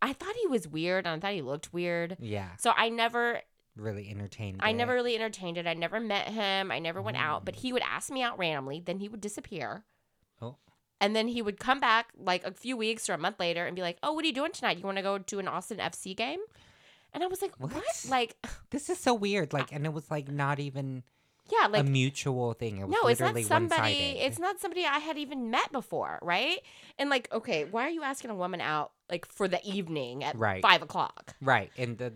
I 0.01 0.11
thought 0.11 0.35
he 0.41 0.47
was 0.47 0.67
weird 0.67 1.07
and 1.07 1.15
I 1.15 1.25
thought 1.25 1.33
he 1.33 1.41
looked 1.41 1.71
weird. 1.71 2.17
Yeah. 2.19 2.49
So 2.57 2.73
I 2.75 2.89
never 2.89 3.39
Really 3.77 4.09
entertained. 4.09 4.59
I 4.59 4.71
it. 4.71 4.73
never 4.73 4.93
really 4.93 5.15
entertained 5.15 5.57
it. 5.57 5.65
I 5.65 5.75
never 5.75 6.01
met 6.01 6.27
him. 6.27 6.73
I 6.73 6.79
never 6.79 7.01
went 7.01 7.15
out, 7.15 7.45
but 7.45 7.55
mm. 7.55 7.59
he 7.59 7.71
would 7.71 7.83
ask 7.83 8.11
me 8.11 8.21
out 8.21 8.37
randomly, 8.37 8.81
then 8.83 8.99
he 8.99 9.07
would 9.07 9.21
disappear. 9.21 9.85
Oh. 10.41 10.57
And 11.01 11.15
then 11.15 11.27
he 11.27 11.41
would 11.41 11.59
come 11.59 11.79
back 11.81 12.09
like 12.17 12.45
a 12.45 12.51
few 12.51 12.77
weeks 12.77 13.09
or 13.09 13.13
a 13.13 13.17
month 13.17 13.39
later 13.39 13.65
and 13.65 13.75
be 13.75 13.81
like, 13.81 13.97
"Oh, 14.03 14.13
what 14.13 14.23
are 14.23 14.27
you 14.27 14.33
doing 14.33 14.51
tonight? 14.53 14.77
You 14.77 14.83
want 14.85 14.97
to 14.97 15.03
go 15.03 15.17
to 15.17 15.39
an 15.39 15.47
Austin 15.49 15.79
FC 15.79 16.15
game?" 16.15 16.39
And 17.13 17.23
I 17.23 17.27
was 17.27 17.41
like, 17.41 17.53
"What?" 17.59 17.73
What? 17.73 18.05
Like, 18.07 18.37
This 18.69 18.89
is 18.89 18.99
so 18.99 19.13
weird. 19.13 19.51
Like, 19.51 19.73
and 19.73 19.85
it 19.85 19.91
was 19.91 20.09
like 20.09 20.29
not 20.31 20.59
even 20.59 21.03
yeah, 21.51 21.67
like 21.67 21.81
a 21.81 21.89
mutual 21.89 22.53
thing. 22.53 22.77
It 22.77 22.87
was 22.87 22.95
no, 23.03 23.09
it's 23.09 23.19
not 23.19 23.37
somebody. 23.39 23.81
one-sided. 23.81 24.25
It's 24.25 24.39
not 24.39 24.59
somebody 24.59 24.85
I 24.85 24.99
had 24.99 25.17
even 25.17 25.49
met 25.51 25.71
before, 25.71 26.19
right? 26.21 26.59
And 26.97 27.09
like, 27.09 27.27
okay, 27.33 27.65
why 27.65 27.87
are 27.87 27.89
you 27.89 28.03
asking 28.03 28.31
a 28.31 28.35
woman 28.35 28.61
out 28.61 28.91
like 29.09 29.25
for 29.25 29.47
the 29.47 29.59
evening 29.67 30.23
at 30.23 30.37
Right. 30.37 30.61
five 30.61 30.81
o'clock? 30.81 31.35
right. 31.41 31.71
And 31.77 31.97
the 31.97 32.13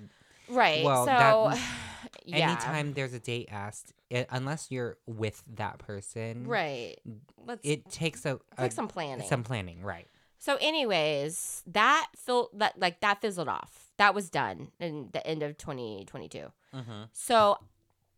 Right. 0.50 0.84
Well, 0.84 1.06
so, 1.06 1.12
that- 1.12 1.60
yeah. 2.26 2.50
anytime 2.52 2.94
there's 2.94 3.14
a 3.14 3.20
date 3.20 3.50
asked, 3.52 3.94
it, 4.10 4.28
unless 4.32 4.70
you're 4.72 4.98
with 5.06 5.44
that 5.56 5.80
person, 5.80 6.48
Right. 6.48 6.98
Let's 7.46 7.62
It 7.64 7.90
takes 7.92 8.26
a, 8.26 8.40
a 8.58 8.62
take 8.64 8.72
some 8.72 8.88
planning. 8.88 9.28
some 9.28 9.44
planning, 9.44 9.82
right? 9.84 10.08
So, 10.40 10.58
anyways, 10.62 11.64
that 11.68 12.08
fil- 12.16 12.50
that 12.54 12.80
like 12.80 13.00
that 13.02 13.22
fizzled 13.22 13.48
off. 13.50 13.92
That 13.98 14.14
was 14.14 14.30
done 14.30 14.72
in 14.80 15.10
the 15.14 15.26
end 15.26 15.42
of 15.44 15.58
2022. 15.58 16.52
Mm-hmm. 16.74 16.92
So, 17.14 17.58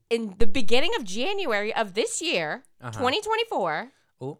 in 0.10 0.36
the 0.40 0.48
beginning 0.48 0.92
of 0.98 1.04
January 1.04 1.74
of 1.74 1.94
this 1.94 2.22
year, 2.22 2.64
Uh-huh. 2.82 2.92
2024, 2.92 3.92
Oh, 4.22 4.40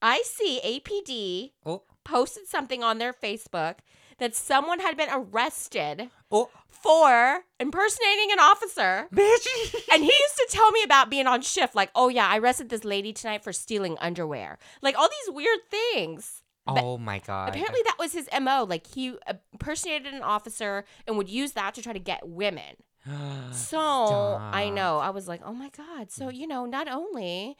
I 0.00 0.22
see 0.24 0.60
APD 0.64 1.52
oh, 1.66 1.82
posted 2.04 2.46
something 2.46 2.82
on 2.84 2.98
their 2.98 3.12
Facebook 3.12 3.76
that 4.18 4.34
someone 4.34 4.80
had 4.80 4.96
been 4.96 5.08
arrested 5.10 6.10
oh, 6.30 6.50
for 6.68 7.44
impersonating 7.58 8.30
an 8.32 8.38
officer. 8.40 9.08
bitch. 9.12 9.74
And 9.92 10.02
he 10.02 10.10
used 10.10 10.36
to 10.36 10.46
tell 10.50 10.70
me 10.70 10.82
about 10.82 11.10
being 11.10 11.26
on 11.26 11.42
shift, 11.42 11.74
like, 11.74 11.90
oh 11.94 12.08
yeah, 12.08 12.26
I 12.26 12.38
arrested 12.38 12.68
this 12.68 12.84
lady 12.84 13.12
tonight 13.12 13.42
for 13.42 13.52
stealing 13.52 13.96
underwear. 14.00 14.58
Like 14.82 14.98
all 14.98 15.08
these 15.08 15.34
weird 15.34 15.60
things. 15.70 16.42
But 16.66 16.84
oh 16.84 16.98
my 16.98 17.18
god. 17.20 17.48
Apparently 17.48 17.80
that 17.84 17.96
was 17.98 18.12
his 18.12 18.28
MO. 18.40 18.64
Like 18.68 18.86
he 18.86 19.16
uh, 19.26 19.34
impersonated 19.52 20.12
an 20.12 20.22
officer 20.22 20.84
and 21.06 21.16
would 21.16 21.28
use 21.28 21.52
that 21.52 21.74
to 21.74 21.82
try 21.82 21.92
to 21.92 21.98
get 21.98 22.28
women. 22.28 22.76
So 23.52 23.78
I 23.78 24.68
know. 24.68 24.98
I 24.98 25.10
was 25.10 25.26
like, 25.26 25.40
oh 25.44 25.54
my 25.54 25.70
God. 25.70 26.10
So, 26.10 26.28
you 26.28 26.46
know, 26.46 26.66
not 26.66 26.88
only 26.88 27.56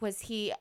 was 0.00 0.22
he 0.22 0.52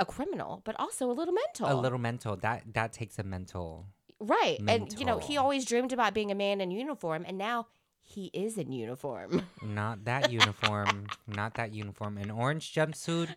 a 0.00 0.04
criminal, 0.04 0.60
but 0.64 0.74
also 0.78 1.10
a 1.10 1.14
little 1.14 1.34
mental. 1.34 1.72
A 1.72 1.78
little 1.80 1.98
mental. 1.98 2.36
That 2.36 2.62
that 2.74 2.92
takes 2.92 3.18
a 3.18 3.22
mental. 3.22 3.86
Right. 4.22 4.58
And, 4.66 4.98
you 4.98 5.04
know, 5.04 5.18
he 5.18 5.36
always 5.36 5.64
dreamed 5.64 5.92
about 5.92 6.14
being 6.14 6.30
a 6.30 6.34
man 6.34 6.60
in 6.60 6.70
uniform, 6.70 7.24
and 7.26 7.36
now 7.38 7.66
he 8.02 8.30
is 8.32 8.56
in 8.58 8.72
uniform. 8.72 9.42
Not 9.62 10.04
that 10.04 10.30
uniform. 10.32 11.06
not 11.26 11.54
that 11.54 11.72
uniform. 11.72 12.18
An 12.18 12.30
orange 12.30 12.72
jumpsuit 12.74 13.28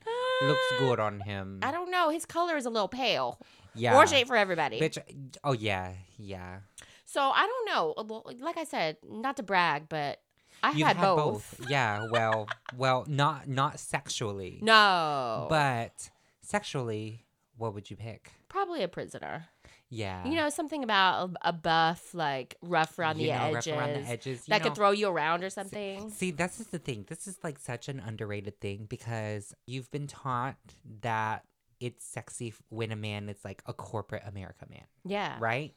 looks 0.42 0.62
good 0.80 1.00
on 1.00 1.20
him. 1.22 1.60
I 1.62 1.72
don't 1.72 1.92
know. 1.92 2.10
His 2.10 2.26
color 2.26 2.58
is 2.58 2.66
a 2.66 2.70
little 2.70 2.88
pale. 2.88 3.40
Yeah. 3.76 3.96
Orange 3.96 4.14
ain't 4.14 4.28
for 4.28 4.36
everybody. 4.36 4.80
Bitch. 4.80 4.98
Oh 5.44 5.52
yeah, 5.54 5.94
yeah. 6.18 6.60
So 7.06 7.22
I 7.22 7.46
don't 7.46 7.66
know. 7.68 7.94
Uh, 7.98 8.34
Like 8.40 8.58
I 8.58 8.64
said, 8.64 8.98
not 9.08 9.38
to 9.38 9.44
brag, 9.44 9.88
but 9.90 10.20
I 10.64 10.72
You've 10.72 10.88
had, 10.88 10.98
both. 10.98 11.60
Yeah. 11.70 12.08
Well, 12.10 12.48
well, 12.76 13.06
not 13.08 13.48
not 13.48 13.80
sexually. 13.80 14.60
No. 14.62 15.48
But 15.50 16.10
sexually, 16.42 17.26
what 17.58 17.74
would 17.74 17.90
you 17.90 17.96
pick? 17.98 18.32
probably 18.50 18.82
a 18.84 18.88
prisoner. 18.88 19.48
Yeah. 19.90 20.28
You 20.28 20.36
know, 20.36 20.50
something 20.50 20.84
about 20.84 21.30
a, 21.44 21.50
a 21.50 21.54
buff, 21.54 22.14
like 22.14 22.56
rough 22.62 22.98
around 22.98 23.20
You 23.20 23.28
the 23.28 23.34
know, 23.34 23.44
edges. 23.46 23.68
rough 23.68 23.78
around 23.78 23.94
the 23.94 24.10
edges. 24.10 24.46
that 24.46 24.62
know. 24.62 24.68
could 24.68 24.76
throw 24.76 24.92
you 24.92 25.08
around 25.08 25.44
or 25.44 25.50
something. 25.50 26.10
See, 26.10 26.32
this 26.32 26.60
is 26.60 26.68
the 26.68 26.80
thing. 26.80 27.06
This 27.08 27.28
is 27.28 27.38
like 27.44 27.60
such 27.60 27.88
an 27.88 28.00
underrated 28.00 28.60
thing 28.60 28.86
because 28.90 29.54
you've 29.68 29.92
been 29.92 30.08
taught 30.08 30.58
that 31.02 31.44
it's 31.80 32.06
sexy 32.06 32.54
when 32.70 32.92
a 32.92 32.96
man 32.96 33.30
is 33.30 33.38
like 33.44 33.62
a 33.66 33.74
corporate 33.74 34.24
America 34.26 34.66
man, 34.70 34.86
yeah. 35.04 35.38
right? 35.40 35.74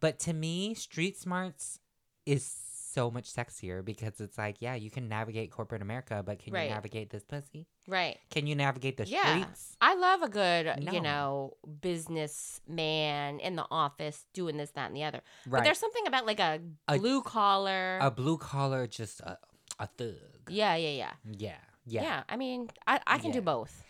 But 0.00 0.18
to 0.20 0.32
me, 0.32 0.74
street 0.74 1.16
smarts 1.16 1.78
is 2.26 2.44
so 2.92 3.10
much 3.10 3.32
sexier 3.32 3.84
because 3.84 4.20
it's 4.20 4.36
like, 4.38 4.56
yeah, 4.60 4.74
you 4.74 4.90
can 4.90 5.08
navigate 5.08 5.50
corporate 5.50 5.82
America, 5.82 6.22
but 6.24 6.38
can 6.38 6.52
Right. 6.52 6.68
you 6.68 6.74
navigate 6.74 7.10
this 7.10 7.24
pussy? 7.24 7.66
Right. 7.88 8.18
Can 8.30 8.46
you 8.46 8.54
navigate 8.54 8.96
the 8.96 9.06
Yeah. 9.06 9.40
streets? 9.40 9.76
I 9.80 9.94
love 9.94 10.22
a 10.22 10.28
good, 10.28 10.84
No. 10.84 10.92
you 10.92 11.00
know, 11.00 11.54
businessman 11.80 13.40
in 13.40 13.56
the 13.56 13.66
office 13.70 14.26
doing 14.32 14.56
this, 14.56 14.70
that, 14.72 14.86
and 14.88 14.96
the 14.96 15.04
other. 15.04 15.20
But 15.46 15.64
there's 15.64 15.78
something 15.78 16.06
about 16.06 16.26
like 16.26 16.40
a 16.40 16.60
A- 16.88 16.98
blue 16.98 17.22
collar. 17.22 17.98
A 18.00 18.10
blue 18.10 18.38
collar, 18.38 18.86
just 18.86 19.20
a, 19.20 19.38
a 19.78 19.86
thug. 19.86 20.14
yeah, 20.48 20.74
yeah, 20.76 20.88
yeah, 20.90 21.12
Yeah. 21.24 21.56
yeah. 21.86 22.02
Yeah. 22.02 22.22
I 22.28 22.36
mean, 22.36 22.68
I, 22.86 23.00
I 23.06 23.18
can 23.18 23.30
do 23.32 23.40
both. 23.40 23.82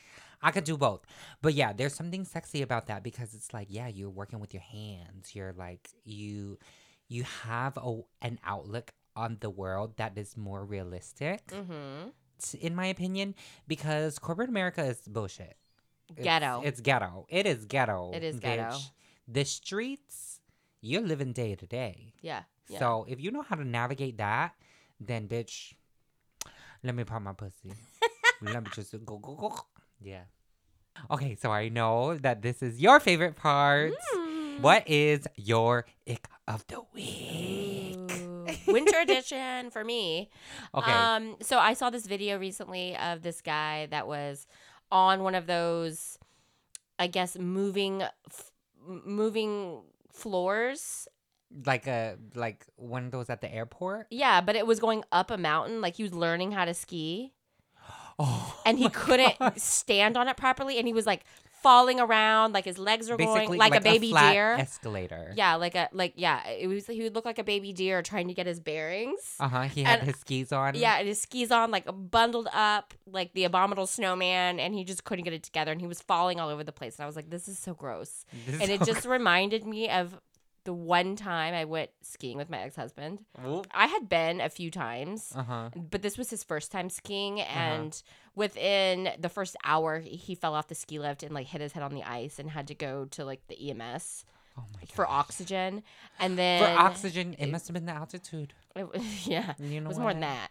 I 0.45 0.51
could 0.51 0.65
do 0.65 0.77
both. 0.77 1.03
But 1.41 1.55
yeah, 1.55 1.73
there's 1.73 1.95
something 1.95 2.25
sexy 2.25 2.63
about 2.63 2.87
that 2.89 3.05
because 3.05 3.33
it's 3.33 3.55
like, 3.55 3.69
yeah, 3.71 3.87
you're 3.87 4.11
working 4.11 4.41
with 4.41 4.53
your 4.53 4.63
hands. 4.63 5.37
You're 5.37 5.53
like 5.53 5.89
you 6.05 6.59
you 7.13 7.25
have 7.45 7.77
a, 7.77 8.01
an 8.23 8.39
outlook 8.45 8.93
on 9.15 9.37
the 9.41 9.51
world 9.51 9.97
that 9.99 10.17
is 10.17 10.37
more 10.37 10.65
realistic 10.65 11.47
Mm-hmm. 11.49 12.09
in 12.67 12.75
my 12.75 12.87
opinion 12.87 13.35
because 13.69 14.19
corporate 14.19 14.49
America 14.49 14.83
is 14.93 14.99
bullshit. 15.07 15.57
Ghetto. 16.21 16.63
It's, 16.65 16.81
ghetto. 16.81 17.27
It 17.29 17.47
is 17.47 17.65
ghetto. 17.65 18.11
It 18.13 18.23
is 18.25 18.37
ghetto. 18.41 18.63
bitch. 18.77 18.91
The 19.29 19.45
streets, 19.45 20.41
you're 20.81 21.01
living 21.13 21.33
day 21.33 21.55
to 21.55 21.67
day. 21.67 22.13
Yeah. 22.21 22.43
yeah. 22.69 22.79
So 22.81 23.07
if 23.09 23.21
you 23.21 23.31
know 23.31 23.43
how 23.43 23.57
to 23.57 23.65
navigate 23.65 24.17
that, 24.19 24.53
then 25.01 25.29
bitch, 25.29 25.75
let 26.83 26.95
me 26.95 27.05
pop 27.05 27.23
my 27.23 27.33
pussy. 27.33 27.73
let 28.43 28.63
me 28.65 28.71
just 28.75 28.93
go 29.07 29.19
go 29.19 29.35
go. 29.37 29.55
Yeah. 30.01 30.25
Okay, 31.11 31.37
so 31.41 31.51
I 31.51 31.69
know 31.71 32.17
that 32.19 32.43
this 32.43 32.63
is 32.63 32.81
your 32.81 33.01
favorite 33.01 33.37
part. 33.37 33.93
Mm. 34.15 34.61
What 34.61 34.83
is 34.89 35.27
your 35.37 35.87
ick 36.07 36.27
of 36.55 36.67
the 36.69 36.81
week? 36.95 37.99
Winter 38.67 38.99
edition 39.01 39.71
for 39.71 39.85
me. 39.85 40.31
Okay. 40.75 40.91
Um, 40.93 41.37
so 41.41 41.59
I 41.59 41.75
saw 41.75 41.91
this 41.91 42.07
video 42.07 42.39
recently 42.39 42.97
of 42.97 43.23
this 43.23 43.41
guy 43.41 43.87
that 43.91 44.07
was 44.07 44.47
on 44.91 45.23
one 45.23 45.35
of 45.35 45.47
those, 45.47 46.19
I 46.99 47.07
guess, 47.07 47.37
moving, 47.39 48.03
f- 48.03 48.51
moving 48.87 49.83
floors. 50.13 51.09
like 51.67 51.87
a 51.87 52.17
like 52.35 52.67
one 52.77 53.07
of 53.07 53.11
those 53.13 53.31
at 53.31 53.41
the 53.41 53.53
airport. 53.53 54.07
Yeah, 54.11 54.41
but 54.41 54.57
it 54.57 54.67
was 54.67 54.81
going 54.81 55.05
up 55.13 55.31
a 55.31 55.39
mountain. 55.39 55.81
Like 55.81 55.97
he 55.97 56.03
was 56.03 56.15
learning 56.15 56.53
how 56.53 56.65
to 56.65 56.75
ski, 56.75 57.33
Oh. 58.19 58.61
and 58.67 58.79
he 58.79 58.89
couldn't 58.91 59.39
God. 59.41 59.59
stand 59.61 60.17
on 60.17 60.29
it 60.29 60.37
properly, 60.37 60.79
and 60.79 60.87
he 60.87 60.93
was 60.93 61.07
like 61.07 61.25
falling 61.63 62.01
around, 62.01 62.53
like 62.53 62.65
his 62.65 62.79
legs 62.79 63.09
were 63.09 63.17
going 63.17 63.35
Basically, 63.35 63.59
like, 63.59 63.75
a 63.75 63.81
baby 63.81 64.11
flat 64.11 64.33
deer. 64.33 64.53
escalator. 64.55 65.33
yeah, 65.37 65.55
like 65.55 65.75
a 65.75 65.89
like 65.93 66.15
yeah. 66.17 66.47
It 66.49 66.67
was 66.67 66.87
he 66.87 67.03
would 67.03 67.15
look 67.15 67.25
like 67.25 67.39
a 67.39 67.45
baby 67.45 67.73
deer 67.73 68.03
trying 68.03 68.29
to 68.29 68.35
get 68.35 68.47
his 68.47 68.61
bearings. 68.61 69.37
Uh 69.41 69.49
huh. 69.49 69.63
He 69.63 69.83
had 69.83 70.01
And- 70.01 70.09
his 70.09 70.17
skis 70.21 70.53
on. 70.53 70.75
Yeah, 70.75 70.99
and 70.99 71.07
his 71.09 71.21
skis 71.21 71.51
on, 71.51 71.71
like 71.71 71.87
bundled 72.11 72.49
up, 72.53 72.95
like 73.07 73.33
the 73.35 73.45
abominable 73.45 73.87
snowman, 73.87 74.59
and 74.61 74.75
he 74.75 74.85
just 74.85 75.05
couldn't 75.05 75.25
get 75.25 75.33
it 75.33 75.43
together, 75.43 75.73
and 75.73 75.81
he 75.81 75.87
was 75.87 76.01
falling 76.03 76.41
all 76.41 76.49
over 76.49 76.65
the 76.65 76.73
place. 76.73 76.97
And 76.97 77.05
I 77.05 77.07
was 77.07 77.17
like, 77.17 77.31
"This 77.31 77.49
is 77.49 77.59
so 77.59 77.75
gross," 77.75 78.25
This 78.47 78.57
is 78.57 78.61
and 78.61 78.71
it 78.71 78.83
just 78.85 79.07
reminded 79.07 79.65
me 79.67 79.89
of 79.89 80.21
the 80.65 80.73
one 80.73 81.17
time 81.17 81.55
I 81.55 81.65
went 81.65 81.91
skiing 82.03 82.37
with 82.37 82.49
my 82.51 82.59
ex 82.61 82.77
husband. 82.77 83.25
I 83.73 83.87
had 83.87 84.09
been 84.09 84.41
a 84.41 84.49
few 84.49 84.71
times, 84.71 85.33
Uh 85.35 85.43
huh. 85.43 85.71
but 85.91 86.03
this 86.03 86.17
was 86.17 86.31
his 86.31 86.45
first 86.45 86.71
time 86.71 86.89
skiing, 86.91 87.41
Uh-huh. 87.41 87.59
and 87.59 88.03
within 88.35 89.11
the 89.19 89.29
first 89.29 89.57
hour, 89.65 90.01
he 90.01 90.35
fell 90.35 90.55
off 90.55 90.69
the 90.69 90.75
ski 90.75 90.99
lift 90.99 91.23
and 91.23 91.35
like 91.35 91.47
hit 91.49 91.61
his 91.61 91.73
head 91.73 91.83
on 91.83 91.95
the 91.95 92.03
ice 92.05 92.39
and 92.39 92.51
had 92.51 92.67
to 92.69 92.75
go 92.75 93.07
to 93.07 93.25
like 93.25 93.47
the 93.49 93.71
EMS 93.71 94.25
Oh 94.59 94.65
for 94.95 95.09
oxygen, 95.09 95.83
and 96.21 96.37
then 96.39 96.63
For 96.63 96.79
oxygen, 96.81 97.35
it 97.39 97.47
must 97.51 97.67
have 97.69 97.75
been 97.75 97.87
the 97.87 97.93
altitude. 97.93 98.53
it 98.77 98.87
was- 98.87 99.27
yeah. 99.27 99.55
You 99.59 99.81
know 99.81 99.87
It 99.87 99.89
was 99.89 99.99
more 99.99 100.13
than 100.13 100.21
that. 100.21 100.49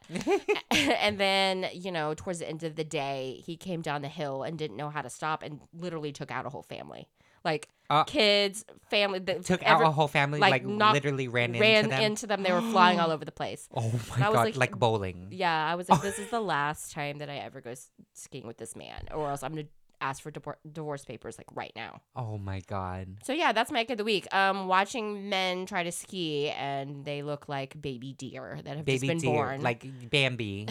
and 0.71 1.19
then, 1.19 1.67
you 1.73 1.91
know, 1.91 2.15
towards 2.15 2.39
the 2.39 2.49
end 2.49 2.63
of 2.63 2.75
the 2.75 2.83
day, 2.83 3.43
he 3.45 3.55
came 3.55 3.81
down 3.83 4.01
the 4.01 4.07
hill 4.07 4.41
and 4.41 4.57
didn't 4.57 4.75
know 4.77 4.89
how 4.89 5.03
to 5.03 5.09
stop 5.09 5.43
and 5.43 5.59
literally 5.71 6.11
took 6.11 6.31
out 6.31 6.47
a 6.47 6.49
whole 6.49 6.63
family. 6.63 7.07
Like 7.43 7.67
Uh, 7.89 8.03
kids, 8.05 8.63
family, 8.89 9.19
the, 9.19 9.35
Took 9.39 9.63
every- 9.63 9.83
out 9.85 9.89
a 9.89 9.91
whole 9.91 10.07
family, 10.07 10.39
like, 10.39 10.51
like, 10.51 10.65
knocked- 10.65 10.93
literally 10.93 11.27
ran, 11.27 11.51
ran 11.53 11.91
into 11.91 12.25
them. 12.27 12.41
They 12.43 12.51
were 12.53 12.61
flying 12.61 12.99
all 12.99 13.11
over 13.15 13.25
the 13.25 13.31
place. 13.33 13.67
oh 13.75 13.81
my 14.17 14.29
was 14.29 14.35
god, 14.35 14.45
like- 14.45 14.55
like, 14.57 14.79
bowling. 14.79 15.27
Yeah, 15.31 15.65
I 15.71 15.75
was 15.75 15.89
like, 15.89 16.01
this 16.01 16.17
is 16.19 16.29
the 16.31 16.39
last 16.39 16.91
time 16.93 17.17
that 17.17 17.29
I 17.29 17.37
ever 17.37 17.59
go 17.59 17.73
skiing 18.13 18.47
with 18.47 18.57
this 18.57 18.75
man, 18.75 19.07
or 19.13 19.29
else 19.29 19.43
I'm 19.43 19.51
gonna 19.53 19.67
ask 19.99 20.23
for 20.23 20.31
divor- 20.31 20.55
divorce 20.71 21.03
papers 21.05 21.37
like 21.37 21.47
right 21.53 21.73
now. 21.75 22.01
Oh 22.15 22.37
my 22.37 22.61
god. 22.61 23.17
So 23.23 23.33
yeah, 23.33 23.51
that's 23.51 23.71
my 23.71 23.81
ick 23.81 23.89
of 23.91 23.97
the 23.97 24.03
week. 24.03 24.33
Um, 24.33 24.67
watching 24.67 25.29
men 25.29 25.65
try 25.67 25.83
to 25.83 25.91
ski 25.91 26.49
and 26.49 27.03
they 27.05 27.21
look 27.23 27.47
like 27.49 27.79
baby 27.81 28.13
deer 28.13 28.59
that 28.63 28.77
have 28.77 28.85
Baby 28.85 29.07
just 29.07 29.07
been 29.09 29.17
deer, 29.19 29.43
born. 29.45 29.61
like 29.61 29.85
Bambi. 30.09 30.67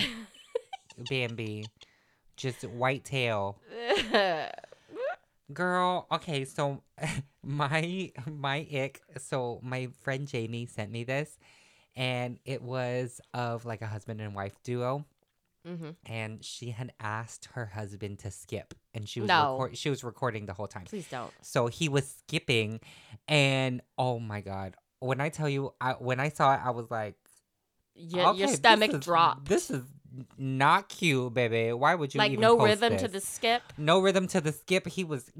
Bambi. 1.10 1.64
Just 2.36 2.64
white 2.64 3.04
tail. 3.04 3.58
Girl, 5.52 6.06
okay, 6.12 6.44
so 6.44 6.82
my 7.44 8.12
my 8.26 8.66
ick. 8.72 9.00
So 9.18 9.60
my 9.62 9.88
friend 10.02 10.26
Jamie 10.26 10.66
sent 10.66 10.90
me 10.92 11.04
this, 11.04 11.38
and 11.96 12.38
it 12.44 12.62
was 12.62 13.20
of 13.34 13.64
like 13.64 13.82
a 13.82 13.86
husband 13.86 14.20
and 14.20 14.34
wife 14.34 14.56
duo, 14.62 15.04
Mm-hmm. 15.68 15.90
and 16.06 16.42
she 16.42 16.70
had 16.70 16.92
asked 17.00 17.48
her 17.52 17.66
husband 17.66 18.20
to 18.20 18.30
skip, 18.30 18.72
and 18.94 19.06
she 19.08 19.20
was 19.20 19.28
No. 19.28 19.52
record- 19.58 19.76
she 19.76 19.90
was 19.90 20.02
recording 20.02 20.46
the 20.46 20.54
whole 20.54 20.66
time. 20.68 20.84
Please 20.84 21.06
don't. 21.10 21.32
So 21.42 21.66
he 21.66 21.88
was 21.88 22.08
skipping, 22.08 22.80
and 23.28 23.82
oh 23.98 24.18
my 24.18 24.40
god, 24.40 24.76
when 25.00 25.20
I 25.20 25.28
tell 25.28 25.48
you, 25.50 25.74
I 25.80 25.92
when 25.92 26.18
I 26.20 26.30
saw 26.30 26.54
it, 26.54 26.60
I 26.64 26.70
was 26.70 26.90
like, 26.90 27.14
Your, 27.94 28.28
okay, 28.28 28.38
your 28.38 28.48
this 28.48 28.56
stomach 28.56 28.94
is- 28.94 29.00
dropped. 29.00 29.48
This 29.48 29.70
is 29.70 29.82
not 30.38 30.88
cute, 30.88 31.32
baby. 31.34 31.72
Why 31.72 31.94
would 31.94 32.14
you 32.14 32.18
like 32.18 32.38
no 32.38 32.58
rhythm 32.58 32.96
to 32.98 33.08
the 33.08 33.20
skip. 33.20 33.62
no 33.78 34.00
rhythm 34.00 34.26
to 34.28 34.40
the 34.40 34.52
skip. 34.52 34.86
He 34.88 35.04
was 35.04 35.30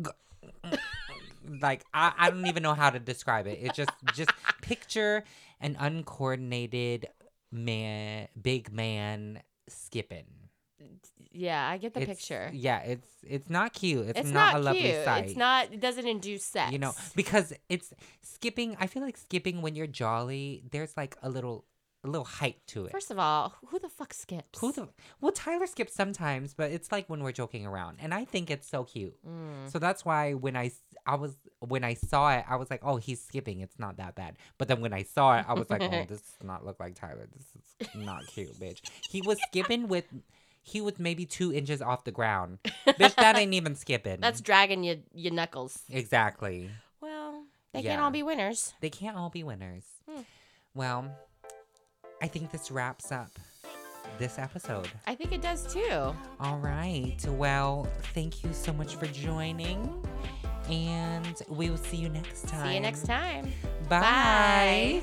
like 1.61 1.85
I, 1.93 2.13
I 2.19 2.31
don't 2.31 2.47
even 2.47 2.63
know 2.63 2.75
how 2.75 2.91
to 2.91 2.99
describe 2.99 3.47
it. 3.47 3.59
It's 3.61 3.77
just 3.77 3.91
just 4.15 4.31
picture 4.63 5.25
an 5.61 5.77
uncoordinated 5.79 7.09
man, 7.53 8.29
big 8.41 8.73
man 8.73 9.43
skipping. 9.69 10.27
Yeah, 11.33 11.69
I 11.69 11.77
get 11.79 11.95
the 11.95 12.01
It's- 12.01 12.17
picture. 12.17 12.51
Yeah, 12.53 12.81
it's 12.81 13.07
it's 13.23 13.49
not 13.49 13.73
cute. 13.73 14.09
It's, 14.09 14.21
It's, 14.21 14.31
not, 14.31 14.53
not, 14.53 14.61
a 14.61 14.65
lovely 14.65 14.83
cute. 14.83 15.05
sight. 15.05 15.25
It's 15.27 15.37
not. 15.37 15.73
It 15.73 15.81
doesn't 15.81 16.07
induce 16.07 16.45
sex. 16.45 16.73
You 16.73 16.79
know, 16.79 16.93
because 17.15 17.53
it's 17.69 17.93
skipping. 18.23 18.77
I 18.81 18.87
feel 18.89 19.03
like 19.03 19.17
skipping 19.17 19.63
when 19.63 19.77
you're 19.77 19.87
jolly. 19.87 20.65
There's 20.71 20.97
like 20.97 21.17
a 21.23 21.29
little 21.31 21.65
a 22.03 22.09
little 22.09 22.25
height 22.25 22.57
to 22.69 22.87
it. 22.87 22.93
First 22.93 23.11
of 23.11 23.19
all, 23.19 23.55
who 23.67 23.79
the 23.79 23.89
fuck 23.89 24.15
skips? 24.15 24.59
Who 24.61 24.73
the 24.73 24.89
well 25.21 25.33
Tyler 25.33 25.67
skips 25.67 25.95
sometimes, 25.95 26.55
but 26.55 26.71
it's 26.71 26.91
like 26.91 27.09
when 27.09 27.23
we're 27.23 27.33
joking 27.33 27.67
around, 27.67 27.99
and 28.01 28.15
I 28.15 28.25
think 28.25 28.51
it's 28.51 28.69
so 28.69 28.85
cute. 28.85 29.17
Mm. 29.27 29.71
So 29.71 29.79
that's 29.79 30.05
why 30.05 30.35
when 30.35 30.57
I 30.57 30.71
I 31.07 31.17
was 31.17 31.37
when 31.61 31.85
I 31.85 31.95
saw 31.95 32.31
it, 32.37 32.45
I 32.49 32.57
was 32.57 32.71
like, 32.71 32.81
oh, 32.83 32.97
he's 32.97 33.23
skipping. 33.23 33.61
It's 33.61 33.79
not 33.79 33.99
that 33.99 34.15
bad. 34.15 34.37
But 34.59 34.69
then 34.69 34.81
when 34.81 34.93
I 34.93 35.03
saw 35.03 35.39
it, 35.39 35.45
I 35.47 35.55
was 35.55 35.69
like, 35.69 35.83
oh, 35.83 35.89
this 36.09 36.21
does 36.21 36.37
not 36.43 36.65
look 36.65 36.81
like 36.81 36.95
Tyler. 36.95 37.29
This 37.33 37.89
is 37.89 37.95
not 37.95 38.27
cute, 38.27 38.59
bitch. 38.59 38.81
He 39.09 39.21
was 39.23 39.39
skipping 39.49 39.89
with. 39.89 40.05
He 40.63 40.83
was 40.83 40.99
maybe 40.99 41.25
two 41.25 41.53
inches 41.53 41.81
off 41.81 42.05
the 42.05 42.13
ground. 42.13 42.59
Bitch, 42.87 43.15
that 43.17 43.37
ain't 43.37 43.55
even 43.55 43.75
skipping. 43.75 44.21
That's 44.21 44.41
dragging 44.41 44.85
your 44.85 44.97
your 45.15 45.33
knuckles. 45.33 45.83
exactly. 45.89 46.71
Well, 47.01 47.45
they 47.73 47.83
can't 47.83 48.01
all 48.01 48.11
be 48.11 48.23
winners. 48.23 48.75
They 48.81 48.91
can't 48.91 49.17
all 49.17 49.31
be 49.31 49.43
winners. 49.43 49.85
Hmm. 50.09 50.23
Well, 50.75 51.11
I 52.23 52.29
think 52.29 52.51
this 52.51 52.71
wraps 52.71 53.13
up 53.13 53.31
this 54.19 54.39
episode. 54.39 54.89
I 55.07 55.15
think 55.15 55.33
it 55.33 55.41
does 55.41 55.73
too. 55.73 56.15
All 56.41 56.59
right. 56.59 57.17
Well, 57.29 57.89
thank 58.15 58.45
you 58.45 58.53
so 58.53 58.73
much 58.73 58.97
for 58.97 59.07
joining. 59.07 60.05
And 60.69 61.43
we 61.49 61.71
will 61.71 61.77
see 61.79 61.97
you 61.97 62.09
next 62.09 62.49
time. 62.49 62.69
See 62.69 62.75
you 62.75 62.81
next 62.81 63.07
time. 63.07 63.53
Bye. 63.89 64.01
Bye. 64.01 65.03